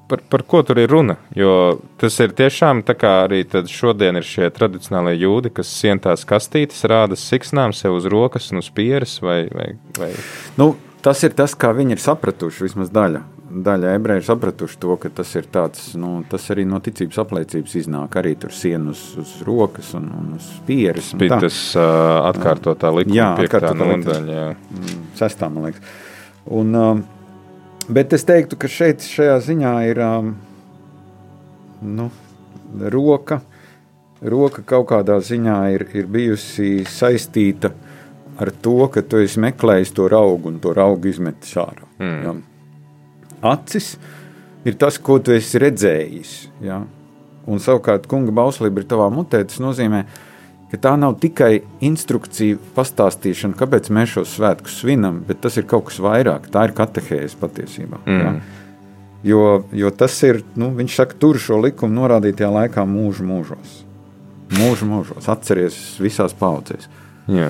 Par, 0.10 0.24
par 0.26 0.42
ko 0.50 0.64
tur 0.66 0.80
ir 0.82 0.90
runa? 0.90 1.20
Jo 1.38 1.78
tas 2.02 2.16
ir 2.24 2.34
tiešām 2.34 2.82
tā 2.88 2.96
kā 2.98 3.12
arī 3.28 3.44
šodien 3.70 4.18
ir 4.18 4.26
šie 4.26 4.50
tradicionālie 4.56 5.20
jūdi, 5.22 5.52
kas 5.54 5.70
sien 5.70 6.02
tās 6.02 6.26
kastītes, 6.26 6.82
rāda 6.90 7.18
siksnām 7.20 7.76
sev 7.78 8.00
uz 8.00 8.08
rokas 8.10 8.50
un 8.50 8.64
uz 8.64 8.72
pieres. 8.74 9.20
Vai, 9.22 9.44
vai, 9.54 9.76
vai... 10.00 10.10
Nu, 10.58 10.72
tas 11.06 11.22
ir 11.28 11.36
tas, 11.38 11.54
kā 11.54 11.70
viņi 11.78 11.94
ir 11.94 12.02
sapratuši, 12.02 12.66
vismaz 12.66 12.90
daļa. 12.96 13.22
daļa 13.68 13.94
ebreju 14.00 14.22
ir 14.24 14.26
sapratuši 14.26 14.80
to, 14.82 14.98
ka 15.02 15.12
tas 15.22 15.36
ir 15.38 15.46
tāds, 15.54 15.86
nu, 15.98 16.24
tas 16.30 16.50
arī 16.54 16.66
no 16.70 16.82
ticības 16.82 17.22
apliecības 17.24 17.78
iznāk. 17.84 18.18
Arī 18.22 18.34
tur 18.42 18.54
siena 18.56 18.96
uz, 18.96 19.06
uz 19.22 19.38
rokas 19.46 19.94
un, 19.98 20.10
un 20.10 20.34
uz 20.40 20.50
pieres. 20.66 21.14
Bija 21.22 21.38
tas 21.46 21.62
uh, 21.78 22.26
atkārtotā 22.32 22.92
likuma 22.98 23.22
Jā, 23.22 23.30
piektā 23.38 23.62
atkārtotā 23.62 23.94
nodaļa. 23.94 24.42
jā. 24.42 24.50
Mm, 24.74 25.00
sestā, 25.22 25.54
man 25.54 25.70
liekas. 25.70 25.96
Un, 26.50 26.74
um, 26.74 27.06
bet 27.90 28.14
es 28.14 28.26
teiktu, 28.28 28.58
ka 28.60 28.70
šeit 28.72 29.06
šajā 29.06 29.38
ziņā 29.46 29.74
ir 29.90 30.02
um, 30.06 30.34
nu, 31.82 32.10
roka. 32.94 33.42
Roka 34.20 34.64
kaut 34.68 34.90
kādā 34.92 35.16
ziņā 35.24 35.58
ir, 35.76 35.86
ir 35.96 36.08
bijusi 36.12 36.84
saistīta 36.90 37.72
ar 38.40 38.52
to, 38.64 38.78
ka 38.92 39.04
tu 39.04 39.20
esi 39.24 39.40
meklējis 39.44 39.94
to 39.96 40.08
augu 40.16 40.52
un 40.52 40.60
to 40.64 40.74
augu 40.76 41.12
izmetis 41.12 41.56
ārā. 41.60 41.88
Mm. 42.00 42.24
Ja? 42.24 42.34
Acis 43.54 43.94
ir 44.68 44.76
tas, 44.80 45.00
ko 45.00 45.20
tu 45.24 45.32
esi 45.36 45.60
redzējis. 45.64 46.34
Ja? 46.64 46.82
Un 47.50 47.64
savukārt, 47.64 48.08
kunga 48.12 48.36
bauslība 48.36 48.84
ir 48.84 48.90
tavā 48.92 49.08
mutē. 49.14 49.42
Tas 49.48 49.62
nozīmē, 49.64 50.04
ka 50.04 50.29
tā 50.78 50.94
nav 51.02 51.16
tikai 51.22 51.64
instrukcija, 51.82 52.60
pastāstīšana, 52.76 53.58
kāpēc 53.58 53.90
mēs 53.96 54.14
šos 54.14 54.36
svētkus 54.38 54.76
svinam, 54.84 55.24
bet 55.26 55.42
tas 55.42 55.58
ir 55.58 55.66
kaut 55.70 55.88
kas 55.90 55.98
vairāk. 56.04 56.46
Tā 56.54 56.68
ir 56.68 56.76
katehēze 56.78 57.40
patiesībā. 57.42 58.02
Mm. 58.06 58.20
Ja? 58.22 58.34
Jo, 59.26 59.46
jo 59.76 59.90
tas 59.92 60.14
ir, 60.24 60.44
nu, 60.56 60.70
viņš 60.78 61.00
saka, 61.02 61.18
tur 61.20 61.40
šo 61.42 61.58
likumu 61.64 61.98
norādītajā 61.98 62.52
laikā 62.54 62.86
mūžu 62.88 63.26
mūžos. 63.28 63.80
Mūžu 64.60 64.86
mūžos, 64.90 65.26
atceries 65.30 65.80
visās 66.02 66.38
paudzēs. 66.38 66.88
Jā. 67.30 67.50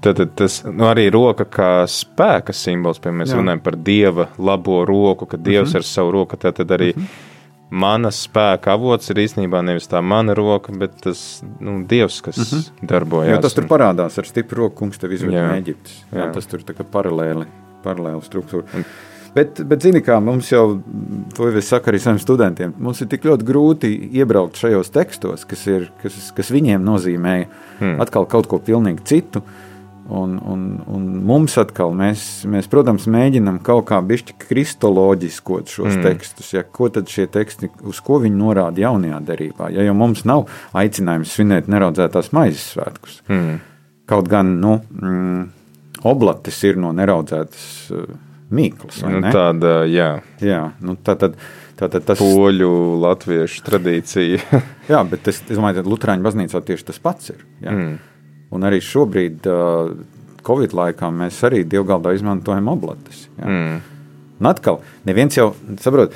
Tad, 0.00 0.16
tad 0.18 0.32
tas 0.36 0.60
nu, 0.68 0.84
arī 0.90 1.06
roka 1.12 1.46
kā 1.48 1.70
spēka 1.88 2.52
simbols, 2.56 3.00
piemēram, 3.00 3.22
mēs 3.22 3.32
Jā. 3.32 3.38
runājam 3.40 3.62
par 3.64 3.76
dieva 3.80 4.26
labo 4.38 4.82
roku, 4.88 5.28
ka 5.28 5.40
dievs 5.40 5.74
ar 5.78 5.86
savu 5.86 6.12
roku, 6.18 6.36
tad, 6.40 6.58
tad 6.58 6.74
arī 6.76 6.90
mana 7.70 8.10
spēka 8.14 8.74
avots 8.74 9.12
ir 9.12 9.22
īstenībā 9.22 9.62
nevis 9.64 9.88
tā 9.90 10.02
mana 10.02 10.34
roka, 10.36 10.74
bet 10.76 10.96
tas 11.04 11.20
nu, 11.62 11.80
dievs, 11.88 12.18
kas 12.24 12.40
darbojas. 12.82 13.30
Jo 13.34 13.38
tas 13.44 13.54
tur 13.56 13.68
parādās 13.70 14.18
ar 14.20 14.28
stipru 14.28 14.64
roku, 14.64 14.80
kungs 14.82 15.00
tev 15.00 15.14
izved 15.14 15.34
no 15.34 15.46
Eģiptes. 15.54 16.02
Jā, 16.10 16.24
Jā. 16.24 16.32
tas 16.34 16.50
tur 16.50 16.66
tā 16.66 16.74
kā 16.76 16.86
paralēli, 16.86 17.46
paralēli 17.84 18.26
struktūra. 18.26 18.82
Bet, 19.30 19.60
bet 19.62 19.84
zini, 19.86 20.00
kā 20.02 20.16
mums 20.18 20.48
jau, 20.50 20.64
to 21.36 21.46
jau 21.46 21.58
es 21.60 21.68
saku 21.70 21.92
arī 21.92 22.00
saviem 22.02 22.18
studentiem, 22.18 22.72
mums 22.82 22.98
ir 23.04 23.10
tik 23.12 23.28
ļoti 23.28 23.46
grūti 23.46 23.90
iebraukt 24.18 24.58
šajos 24.58 24.90
tekstos, 24.90 25.46
kas, 25.46 25.62
ir, 25.70 25.86
kas, 26.02 26.16
kas 26.34 26.50
viņiem 26.50 26.82
nozīmē 26.82 27.36
hmm. 27.44 28.00
atkal 28.02 28.26
kaut 28.30 28.50
ko 28.50 28.58
pilnīgi 28.58 29.06
citu. 29.06 29.44
Un, 30.10 30.32
un, 30.42 30.62
un 30.90 31.02
mums 31.22 31.54
atkal, 31.60 31.92
mēs, 31.94 32.42
mēs, 32.50 32.66
protams, 32.70 33.04
mēģinām 33.10 33.60
kaut 33.62 33.84
kā 33.90 34.00
kristoloģiskot 34.42 35.70
šos 35.70 35.92
mm. 35.94 36.02
tekstus. 36.02 36.48
Ja, 36.56 36.64
ko 36.66 36.88
tad 36.90 37.10
šie 37.12 37.28
teksti, 37.30 37.70
uz 37.86 38.00
ko 38.02 38.18
viņi 38.24 38.40
norāda 38.40 38.82
jaunajā 38.82 39.20
derībā? 39.28 39.70
Ja 39.70 39.84
jau 39.86 39.94
mums 39.94 40.24
nav 40.26 40.48
aicinājums 40.74 41.36
svinēt 41.36 41.70
neraudzētās 41.70 42.32
maizes 42.34 42.72
svētkus. 42.74 43.20
Mm. 43.30 43.60
Kaut 44.10 44.26
gan, 44.32 44.56
nu, 44.58 44.80
mm, 44.90 45.46
oblatis 46.10 46.58
ir 46.66 46.80
no 46.82 46.90
neraudzētas 46.96 47.70
uh, 47.94 48.10
mīklas, 48.50 49.04
Nu, 49.06 49.22
ne? 49.22 49.30
tāda, 49.34 49.84
jā, 49.86 50.16
Jā, 50.42 50.60
nu, 50.84 50.96
tā 51.04 51.14
tad, 51.20 51.36
tā 51.78 51.88
tad 51.92 52.06
tas 52.08 52.20
poļu, 52.20 52.70
latviešu 53.02 53.64
tradīcija. 53.66 54.62
Jā, 54.90 55.02
bet 55.08 55.28
es, 55.30 55.42
es 55.46 55.58
domāju, 55.58 55.80
ka 55.80 55.90
Lutāņu 55.92 56.26
baznīcā 56.26 56.62
tieši 56.66 56.88
tas 56.90 57.00
pats 57.02 57.34
ir. 57.34 57.44
Ja? 57.62 57.74
Mm. 57.74 57.98
Un 58.50 58.66
arī 58.66 58.80
šobrīd, 58.82 59.46
uh, 59.46 59.92
Covid 60.46 60.74
laikā, 60.74 61.10
mēs 61.14 61.38
arī 61.46 61.62
dievgaldā 61.68 62.14
izmantojam 62.16 62.70
oblatus. 62.72 63.26
Ja? 63.38 63.46
Mm. 63.46 63.80
Un 64.40 64.48
atkal, 64.48 64.80
neviens 65.06 65.36
jau, 65.36 65.50
saprot, 65.82 66.14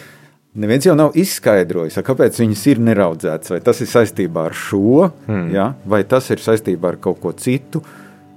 neviens 0.57 0.87
jau 0.89 0.95
nav 0.97 1.16
izskaidrojis, 1.18 2.01
kāpēc 2.07 2.41
viņas 2.41 2.64
ir 2.72 2.80
neraudzētas. 2.89 3.53
Vai 3.55 3.61
tas 3.64 3.82
ir 3.85 3.91
saistībā 3.91 4.49
ar 4.49 4.57
šo, 4.59 5.11
mm. 5.28 5.51
ja? 5.55 5.68
vai 5.85 6.03
tas 6.09 6.30
ir 6.32 6.43
saistībā 6.43 6.95
ar 6.95 7.01
kaut 7.05 7.20
ko 7.22 7.35
citu. 7.39 7.85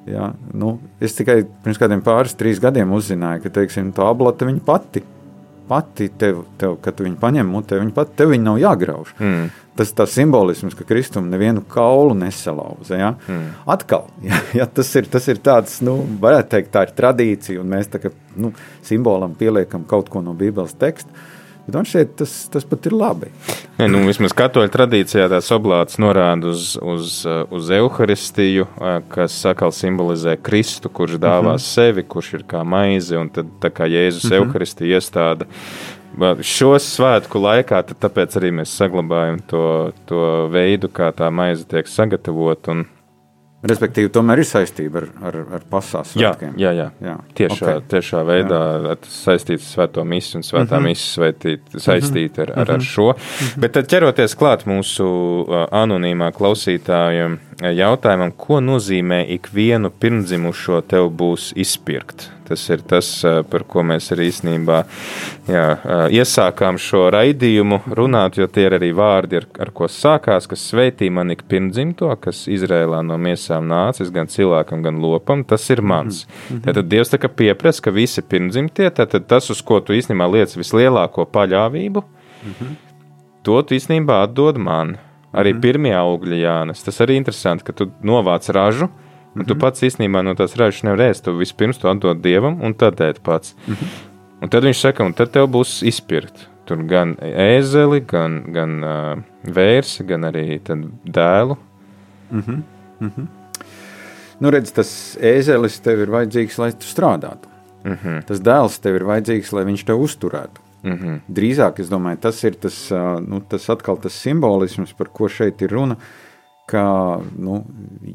Ja? 0.08 0.32
Nu, 0.56 0.78
es 1.04 1.16
tikai 1.18 1.42
pirms 1.64 1.80
kādiem 1.82 2.04
pāris, 2.06 2.36
trīs 2.38 2.62
gadiem 2.64 2.94
uzzināju, 2.96 3.46
ka 3.46 3.54
teiksim, 3.62 3.94
tā 3.96 4.08
ablata 4.08 4.48
viņa 4.48 4.66
pati. 4.68 5.04
Pati 5.68 6.08
tev, 6.20 6.44
tev, 6.60 6.78
kad 6.84 6.96
tu 6.96 7.04
viņu 7.04 7.18
paņem 7.20 7.48
mutē, 7.52 7.80
viņa 7.82 7.96
pati 7.96 8.16
tev 8.20 8.32
viņa 8.32 8.46
nav 8.46 8.60
jāgrauž. 8.62 9.14
Mm. 9.20 9.48
Tas 9.78 9.92
ir 9.94 10.10
simbolisms, 10.10 10.74
ka 10.74 10.88
Kristum 10.90 11.28
nevienu 11.30 11.62
kaulu 11.70 12.16
nesalauza. 12.18 12.98
Ja? 12.98 13.12
Mm. 13.28 13.50
Atkal, 13.70 14.08
ja, 14.30 14.40
ja 14.62 14.66
tas, 14.66 14.90
ir, 14.98 15.10
tas 15.12 15.28
ir 15.30 15.42
tāds, 15.44 15.80
nu, 15.86 16.00
varētu 16.24 16.54
teikt, 16.56 16.72
tā 16.74 16.88
ir 16.88 16.94
tradīcija, 16.98 17.62
un 17.62 17.74
mēs 17.76 17.92
tā 17.94 18.02
kā 18.04 18.14
nu, 18.40 18.54
simbolam 18.88 19.36
pieliekam 19.38 19.86
kaut 19.90 20.10
ko 20.14 20.24
no 20.26 20.36
Bībeles 20.38 20.78
teksta. 20.80 21.28
Bet 21.68 21.76
man 21.76 21.88
šķiet, 21.88 22.12
tas, 22.16 22.34
tas 22.48 22.64
pat 22.64 22.86
ir 22.88 22.94
labi. 22.96 23.28
Ne, 23.76 23.90
nu, 23.92 24.06
vismaz 24.08 24.32
katoļu 24.38 24.72
tradīcijā 24.72 25.26
tās 25.34 25.50
oblāts 25.52 26.00
norāda 26.00 26.54
uz, 26.54 26.78
uz, 26.80 27.18
uh, 27.28 27.42
uz 27.52 27.68
evaharistiju, 27.76 28.70
uh, 28.70 29.02
kas 29.12 29.36
atkal 29.52 29.76
simbolizē 29.76 30.38
Kristu, 30.40 30.88
kurš 30.88 31.20
dāvā 31.20 31.58
sevi, 31.60 32.06
kurš 32.08 32.38
ir 32.40 32.48
kā 32.48 32.64
maize, 32.64 33.20
un 33.20 33.28
tad 33.36 33.52
tā 33.60 33.74
kā 33.76 33.90
Jēzus 33.92 34.32
evaharistija 34.40 34.96
iestāda. 34.96 35.50
Šo 36.40 36.72
svētku 36.82 37.44
laikā 37.44 37.84
tāpēc 37.92 38.40
arī 38.40 38.56
mēs 38.62 38.72
saglabājam 38.80 39.44
to, 39.52 39.66
to 40.10 40.24
veidu, 40.50 40.88
kā 40.88 41.12
tā 41.14 41.28
maize 41.30 41.68
tiek 41.68 41.92
sagatavota. 41.92 42.80
Respektīvi, 43.66 44.12
tomēr 44.14 44.44
ir 44.44 44.46
saistība 44.46 45.00
ar, 45.02 45.08
ar, 45.26 45.38
ar 45.58 45.64
pasaules 45.70 46.12
jā, 46.14 46.30
svētkiem. 46.30 46.52
jā, 46.62 46.72
jā. 46.78 46.86
Jā, 47.02 47.16
Tiešā, 47.40 47.56
ok. 47.56 47.64
okay. 47.64 47.86
tiešā 47.90 48.20
veidā 48.28 48.60
tas 49.02 49.16
saistīts 49.26 49.66
ar 49.66 49.72
svēto 49.72 50.04
misiju 50.06 50.38
un 50.38 50.46
svētā 50.46 50.78
mm 50.78 50.78
-hmm. 50.78 50.86
misija 50.92 51.32
saistīt, 51.32 51.80
saistīt 51.88 52.38
ar, 52.44 52.54
ar, 52.54 52.72
ar 52.76 52.86
šo. 52.86 53.08
Bet 53.58 53.74
tad 53.74 53.90
ķeroties 53.90 54.38
klāt 54.38 54.68
mūsu 54.70 55.08
anonīmā 55.74 56.30
klausītājiem 56.38 57.40
jautājumam, 57.62 58.32
ko 58.38 58.60
nozīmē 58.62 59.24
ikvienu 59.38 59.90
pirmdzimušo 59.90 60.82
tev 60.90 61.10
būs 61.18 61.54
izpirkt? 61.58 62.30
Tas 62.48 62.62
ir 62.72 62.80
tas, 62.88 63.08
uh, 63.28 63.42
par 63.44 63.66
ko 63.68 63.82
mēs 63.84 64.06
arī 64.16 64.30
īstenībā 64.30 64.78
jā, 65.52 65.64
uh, 65.76 66.04
iesākām 66.14 66.78
šo 66.80 67.08
raidījumu 67.12 67.82
runāt, 67.98 68.38
jo 68.40 68.48
tie 68.48 68.68
ir 68.70 68.78
arī 68.78 68.94
vārdi, 68.96 69.42
ar, 69.42 69.48
ar 69.66 69.74
ko 69.76 69.90
sākās, 69.92 70.48
kas 70.48 70.64
sveitī 70.70 71.10
man 71.12 71.34
ik 71.34 71.44
pirmdzimto, 71.52 72.14
kas 72.24 72.46
Izrēlā 72.48 73.02
no 73.04 73.18
miesām 73.20 73.68
nācis 73.68 74.14
gan 74.16 74.32
cilvēkam, 74.32 74.86
gan 74.86 75.02
lopam, 75.04 75.44
tas 75.44 75.68
ir 75.74 75.84
mans. 75.84 76.24
Tad 76.64 76.80
Dievs 76.88 77.12
tā 77.12 77.20
kā 77.20 77.28
pieprasa, 77.28 77.84
ka 77.84 77.92
visi 77.92 78.24
pirmdzimtie, 78.24 78.88
tad 78.96 79.18
tas, 79.28 79.50
uz 79.52 79.60
ko 79.66 79.82
tu 79.84 79.98
īstenībā 79.98 80.30
liec 80.38 80.56
vislielāko 80.56 81.28
paļāvību, 81.34 82.06
to 83.44 83.60
tu 83.68 83.76
īstenībā 83.76 84.22
atdod 84.24 84.62
man. 84.62 84.96
Arī 85.36 85.54
pirmie 85.60 85.94
augļi 85.98 86.40
jānes. 86.42 86.84
Tas 86.86 87.02
arī 87.04 87.18
interesanti, 87.20 87.66
ka 87.68 87.76
tu 87.76 87.90
novāc 88.06 88.48
ražu, 88.56 88.88
un 89.36 89.46
tu 89.46 89.58
pats 89.60 89.84
īstenībā 89.84 90.24
no 90.24 90.34
tās 90.40 90.56
ražas 90.58 90.86
nevar 90.88 91.10
ēst. 91.10 91.26
Tu 91.26 91.34
vispirms 91.36 91.82
to 91.82 91.92
atdod 91.92 92.22
dievam, 92.24 92.62
un 92.64 92.74
tad 92.74 93.02
ēd 93.04 93.20
pats. 93.26 93.56
Un 94.42 94.50
tad 94.54 94.64
viņš 94.64 94.84
saka, 94.86 95.06
un 95.06 95.14
tad 95.18 95.34
tev 95.34 95.50
būs 95.52 95.82
izpirkt. 95.88 96.48
Tur 96.68 96.84
gan 96.88 97.16
ēzeli, 97.24 98.02
gan, 98.06 98.42
gan 98.54 98.78
uh, 98.84 99.24
vērsi, 99.44 100.04
gan 100.08 100.28
arī 100.28 100.60
dēlu. 100.68 101.58
Nu, 104.38 104.52
redz, 104.54 104.72
tas 104.76 104.90
ēzelis 105.18 105.80
tev 105.82 106.04
ir 106.04 106.12
vajadzīgs, 106.14 106.60
lai 106.62 106.72
tu 106.76 106.86
strādātu. 106.86 107.50
Mm 107.84 107.98
-hmm. 108.04 108.24
Tas 108.28 108.40
dēls 108.44 108.80
tev 108.82 108.96
ir 108.96 109.04
vajadzīgs, 109.08 109.54
lai 109.54 109.64
viņš 109.66 109.86
tev 109.86 110.02
uzturētu. 110.04 110.67
Mm 110.84 110.94
-hmm. 110.94 111.20
Drīzāk, 111.30 111.80
es 111.82 111.90
domāju, 111.90 112.20
tas 112.22 112.44
ir 112.44 112.56
tas, 112.56 112.92
nu, 113.28 113.42
tas 113.50 113.70
atkal 113.70 113.98
tas 113.98 114.14
simbolisms, 114.14 114.94
par 114.94 115.08
ko 115.08 115.28
šeit 115.28 115.62
ir 115.62 115.72
runa. 115.72 115.98
Ka, 116.68 117.22
nu, 117.38 117.66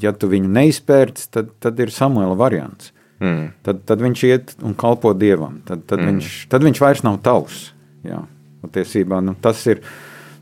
ja 0.00 0.12
tu 0.12 0.28
viņu 0.28 0.48
neizpērci, 0.48 1.30
tad, 1.30 1.48
tad 1.58 1.80
ir 1.80 1.90
Samuela 1.90 2.34
variants. 2.34 2.92
mm. 3.20 3.52
Tad, 3.62 3.84
tad 3.84 4.00
viņš 4.00 4.24
iet 4.24 4.56
un 4.62 4.74
kalpo 4.74 5.14
dievam. 5.14 5.62
Tad, 5.64 5.86
tad, 5.86 5.98
mm. 5.98 6.06
viņš, 6.06 6.48
tad 6.48 6.62
viņš 6.62 6.80
vairs 6.80 7.02
nav 7.02 7.18
tavs. 7.22 7.72
Jā, 8.04 8.22
patiesībā 8.62 9.20
nu, 9.22 9.34
tas 9.40 9.66
ir. 9.66 9.80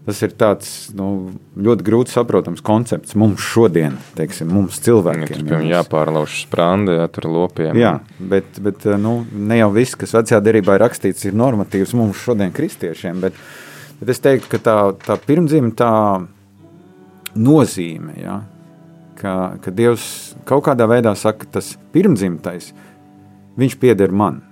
Tas 0.07 0.23
ir 0.25 0.33
tāds 0.33 0.69
nu, 0.97 1.31
ļoti 1.61 1.85
grūti 1.87 2.11
saprotams 2.11 2.63
koncepts 2.65 3.13
mums 3.21 3.43
šodien, 3.45 3.99
teiksim, 4.17 4.49
mums 4.51 4.79
Tur 4.81 4.87
cilvēkiem. 5.05 5.43
ja 5.47 5.59
mēs- 5.59 5.69
jāpārlauž 5.75 6.39
sprāndi, 6.47 6.97
jā, 6.97 7.05
tur 7.13 7.29
lopiem. 7.31 7.77
Jā, 7.77 8.01
bet, 8.19 8.45
bet 8.65 8.85
nu, 8.99 9.27
ne 9.33 9.59
jau 9.61 9.69
viss, 9.71 9.95
kas 9.95 10.13
vecajā 10.17 10.41
derībā 10.41 10.75
ir 10.79 10.81
rakstīts, 10.89 11.27
ir 11.29 11.33
normatīvs 11.37 11.93
mums 11.95 12.17
šodien, 12.17 12.51
kristiešiem. 12.51 13.21
Bet, 13.21 13.35
bet 14.01 14.09
es 14.09 14.19
teiktu, 14.25 14.49
ka 14.49 14.59
tā, 14.59 14.77
tā 15.05 15.19
pirmdzimta 15.21 16.27
nozīme, 17.37 18.17
ja, 18.21 18.41
ka, 19.21 19.35
ka 19.63 19.71
Dievs 19.71 20.35
kaut 20.49 20.65
kādā 20.67 20.89
veidā 20.91 21.13
saka, 21.19 21.47
tas 21.59 21.77
pirmdzimtais, 21.95 22.73
viņš 23.61 23.77
pieder 23.79 24.11
man. 24.13 24.43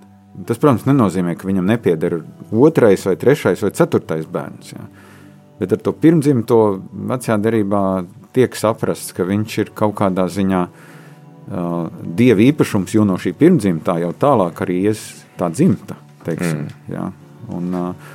Tas, 0.46 0.59
protams, 0.61 0.84
nenozīmē, 0.86 1.34
ka 1.38 1.49
viņam 1.49 1.66
nepieder 1.66 2.20
otrais, 2.55 3.03
vai 3.09 3.16
trešais, 3.18 3.62
vai 3.64 3.72
ceturtais 3.74 4.26
bērns. 4.30 4.70
Ja. 4.76 4.84
Bet 5.59 5.75
ar 5.75 5.81
to 5.83 5.93
pirmdzimto 5.93 6.59
vecajā 7.11 7.39
derībā 7.43 7.83
tiek 8.37 8.55
saprasts, 8.59 9.15
ka 9.17 9.27
viņš 9.27 9.57
ir 9.65 9.73
kaut 9.79 9.97
kādā 9.99 10.29
ziņā 10.31 10.61
uh, 10.69 11.89
dieva 12.19 12.45
īpašums, 12.47 12.95
jo 12.95 13.07
no 13.09 13.19
šī 13.19 13.35
pirmdzimtā 13.39 13.99
jau 14.05 14.13
tālāk 14.15 14.63
arī 14.67 14.83
ies 14.91 15.03
tā 15.39 15.51
dzimta. 15.51 15.99
Teiksim, 16.27 16.67
mm. 16.67 16.93
ja. 16.93 17.09
Un, 17.55 17.75
uh, 17.75 18.15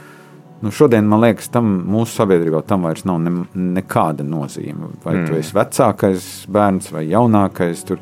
nu, 0.63 0.71
šodien, 0.71 1.07
man 1.09 1.23
liekas, 1.25 1.49
tam 1.51 1.71
mūsu 1.91 2.15
sabiedrībā 2.21 2.63
tam 2.67 2.87
vairs 2.87 3.03
nav 3.09 3.19
ne, 3.23 3.33
nekāda 3.53 4.23
nozīme. 4.27 4.93
Vai 5.03 5.17
mm. 5.17 5.25
tu 5.27 5.39
esi 5.39 5.57
vecākais 5.57 6.29
bērns 6.53 6.93
vai 6.95 7.07
jaunākais. 7.09 7.83
Tur, 7.89 7.99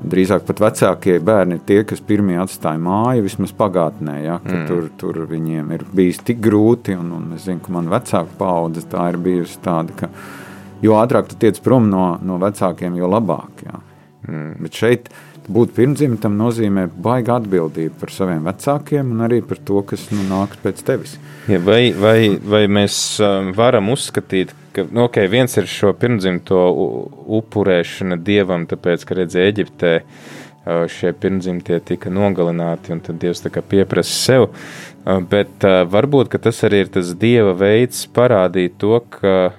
Drīzāk 0.00 0.46
pat 0.48 0.60
vecākie 0.62 1.18
bērni 1.20 1.58
ir 1.58 1.64
tie, 1.68 1.80
kas 1.84 2.00
pirmie 2.00 2.38
atstāja 2.40 2.80
māju, 2.80 3.26
vismaz 3.26 3.52
pagātnē. 3.56 4.14
Ja, 4.24 4.38
mm. 4.40 4.62
tur, 4.68 4.86
tur 4.96 5.18
viņiem 5.28 5.74
ir 5.76 5.84
bijis 5.92 6.22
tik 6.24 6.40
grūti, 6.40 6.96
un, 6.96 7.10
un 7.18 7.34
es 7.36 7.44
zinu, 7.44 7.60
ka 7.66 7.74
man 7.76 7.90
vecāka 7.92 8.38
paudze 8.38 8.86
tā 8.88 9.10
ir 9.12 9.20
bijusi 9.20 9.60
tāda, 9.64 9.96
ka 9.98 10.08
jo 10.80 10.96
ātrāk 10.96 11.28
tu 11.28 11.36
tiec 11.40 11.60
prom 11.64 11.90
no, 11.92 12.14
no 12.24 12.38
vecākiem, 12.40 12.96
jo 12.96 13.10
labāk. 13.12 13.66
Ja. 13.66 13.82
Mm. 14.28 14.54
Bet 14.64 14.80
šeit 14.80 15.12
būt 15.50 15.74
pirmdzimtam 15.76 16.36
nozīmē 16.38 16.86
baigta 17.02 17.36
atbildība 17.40 18.00
par 18.00 18.12
saviem 18.14 18.46
vecākiem 18.46 19.12
un 19.14 19.24
arī 19.26 19.40
par 19.44 19.60
to, 19.66 19.82
kas 19.86 20.08
nu, 20.14 20.24
nāk 20.30 20.56
pēc 20.64 20.82
tevis. 20.86 21.16
Ja, 21.50 21.60
vai, 21.64 21.90
vai, 21.96 22.36
vai 22.40 22.64
mēs 22.70 22.94
um, 23.24 23.52
varam 23.56 23.90
uzskatīt, 23.92 24.54
ka 24.74 24.86
nu, 24.90 25.06
okay, 25.08 25.28
viens 25.30 25.56
ir 25.58 25.68
šo 25.70 25.92
pirmdzimto 25.98 26.60
upurēšana 27.40 28.18
dievam, 28.24 28.66
tāpēc, 28.70 29.06
ka 29.06 29.18
redzēja 29.18 29.54
Eģiptē, 29.54 29.94
šie 30.92 31.12
pirmdzimtie 31.16 31.80
tika 31.88 32.12
nogalināti, 32.12 32.92
un 32.94 33.00
tad 33.04 33.18
Dievs 33.22 33.42
pieprasa 33.68 34.12
sev. 34.12 34.48
Bet 35.30 35.64
varbūt 35.64 36.36
tas 36.44 36.60
arī 36.68 36.84
ir 36.84 36.92
tas 36.92 37.14
dieva 37.16 37.54
veids 37.56 38.04
parādīt 38.12 38.76
to, 38.78 39.00
ka 39.16 39.52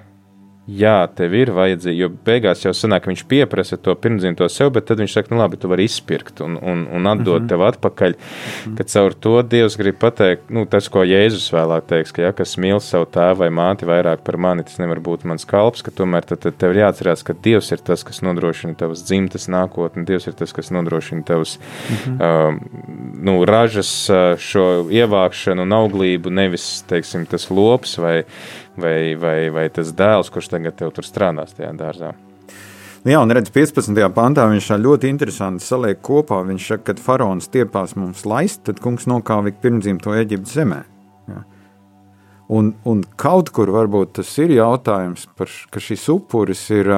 Jā, 0.72 1.06
tev 1.16 1.34
ir 1.36 1.50
vajadzīgi, 1.52 2.00
jo 2.00 2.08
beigās 2.24 2.62
jau 2.64 2.72
sanāk, 2.76 3.06
viņš 3.10 3.24
pieprasa 3.28 3.76
to 3.76 3.94
pirmdzimto 3.98 4.46
sev, 4.52 4.70
bet 4.76 4.86
tad 4.88 5.00
viņš 5.02 5.16
saka, 5.16 5.32
nu 5.32 5.40
labi, 5.40 5.58
tu 5.60 5.68
vari 5.68 5.84
izpirkt 5.88 6.40
un, 6.44 6.56
un, 6.56 6.84
un 6.88 7.08
atdot 7.10 7.42
mm 7.42 7.44
-hmm. 7.44 7.48
tev 7.48 7.64
atpakaļ. 7.66 8.14
Mm 8.14 8.18
-hmm. 8.18 8.76
Kad 8.78 8.92
caur 8.94 9.14
to 9.14 9.42
Dievs 9.42 9.76
grib 9.76 9.98
pateikt, 9.98 10.50
nu, 10.50 10.64
tas, 10.66 10.88
ko 10.88 11.04
Jēzus 11.04 11.50
vēlāk 11.52 11.86
teiks, 11.86 12.12
ka, 12.12 12.22
ja 12.22 12.32
kas 12.32 12.56
mīl 12.56 12.80
savu 12.80 13.04
tēvu 13.04 13.38
vai 13.38 13.50
māti 13.50 13.86
vairāk 13.86 14.24
par 14.24 14.36
mani, 14.36 14.64
tas 14.64 14.78
nevar 14.78 15.00
būt 15.00 15.24
mans 15.24 15.44
kalps, 15.44 15.82
ka 15.82 15.90
tomēr 15.90 16.24
tad, 16.24 16.38
tad 16.40 16.56
tev 16.56 16.70
ir 16.70 16.82
jāatcerās, 16.82 17.24
ka 17.24 17.34
Dievs 17.42 17.72
ir 17.72 17.78
tas, 17.78 18.04
kas 18.04 18.22
nodrošina 18.22 18.74
tavas 18.74 19.04
dzimtas 19.04 19.48
nākotni, 19.48 20.04
Dievs 20.04 20.26
ir 20.26 20.32
tas, 20.32 20.52
kas 20.52 20.70
nodrošina 20.70 21.22
tavas 21.22 21.58
mm 21.58 21.96
-hmm. 21.96 22.14
uh, 22.20 22.54
nu, 23.22 23.44
ražas 23.44 24.10
šo 24.38 24.86
ievākšanu 24.90 25.62
un 25.62 25.72
auglību, 25.72 26.30
nevis, 26.30 26.84
teiksim, 26.88 27.26
tas 27.26 27.50
lops 27.50 27.98
vai 27.98 28.24
vai, 28.76 29.14
vai, 29.18 29.38
vai 29.52 29.68
tas 29.72 29.92
dēls, 29.96 30.30
kurš 30.32 30.52
tagad 30.54 30.76
tev 30.78 30.92
tur 30.96 31.06
strādās 31.06 31.56
tajā 31.56 31.72
dārzā. 31.78 32.12
Nu 33.02 33.10
jā, 33.10 33.18
un 33.18 33.34
redz, 33.34 33.50
15. 33.50 33.98
pantā 34.14 34.44
viņš 34.46 34.68
ļoti 34.78 35.10
interesanti 35.10 35.66
saliek 35.66 35.98
kopā. 36.06 36.38
Viņš 36.46 36.68
saka, 36.70 36.84
kad 36.92 37.02
faraons 37.02 37.50
tiepās 37.50 37.96
mums 37.98 38.22
laist, 38.28 38.62
tad 38.68 38.78
kungs 38.82 39.08
nokāva 39.10 39.50
pirmdzimto 39.62 40.14
Eģiptes 40.14 40.54
zemē. 40.54 40.78
Jā. 41.32 41.42
Un, 42.52 42.70
un 42.86 43.02
kaut 43.18 43.50
kur 43.54 43.72
varbūt 43.74 44.14
tas 44.20 44.30
ir 44.38 44.54
jautājums 44.54 45.26
par, 45.34 45.50
ka 45.74 45.82
šis 45.82 46.06
upuris 46.14 46.62
ir, 46.70 46.92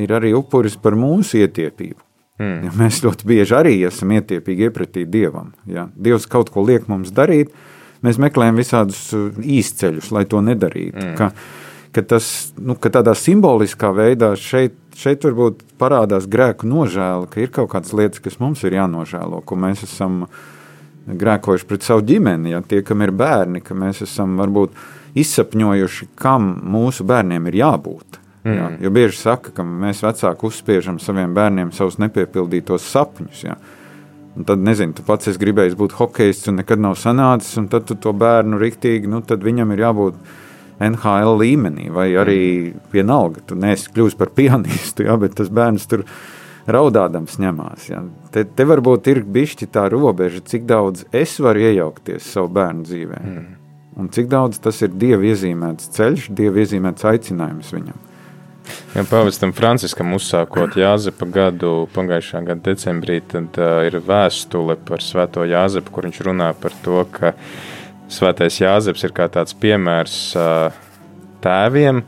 ir 0.00 0.16
arī 0.16 0.32
upuris 0.38 0.78
par 0.80 0.96
mūsu 0.96 1.42
ietiepību. 1.42 2.00
Mm. 2.40 2.66
Ja 2.68 2.72
mēs 2.76 3.02
ļoti 3.04 3.28
bieži 3.28 3.56
arī 3.56 3.74
esam 3.88 4.12
ietiepīgi 4.16 4.68
iepratī 4.68 5.04
Dievam. 5.08 5.52
Ja? 5.68 5.90
Dievs 5.92 6.28
kaut 6.28 6.52
ko 6.52 6.64
liek 6.64 6.88
mums 6.88 7.12
darīt, 7.16 7.52
mēs 8.04 8.18
meklējam 8.22 8.58
visādus 8.60 9.04
uh, 9.16 9.28
īsceļus, 9.40 10.10
lai 10.14 10.24
to 10.28 10.42
nedarītu. 10.44 10.98
Mm. 11.02 11.14
Ka, 11.18 11.30
ka 11.96 12.04
tas 12.14 12.28
nu, 12.60 12.76
ka 12.80 12.92
tādā 12.98 13.14
simboliskā 13.16 13.92
veidā 13.96 14.34
šeit, 14.40 14.76
šeit 14.96 15.24
varbūt 15.28 15.62
parādās 15.80 16.28
grēku 16.30 16.68
nožēla, 16.68 17.30
ka 17.32 17.40
ir 17.40 17.54
kaut 17.54 17.72
kādas 17.72 17.94
lietas, 17.96 18.22
kas 18.24 18.40
mums 18.42 18.64
ir 18.66 18.76
jānožēlo, 18.78 19.40
ko 19.46 19.58
mēs 19.60 19.86
esam 19.86 20.24
grēkojuši 21.06 21.66
pret 21.70 21.86
savu 21.86 22.02
ģimeni, 22.06 22.52
ja 22.56 22.62
tie, 22.66 22.82
kam 22.84 23.04
ir 23.06 23.14
bērni, 23.14 23.62
ka 23.62 23.76
mēs 23.78 24.02
esam 24.04 24.34
varbūt 24.40 24.74
izsapņojuši, 25.16 26.10
kam 26.18 26.56
mūsu 26.76 27.06
bērniem 27.06 27.46
ir 27.48 27.60
jābūt. 27.62 28.20
Mm. 28.46 28.56
Ja, 28.56 28.70
jo 28.80 28.92
bieži 28.94 29.18
saka, 29.18 29.50
ka 29.54 29.64
mēs 29.66 30.04
vecāki 30.06 30.46
uzspiežam 30.46 31.00
saviem 31.02 31.32
bērniem 31.34 31.72
savus 31.74 31.98
nepiepildītos 32.02 32.84
sapņus. 32.92 33.42
Ja. 33.42 33.56
Un 34.36 34.44
tad, 34.44 34.60
nezinu, 34.60 34.92
tu 34.92 35.04
pats 35.06 35.30
esi 35.30 35.40
gribējis 35.40 35.76
būt 35.80 35.94
hokejists 35.96 36.50
un 36.50 36.58
nekad 36.60 36.80
nav 36.82 36.98
sanācis, 37.00 37.54
un 37.56 37.70
tad 37.72 37.86
tu 37.88 37.96
to 37.96 38.12
bērnu 38.12 38.58
riktīgi, 38.60 39.08
nu, 39.08 39.22
tad 39.24 39.44
viņam 39.44 39.72
ir 39.72 39.80
jābūt 39.86 40.18
NHL 40.84 41.38
līmenī, 41.40 41.88
vai 41.92 42.10
arī 42.20 42.40
vienalga, 42.92 43.40
tu 43.48 43.56
neesi 43.56 43.88
kļuvis 43.94 44.18
par 44.20 44.34
pianistu, 44.36 45.06
jā, 45.08 45.16
bet 45.20 45.38
tas 45.38 45.48
bērns 45.48 45.88
tur 45.88 46.04
raudādams 46.68 47.38
ņemās. 47.40 47.86
Jā. 47.88 48.02
Te, 48.34 48.44
te 48.44 48.66
varbūt 48.68 49.08
ir 49.08 49.22
bišķi 49.24 49.70
tā 49.72 49.86
robeža, 49.92 50.42
cik 50.44 50.66
daudz 50.68 51.06
es 51.16 51.38
varu 51.40 51.64
iejaukties 51.70 52.28
savu 52.34 52.52
bērnu 52.58 52.84
dzīvē, 52.84 53.22
mm. 53.22 53.46
un 54.02 54.12
cik 54.12 54.28
daudz 54.32 54.60
tas 54.60 54.82
ir 54.84 54.92
Dieva 54.92 55.24
iezīmēts 55.30 55.94
ceļš, 55.96 56.28
Dieva 56.36 56.60
iezīmēts 56.60 57.08
aicinājums 57.08 57.72
viņam. 57.72 58.04
Ja 58.96 59.04
pavastam 59.04 59.52
Franciskam 59.56 60.14
uzsākot 60.16 60.76
Jāzepa 60.80 61.26
gadu 61.28 61.72
pagājušā 61.94 62.40
gada 62.46 62.62
decembrī, 62.70 63.18
tad 63.28 63.58
uh, 63.60 63.82
ir 63.86 63.98
vēstule 64.00 64.78
par 64.88 65.04
Svēto 65.04 65.44
Jāzepu, 65.46 65.92
kur 65.92 66.08
viņš 66.08 66.22
runā 66.26 66.52
par 66.60 66.76
to, 66.84 67.02
ka 67.12 67.34
Svētais 68.12 68.60
Jāzeps 68.62 69.04
ir 69.04 69.12
kā 69.16 69.26
tāds 69.32 69.56
piemērs 69.60 70.16
uh, 70.38 70.70
tēviem 71.44 72.04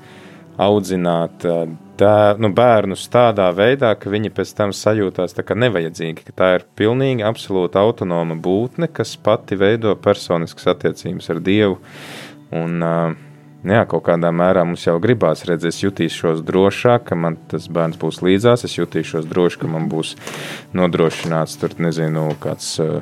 audzināt 0.59 1.44
uh, 1.46 1.66
tēv, 1.98 2.40
nu, 2.42 2.50
bērnus 2.54 3.06
tādā 3.12 3.48
veidā, 3.54 3.92
ka 3.98 4.11
viņi 4.12 4.32
pēc 4.34 4.54
tam 4.59 4.74
sajūtās 4.76 5.36
tā 5.36 5.44
kā 5.46 5.56
nevajadzīgi, 5.59 6.24
ka 6.28 6.36
tā 6.40 6.50
ir 6.56 6.66
pilnīgi 6.78 7.26
absolūta 7.26 7.82
autonoma 7.82 8.38
būtne, 8.38 8.90
kas 8.92 9.16
pati 9.20 9.59
veido 9.59 9.94
personiskas 10.00 10.70
attiecības 10.74 11.32
ar 11.34 11.42
Dievu. 11.44 11.80
Un, 12.56 12.78
uh, 12.80 13.27
jā, 13.66 13.82
kaut 13.90 14.04
kādā 14.06 14.30
mērā 14.34 14.64
mums 14.66 14.84
jau 14.86 14.96
gribās 15.02 15.44
redzēt, 15.48 15.72
es 15.72 15.80
jutīšos 15.82 16.42
drošāk, 16.46 17.09
ka 17.11 17.18
man 17.18 17.38
tas 17.50 17.68
bērns 17.72 17.98
būs 18.00 18.20
līdzās, 18.24 18.64
es 18.68 18.76
jutīšos 18.78 19.26
droši, 19.30 19.62
ka 19.62 19.70
man 19.70 19.88
būs 19.90 20.14
nodrošināts 20.76 21.59
tur, 21.61 21.74
nezinu, 21.82 22.28
kāds 22.42 22.76
uh, 22.82 23.00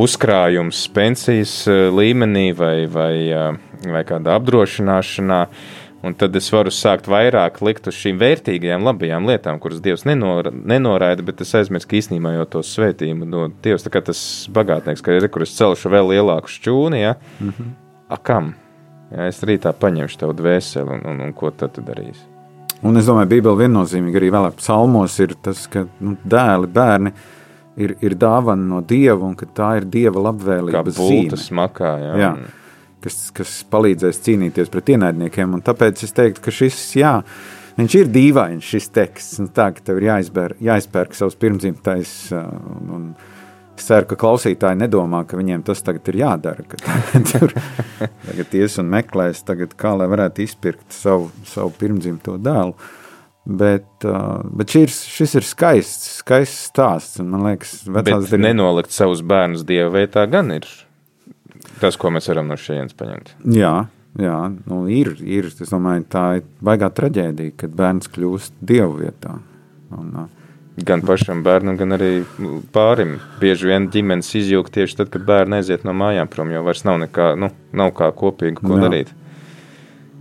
uzkrājums 0.00 0.86
pensijas 0.94 1.54
uh, 1.70 1.86
līmenī 1.94 2.50
vai, 2.58 2.74
vai, 2.90 3.14
uh, 3.30 3.86
vai 3.86 4.04
kāda 4.08 4.36
apdrošināšanā. 4.40 5.46
Un 6.02 6.16
tad 6.18 6.34
es 6.34 6.48
varu 6.50 6.72
sākt 6.74 7.06
vairāk 7.06 7.60
likt 7.62 7.84
uz 7.86 7.94
šīm 7.94 8.16
vērtīgajām, 8.18 8.82
labajām 8.88 9.28
lietām, 9.30 9.60
kuras 9.62 9.78
Dievs 9.84 10.02
nenor, 10.02 10.48
nenoraida, 10.50 11.22
bet 11.22 11.44
es 11.44 11.54
aizmirsu, 11.54 11.86
ka 11.86 12.00
īstenībā 12.00 12.32
jau 12.40 12.48
to 12.56 12.62
svētību 12.66 13.28
no 13.30 13.44
Dievs, 13.62 13.86
tā 13.86 13.92
kā 13.94 14.02
tas 14.02 14.24
bagātnieks, 14.50 15.04
ka 15.04 15.14
ir, 15.14 15.28
kur 15.30 15.46
es 15.46 15.54
celšu 15.54 15.94
vēl 15.94 16.10
lielāku 16.16 16.50
šķūni, 16.50 17.04
ja? 17.04 17.14
Mm 17.38 17.54
-hmm. 17.54 17.70
A 18.10 18.18
kam? 18.18 18.50
Ja, 19.12 19.28
es 19.28 19.42
rītā 19.44 19.74
paņemšu 19.76 20.22
tavu 20.22 20.36
dvēseli, 20.38 20.88
un, 20.96 21.02
un, 21.10 21.20
un 21.26 21.34
ko 21.36 21.50
tad 21.52 21.74
tu 21.76 21.84
darīsi? 21.84 22.24
Un 22.82 22.98
es 22.98 23.06
domāju, 23.06 23.28
Bībele 23.30 23.60
viennozīmīgi 23.60 24.18
arī 24.18 24.32
vēlāk 24.34 24.56
psalmos 24.58 25.18
ir 25.22 25.36
tas, 25.44 25.66
ka 25.70 25.84
nu, 26.02 26.16
dēli, 26.26 26.70
bērni 26.72 27.12
ir, 27.76 27.94
ir 28.02 28.16
dāvana 28.18 28.64
no 28.72 28.80
Dieva 28.82 29.22
un 29.28 29.36
ka 29.38 29.46
tā 29.46 29.74
ir 29.78 29.86
Dieva 29.92 30.24
labvēlības 30.30 30.98
zīme. 30.98 31.38
Smakā, 31.38 31.92
jā. 32.02 32.14
jā, 32.24 32.30
kas, 33.04 33.18
kas 33.36 33.54
palīdzēs 33.70 34.22
cīnīties 34.24 34.72
pret 34.72 34.94
ienaidniekiem. 34.96 35.58
Un 35.58 35.62
tāpēc 35.64 36.02
es 36.08 36.16
teiktu, 36.16 36.42
ka 36.42 36.54
šis, 36.54 36.80
jā, 36.98 37.12
viņš 37.78 37.98
ir 38.00 38.10
dīvains 38.16 38.72
šis 38.74 38.90
teksts. 38.96 39.44
Tā, 39.54 39.70
ka 39.76 39.86
tev 39.90 40.00
ir 40.00 40.08
jāizbēr, 40.08 40.56
jāizpērk 40.72 41.14
savs 41.18 41.38
pirmdzimtais 41.38 42.16
un, 42.40 42.90
un 42.96 43.06
Es 43.72 43.86
ceru, 43.88 44.06
ka 44.10 44.18
klausītāji 44.20 44.78
nedomā, 44.82 45.22
ka 45.28 45.38
viņiem 45.38 45.62
tas 45.66 45.80
tagad 45.84 46.08
ir 46.12 46.20
jādara. 46.20 46.64
Tur 47.32 47.54
tagad 48.28 48.56
ies 48.58 48.76
un 48.82 48.90
meklēs, 48.92 49.40
tagad, 49.48 49.72
kā 49.80 49.94
lai 49.96 50.08
varētu 50.12 50.44
izpirkt 50.44 50.92
savu, 50.94 51.30
savu 51.48 51.72
pirmdzimto 51.80 52.36
dēlu. 52.42 52.76
Bet, 53.42 54.04
uh, 54.06 54.44
bet 54.54 54.70
šis, 54.70 55.00
šis 55.10 55.32
ir 55.40 55.46
skaists, 55.46 56.10
skaists 56.20 56.68
stāsts. 56.68 57.22
Man 57.26 57.42
liekas, 57.48 57.80
vecās 57.90 58.30
ir. 58.30 58.42
Nenolikt 58.44 58.94
savus 58.94 59.24
bērnus 59.26 59.64
dieva 59.66 59.90
vietā 59.96 60.28
gan 60.30 60.52
ir 60.54 60.68
tas, 61.80 61.98
ko 61.98 62.12
mēs 62.14 62.28
varam 62.30 62.52
no 62.52 62.58
šejienes 62.60 62.94
paņemt. 62.98 63.32
Jā, 63.56 63.72
jā 64.20 64.36
nu 64.70 64.84
ir, 64.92 65.16
ir. 65.26 65.50
Es 65.50 65.72
domāju, 65.72 66.06
tā 66.12 66.26
ir 66.38 66.46
baigā 66.62 66.92
traģēdija, 66.94 67.56
kad 67.64 67.74
bērns 67.80 68.12
kļūst 68.14 68.62
dievu 68.62 69.00
vietā. 69.00 69.34
Un, 69.96 70.14
uh, 70.22 70.41
Gan 70.76 71.02
pašam 71.04 71.42
bērnam, 71.44 71.76
gan 71.76 71.92
arī 71.98 72.22
pārim. 72.72 73.18
Bieži 73.42 73.68
vien 73.68 73.90
ģimenes 73.92 74.30
izjūg 74.40 74.70
tieši 74.72 75.02
tad, 75.02 75.10
kad 75.12 75.26
bērni 75.28 75.58
aiziet 75.58 75.82
no 75.84 75.92
mājām 75.92 76.30
prom, 76.32 76.52
jo 76.54 76.62
vairs 76.64 76.86
nav 76.88 76.96
nekā, 77.02 77.34
nu, 77.36 77.50
nav 77.76 77.92
kā 77.98 78.08
kopīgi 78.16 78.62
ko 78.62 78.78
Jā. 78.78 78.86
darīt. 78.86 79.10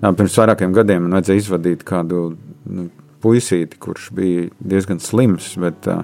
Jā, 0.01 0.11
pirms 0.17 0.35
vairākiem 0.41 0.73
gadiem 0.75 1.05
man 1.05 1.15
vajadzēja 1.15 1.43
izvadīt 1.43 1.85
kādu 1.87 2.25
nu, 2.67 2.89
puisīti, 3.23 3.79
kurš 3.79 4.09
bija 4.17 4.49
diezgan 4.73 4.99
slims, 4.99 5.53
bet 5.61 5.87
uh, 5.87 6.01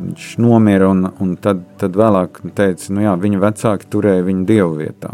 viņš 0.00 0.32
nomira 0.40 0.88
un, 0.90 1.04
un 1.22 1.36
tad, 1.38 1.62
tad 1.80 1.98
vēlāk 1.98 2.40
teica, 2.56 2.88
nu 2.96 3.04
jā, 3.04 3.12
viņa 3.20 3.42
vecāki 3.44 3.90
turēja 3.92 4.24
viņu 4.26 4.46
dievu 4.48 4.78
vietā. 4.80 5.12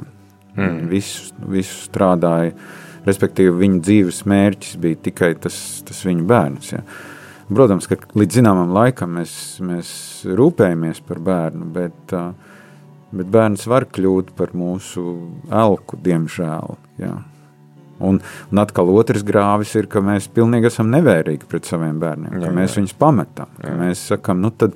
Mm. 0.56 0.86
Visu, 0.88 1.34
visu 1.52 1.82
strādāja, 1.90 2.54
respektīvi 3.04 3.52
viņa 3.60 3.82
dzīves 3.84 4.22
mērķis 4.30 4.80
bija 4.80 5.02
tikai 5.10 5.34
tas, 5.42 5.58
tas 5.84 6.00
viņa 6.06 6.24
bērns. 6.30 6.72
Ja. 6.72 6.82
Protams, 7.46 7.86
ka 7.86 7.96
līdz 8.18 8.40
zināmam 8.40 8.72
laikam 8.74 9.12
mēs, 9.20 9.32
mēs 9.62 9.88
rūpējamies 10.26 10.98
par 11.06 11.20
bērnu, 11.22 11.68
bet, 11.76 12.14
bet 13.14 13.30
bērns 13.30 13.68
var 13.70 13.86
kļūt 13.94 14.32
par 14.38 14.50
mūsu 14.58 15.04
elku, 15.54 15.98
diemžēl. 16.02 16.74
Jā. 17.02 17.14
Un, 18.02 18.18
un 18.52 18.60
atkal 18.60 18.90
otrs 18.92 19.22
grāvis 19.24 19.72
ir, 19.78 19.86
ka 19.88 20.02
mēs 20.04 20.26
pilnīgi 20.28 20.68
esam 20.68 20.90
nevērīgi 20.92 21.46
pret 21.48 21.70
saviem 21.70 22.00
bērniem, 22.02 22.34
jā, 22.40 22.48
Jā, 22.48 22.54
mēs 22.58 22.74
jā. 22.74 22.82
viņus 22.82 22.96
pametam, 23.00 23.54
Jā. 23.62 23.76
mēs 23.78 24.02
sakam, 24.10 24.42
nu 24.44 24.50
tad 24.52 24.74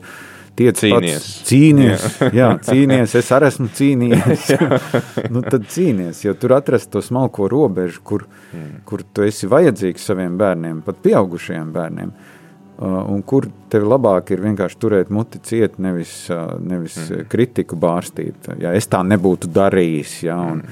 tiec 0.57 0.79
Cīnies. 0.81 1.19
pats, 1.19 1.29
cīnies, 1.51 2.07
jā. 2.23 2.31
jā, 2.39 2.49
cīnies, 2.65 3.13
es 3.21 3.29
arī 3.37 3.51
esmu 3.51 3.69
cīnījies, 3.77 4.47
nu 5.35 5.43
tad 5.45 5.67
cīnies, 5.75 6.23
jo 6.25 6.33
tur 6.39 6.57
atrast 6.57 6.89
to 6.95 7.03
smalko 7.05 7.51
robežu, 7.51 8.05
kur, 8.05 8.29
Mm. 8.51 8.81
kur 8.83 9.05
tu 9.15 9.23
esi 9.23 9.47
vajadzīgs 9.47 10.03
saviem 10.11 10.33
bērniem, 10.35 10.81
pat 10.83 10.97
pieaugušajiem 11.05 11.69
bērniem, 11.71 12.09
uh, 12.11 12.40
un 12.81 13.21
kur 13.27 13.45
tev 13.73 13.85
labāk 13.89 14.33
ir 14.33 14.41
vienkārši 14.45 14.79
turēt 14.81 15.11
muti 15.13 15.41
ciet, 15.45 15.77
nevis, 15.83 16.15
uh, 16.33 16.55
nevis 16.65 16.97
mm. 17.03 17.27
kritiku 17.33 17.77
bārstīt. 17.81 18.49
Ja 18.61 18.73
es 18.77 18.89
tā 18.91 19.03
nebūtu 19.05 19.51
darījis, 19.53 20.15
ja, 20.25 20.39
un 20.55 20.63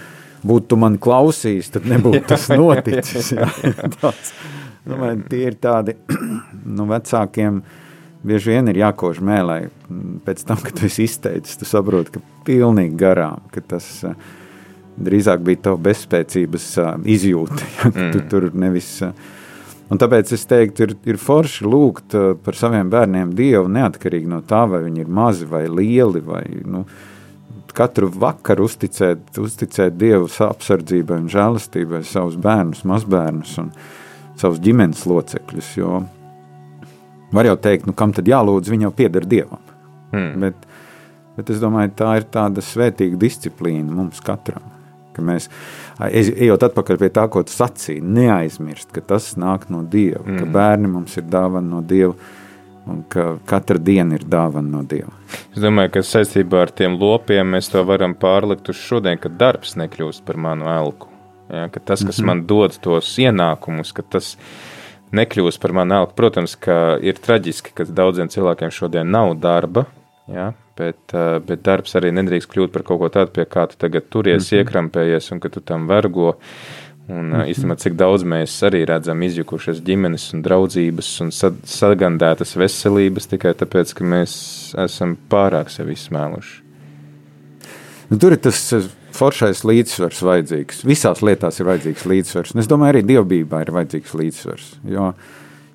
būtu 0.48 0.72
tu 0.72 0.78
man 0.80 0.96
klausījis, 1.02 1.68
tad 1.76 1.90
nebūtu 1.90 2.24
tas 2.30 2.48
noticis. 2.60 3.34
Ja. 3.36 3.50
Tāds, 4.00 4.32
nu, 4.88 5.12
tie 5.28 5.44
ir 5.50 5.60
tādi 5.60 5.98
nu, 6.78 6.88
vecākiem. 6.88 7.62
Bieži 8.28 8.50
vien 8.50 8.66
ir 8.66 8.80
jākož 8.80 9.20
mēlē, 9.22 9.60
mm, 9.68 10.14
pēc 10.26 10.40
tam, 10.48 10.58
kad 10.58 10.74
tu 10.74 10.88
esi 10.88 11.04
izteicis, 11.06 11.54
tu 11.60 11.68
saproti, 11.68 12.16
ka 12.16 12.42
pilnīgi 12.48 12.96
garām, 12.98 13.44
ka 13.54 13.62
tas 13.62 13.86
uh, 14.08 14.16
drīzāk 14.98 15.44
bija 15.46 15.68
tava 15.68 15.78
bezspēcības 15.86 16.70
uh, 16.82 16.94
izjūta. 17.06 17.60
Ja, 17.78 17.92
mm. 17.92 18.08
Tu 18.16 18.24
tur 18.32 18.48
nevis. 18.58 18.96
Uh, 19.06 19.36
un 19.88 20.00
tāpēc 20.00 20.32
es 20.36 20.46
teiktu, 20.48 20.86
ir, 20.86 20.96
ir 21.14 21.20
forši 21.20 21.68
lūgt 21.68 22.16
uh, 22.18 22.32
par 22.44 22.58
saviem 22.58 22.90
bērniem 22.92 23.34
Dievu 23.36 23.70
neatkarīgi 23.72 24.30
no 24.30 24.42
tā, 24.46 24.64
vai 24.70 24.82
viņi 24.86 25.04
ir 25.04 25.14
mazi 25.20 25.48
vai 25.48 25.64
lieli. 25.68 26.22
Vai, 26.24 26.42
nu, 26.68 26.84
katru 27.78 28.10
vakaru 28.10 28.66
uzticēt, 28.66 29.38
uzticēt 29.38 29.96
Dievu 30.00 30.28
apsardzībai 30.48 31.22
un 31.22 31.32
žēlastībai 31.32 32.02
savus 32.06 32.38
bērnus, 32.42 32.84
mazbērnus 32.88 33.58
un 33.62 33.72
savus 34.38 34.62
ģimenes 34.62 35.04
locekļus. 35.08 35.74
Jo 35.78 36.02
var 37.32 37.48
jau 37.48 37.56
teikt, 37.60 37.86
nu, 37.88 37.94
kam 37.96 38.14
tad 38.16 38.28
jālūdz, 38.28 38.72
viņa 38.72 38.88
jau 38.88 38.94
pieder 38.96 39.26
Dievam. 39.28 39.62
Mm. 40.14 40.46
Bet, 40.46 40.66
bet 41.36 41.52
es 41.52 41.62
domāju, 41.62 41.92
tā 41.98 42.14
ir 42.20 42.28
tāda 42.32 42.64
svētīga 42.64 43.20
disciplīna 43.20 43.92
mums 43.92 44.22
katram. 44.24 44.64
Ka 45.16 45.24
mēs, 45.26 45.48
ejot 46.06 46.62
atpakaļ 46.68 46.98
pie 47.00 47.08
tā, 47.14 47.24
ko 47.32 47.42
tu 47.42 47.54
sacīji, 47.54 48.02
neaizmirst, 48.02 48.92
ka 48.94 49.02
tas 49.14 49.32
nāk 49.40 49.66
no 49.72 49.82
Dieva, 49.82 50.22
mm. 50.24 50.38
ka 50.38 50.52
bērni 50.58 50.90
mums 50.92 51.16
ir 51.18 51.26
dāvana 51.30 51.66
no 51.76 51.82
Dieva 51.82 52.14
un 52.88 53.02
ka 53.08 53.36
katra 53.48 53.78
diena 53.78 54.16
ir 54.16 54.24
dāvana 54.24 54.78
no 54.78 54.82
Dieva. 54.88 55.12
Es 55.52 55.60
domāju, 55.62 55.92
ka 55.96 56.04
saistībā 56.06 56.64
ar 56.64 56.72
tiem 56.72 56.96
lopiem 57.00 57.54
mēs 57.54 57.70
to 57.72 57.82
varam 57.84 58.14
pārlikt 58.16 58.70
uz 58.72 58.80
šodien, 58.80 59.20
kad 59.20 59.36
darbs 59.40 59.76
nekļūst 59.80 60.24
par 60.24 60.40
manu 60.40 60.70
elku. 60.72 61.10
Ja, 61.48 61.68
ka 61.72 61.80
tas, 61.80 62.04
kas 62.04 62.18
mm 62.18 62.22
-hmm. 62.22 62.26
man 62.26 62.46
dod 62.46 62.78
tos 62.80 63.12
ienākumus, 63.18 63.92
ka 63.92 64.02
tas 64.02 64.36
nekļūst 65.12 65.60
par 65.60 65.72
manu 65.72 65.94
elku. 65.94 66.14
Protams, 66.16 66.56
ka 66.56 66.98
ir 67.00 67.14
traģiski, 67.14 67.72
ka 67.74 67.84
daudziem 67.84 68.28
cilvēkiem 68.28 68.70
šodien 68.70 69.10
nav 69.10 69.34
darba, 69.36 69.84
ja, 70.32 70.52
bet, 70.78 71.14
bet 71.46 71.62
darbs 71.66 71.96
arī 71.98 72.12
nedrīkst 72.14 72.50
kļūt 72.52 72.74
par 72.74 72.84
kaut 72.86 73.00
ko 73.02 73.08
tādu, 73.12 73.32
pie 73.34 73.46
kā 73.48 73.66
tu 73.70 73.78
tagad 73.78 74.10
turies, 74.10 74.42
mm 74.42 74.56
-hmm. 74.56 74.60
iekrampējies 74.62 75.32
un 75.32 75.40
ka 75.40 75.48
tu 75.48 75.60
tam 75.60 75.88
vergo. 75.88 76.36
Un 77.08 77.24
mm 77.24 77.32
-hmm. 77.32 77.48
īstenībā, 77.48 77.76
cik 77.76 77.94
daudz 77.96 78.22
mēs 78.22 78.52
arī 78.68 78.84
redzam 78.84 79.22
izjukušas 79.22 79.80
ģimenes 79.80 80.34
un 80.34 80.42
draudzības 80.42 81.20
un 81.20 81.30
sa- 81.30 81.56
sagandētas 81.64 82.56
veselības 82.56 83.26
tikai 83.26 83.54
tāpēc, 83.54 83.94
ka 83.94 84.04
mēs 84.04 84.32
esam 84.84 85.16
pārāk 85.30 85.68
sevi 85.68 85.92
izsmēluši. 85.92 86.62
Nu, 88.10 88.18
tur 88.18 88.32
ir 88.32 88.38
tas 88.38 88.72
foršais 89.18 89.64
līdzsvars 89.64 90.22
vajadzīgs. 90.22 90.84
Visās 90.88 91.22
lietās 91.24 91.60
ir 91.60 91.68
vajadzīgs 91.68 92.06
līdzsvars. 92.08 92.54
Un 92.54 92.60
es 92.60 92.70
domāju, 92.70 92.94
arī 92.94 93.02
dievbijā 93.02 93.62
ir 93.64 93.72
vajadzīgs 93.74 94.14
līdzsvars. 94.14 94.70
Jo, 94.84 95.14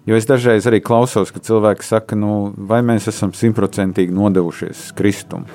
jo 0.09 0.17
es 0.17 0.27
dažreiz 0.29 0.67
arī 0.69 0.81
klausos, 0.83 1.31
ka 1.33 1.41
cilvēki 1.43 1.85
saka, 1.87 2.17
nu, 2.19 2.53
vai 2.57 2.81
mēs 2.85 3.07
esam 3.11 3.33
simtprocentīgi 3.37 4.13
nodevušies 4.15 4.91
Kristum. 4.97 5.47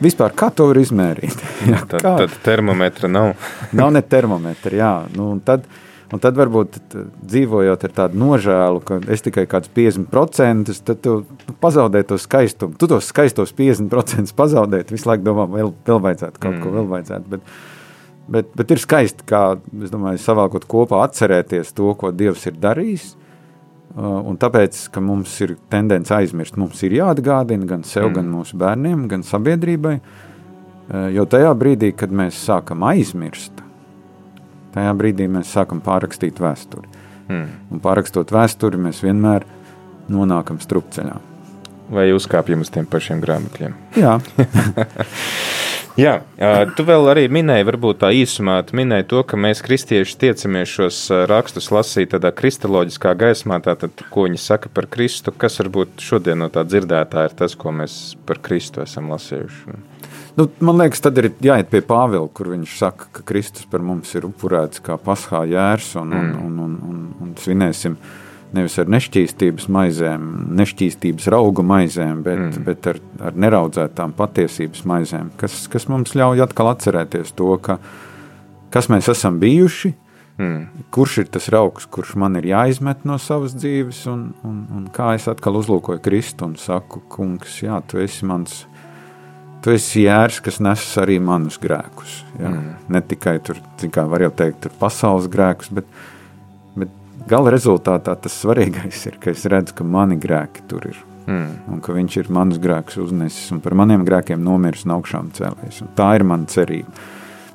Vispār 0.00 0.32
kā 0.32 0.48
to 0.56 0.70
var 0.70 0.80
izmērīt? 0.80 1.44
Jā, 1.70 1.84
Tad, 1.84 2.00
kā? 2.00 2.16
tad 2.22 2.34
termometra 2.44 3.10
nav. 3.10 3.34
Nav 3.76 3.92
ne 3.92 4.00
termometra, 4.00 4.72
jā. 4.72 4.92
Nu, 5.12 5.28
un 5.34 5.42
tad, 5.44 5.66
un 6.08 6.22
tad 6.22 6.38
varbūt 6.40 6.78
dzīvojot 7.20 7.84
ar 7.84 7.92
tādu 7.98 8.20
nožēlu, 8.22 8.80
ka 8.86 8.96
es 9.12 9.20
tikai 9.26 9.44
kāds 9.50 9.68
50%, 9.76 10.72
tad 10.88 11.02
tu 11.04 11.18
nu, 11.20 11.56
pazaudē 11.60 12.00
to 12.08 12.16
skaistumu. 12.20 12.78
Tu 12.80 12.88
tos 12.88 13.12
skaistos 13.12 13.52
50% 13.56 14.32
pazaudēt, 14.38 14.94
visu 14.94 15.10
laiku 15.10 15.28
domā, 15.28 15.44
vēl, 15.52 15.74
vēl 15.86 16.00
vajadzētu 16.08 16.40
kaut 16.40 16.56
mm. 16.56 16.64
ko, 16.64 16.74
vēl 16.78 16.90
vajadzētu. 16.96 17.34
Bet, 17.36 17.54
bet, 18.38 18.52
bet 18.56 18.72
ir 18.72 18.80
skaisti, 18.80 19.28
kā, 19.28 19.44
es 19.84 19.92
domāju, 19.92 20.24
savākot 20.24 20.64
kopā 20.70 21.04
atcerēties 21.10 21.76
to, 21.76 21.92
ko 22.00 22.14
Dievs 22.16 22.48
ir 22.48 22.56
darījis. 22.62 23.10
Uh, 23.90 24.20
Un 24.30 24.36
tāpēc, 24.38 24.84
ka 24.94 25.02
mums 25.02 25.32
ir 25.42 25.56
tendence 25.72 26.14
aizmirst, 26.14 26.58
mums 26.60 26.78
ir 26.86 26.94
jāatgādina 26.94 27.66
gan 27.66 27.82
sev, 27.82 28.06
mm. 28.08 28.18
gan 28.18 28.28
mūsu 28.30 28.58
bērniem, 28.60 29.08
gan 29.10 29.26
sabiedrībai. 29.26 29.96
Uh, 29.98 30.28
Jo 30.90 31.22
tajā 31.30 31.50
brīdī, 31.54 31.92
kad 31.94 32.10
mēs 32.10 32.38
sākam 32.48 32.82
aizmirst, 32.88 33.60
tajā 34.74 34.94
brīdī 34.98 35.28
mēs 35.30 35.52
sākam 35.54 35.78
pārrakstīt 35.86 36.40
vēsturi. 36.42 36.88
Hmm. 37.28 37.46
Un 37.70 37.82
pārrakstot 37.82 38.32
vēsturi, 38.34 38.80
mēs 38.88 39.04
vienmēr 39.04 39.46
nonākam 40.10 40.58
strupceļā. 40.58 41.14
Vai 41.94 42.08
uzkāpjam 42.14 42.64
uz 42.64 42.72
tiem 42.74 42.88
pašiem 42.90 43.22
grāmatiem? 43.22 43.76
Jā, 43.98 44.16
Jā, 45.98 46.20
tu 46.76 46.84
vēl 46.86 47.08
arī 47.10 47.24
minēji, 47.32 47.66
varbūt 47.66 48.00
tā 48.04 48.10
īsumā, 48.14 48.60
minēji 48.76 49.08
to, 49.10 49.22
ka 49.26 49.38
mēs 49.40 49.62
kristieši 49.64 50.16
tiecamies 50.20 50.70
šos 50.70 50.98
rakstus 51.30 51.70
lasīt 51.74 52.12
tādā 52.14 52.30
kristaloģiskā 52.36 53.14
gaismā, 53.18 53.58
tātad, 53.64 54.04
ko 54.12 54.28
viņi 54.28 54.40
saka 54.40 54.70
par 54.72 54.86
Kristu, 54.90 55.34
kas 55.34 55.58
varbūt 55.62 56.02
šodien 56.04 56.40
no 56.44 56.50
tā 56.52 56.64
dzirdētā 56.68 57.26
ir 57.26 57.36
tas, 57.36 57.56
ko 57.58 57.74
mēs 57.74 57.98
par 58.28 58.38
Kristu 58.44 58.84
esam 58.84 59.10
lasījuši. 59.10 59.76
nu, 60.38 60.48
man 60.62 60.80
liekas, 60.84 61.02
tad 61.02 61.18
ir 61.18 61.32
jāiet 61.42 61.70
pie 61.72 61.82
Pāvila, 61.86 62.30
kur 62.32 62.52
viņš 62.54 62.78
saka, 62.78 63.10
ka 63.18 63.26
Kristus 63.26 63.66
par 63.70 63.82
mums 63.84 64.14
ir 64.14 64.28
upurēts 64.30 64.82
kā 64.84 64.98
paskā 65.00 65.42
jērs 65.50 65.94
un, 66.00 66.14
un, 66.14 66.34
un, 66.38 66.58
un, 66.68 66.76
un, 66.92 67.06
un 67.26 67.36
svinēsim 67.40 67.98
nevis 68.56 68.76
ar 68.82 68.90
nešķīstības 68.90 69.68
maizēm, 69.72 70.26
nešķīstības 70.58 71.30
raugu 71.32 71.64
maizēm, 71.66 72.22
bet, 72.26 72.42
mm. 72.42 72.66
bet 72.66 72.90
ar, 72.90 73.00
ar 73.30 73.40
neraudzētām 73.46 74.14
patiesības 74.18 74.84
maizēm, 74.90 75.32
kas, 75.40 75.64
kas 75.72 75.88
mums 75.92 76.16
ļauj 76.18 76.44
atkal 76.46 76.72
atcerēties 76.72 77.34
to, 77.38 77.52
ka, 77.64 77.78
kas 78.74 78.90
mēs 78.92 79.10
esam 79.12 79.40
bijuši, 79.42 79.94
Mm. 80.40 80.84
kurš 80.88 81.18
ir 81.20 81.26
tas 81.28 81.50
raugs, 81.52 81.84
kurš 81.92 82.14
man 82.16 82.38
ir 82.38 82.46
jāizmet 82.48 83.02
no 83.04 83.18
savas 83.20 83.52
dzīves, 83.52 83.98
un, 84.08 84.22
un, 84.46 84.62
un 84.72 84.86
kā 84.94 85.10
es 85.12 85.26
atkal 85.28 85.58
uzlūkoju 85.58 86.00
Kristu 86.00 86.46
un 86.48 86.54
saku, 86.56 87.02
kungs, 87.12 87.58
jā, 87.60 87.76
tu 87.84 88.00
esi 88.00 88.24
mans. 88.24 88.62
Tu 89.60 89.74
esi 89.74 90.06
jērs, 90.06 90.38
kas 90.40 90.56
nes 90.64 90.84
arī 91.02 91.18
manus 91.20 91.58
grēkus. 91.60 92.22
Jā. 92.38 92.54
Mm. 92.54 92.70
Ne 92.88 93.02
tikai 93.04 93.34
tur, 93.44 93.60
kā 93.92 94.06
var 94.08 94.24
jau 94.24 94.30
teikt, 94.38 94.62
tur 94.64 94.72
pasaules 94.80 95.28
grēkus, 95.28 95.68
bet, 95.76 95.84
bet 95.84 96.00
gala 97.28 97.52
rezultātā 97.54 98.14
tas 98.20 98.40
svarīgais 98.42 99.06
ir, 99.10 99.20
ka 99.22 99.32
es 99.34 99.44
redzu, 99.50 99.76
ka 99.78 99.86
mani 99.86 100.18
grēki 100.20 100.66
tur 100.70 100.90
ir. 100.90 100.98
Mm. 101.30 101.50
Un 101.70 101.80
ka 101.84 101.94
viņš 101.94 102.16
ir 102.22 102.30
manus 102.32 102.58
grēkus 102.62 102.98
uznesis 103.04 103.52
un 103.54 103.60
par 103.62 103.76
maniem 103.78 104.04
grēkiem 104.06 104.40
nomiris 104.42 104.86
un 104.86 104.96
augšām 104.96 105.30
cēlējis. 105.36 105.82
Un 105.84 105.92
tā 105.98 106.08
ir 106.18 106.24
mana 106.26 106.48
cerība. 106.50 106.90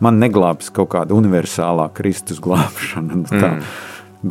Man 0.04 0.20
neglābs 0.22 0.70
kaut 0.76 0.92
kāda 0.94 1.16
universālā 1.16 1.90
Kristus 1.96 2.42
glābšana, 2.44 3.20
nu 3.22 3.28
tā, 3.32 3.52
mm. 3.56 3.68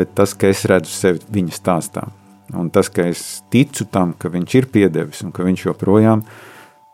bet 0.01 0.15
tas, 0.17 0.37
ka 0.37 0.51
es 0.53 0.65
redzu 0.69 0.93
sevi 0.93 1.23
viņa 1.35 1.57
stāstā, 1.57 2.07
un 2.55 2.69
tas, 2.73 2.91
ka 2.93 3.09
es 3.11 3.43
ticu 3.53 3.89
tam, 3.91 4.13
ka 4.19 4.33
viņš 4.33 4.59
ir 4.61 4.69
piedevis 4.73 5.25
un 5.25 5.33
ka 5.35 5.47
viņš 5.47 5.67
joprojām 5.71 6.25
uh, 6.25 6.43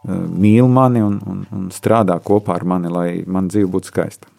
mīl 0.08 0.70
mani 0.70 1.02
un, 1.04 1.18
un, 1.26 1.42
un 1.54 1.66
strādā 1.74 2.16
kopā 2.22 2.56
ar 2.60 2.66
mani, 2.66 2.92
lai 2.92 3.08
man 3.26 3.50
dzīve 3.50 3.70
būtu 3.74 3.90
skaista. 3.90 4.30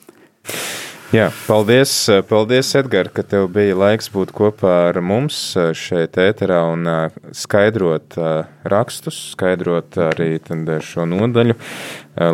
Jā, 1.12 1.26
paldies, 1.44 1.92
paldies 2.30 2.70
Edgar, 2.80 3.10
ka 3.12 3.26
tev 3.28 3.50
bija 3.52 3.76
laiks 3.76 4.08
būt 4.14 4.30
kopā 4.32 4.76
ar 4.94 5.02
mums 5.04 5.36
šeit 5.76 6.16
ēterā 6.16 6.62
un 6.72 6.88
ā, 6.88 7.00
skaidrot 7.36 8.16
ā, 8.16 8.30
rakstus, 8.72 9.18
skaidrot 9.34 10.00
arī 10.06 10.38
šo 10.40 11.04
nodaļu. 11.12 11.58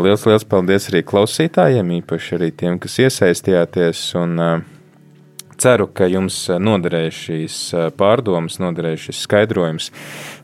Liels, 0.05 0.28
liels 0.30 0.45
paldies 0.45 0.91
arī 0.91 1.01
klausītājiem, 1.09 1.89
īpaši 2.03 2.38
arī 2.38 2.51
tiem, 2.53 2.78
kas 2.78 2.99
iesaistījāties 3.01 4.03
un 4.21 4.38
ceru, 5.57 5.89
ka 5.89 6.05
jums 6.05 6.43
noderēja 6.61 7.17
šīs 7.17 7.57
pārdomas, 7.97 8.59
noderēja 8.61 9.07
šis 9.07 9.25
skaidrojums. 9.25 9.89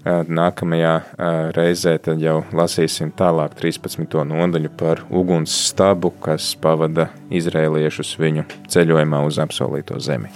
Ā, 0.04 0.18
Nākamajā 0.28 0.94
ā, 1.00 1.28
reizē 1.56 1.94
tad 2.04 2.20
jau 2.20 2.42
lasīsim 2.52 3.14
tālāk 3.16 3.56
13. 3.56 4.18
nodaļu 4.28 4.72
par 4.76 5.06
uguns 5.08 5.54
stabu, 5.70 6.12
kas 6.26 6.50
pavada 6.60 7.08
izrēliešus 7.32 8.18
viņu 8.20 8.44
ceļojumā 8.68 9.24
uz 9.24 9.40
apsolīto 9.40 10.02
zemi. 10.04 10.34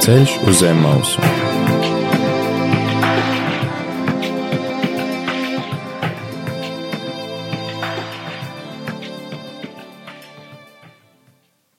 Ceļš 0.00 0.38
uz 0.48 0.62
zem 0.64 0.80
mausu. 0.80 1.99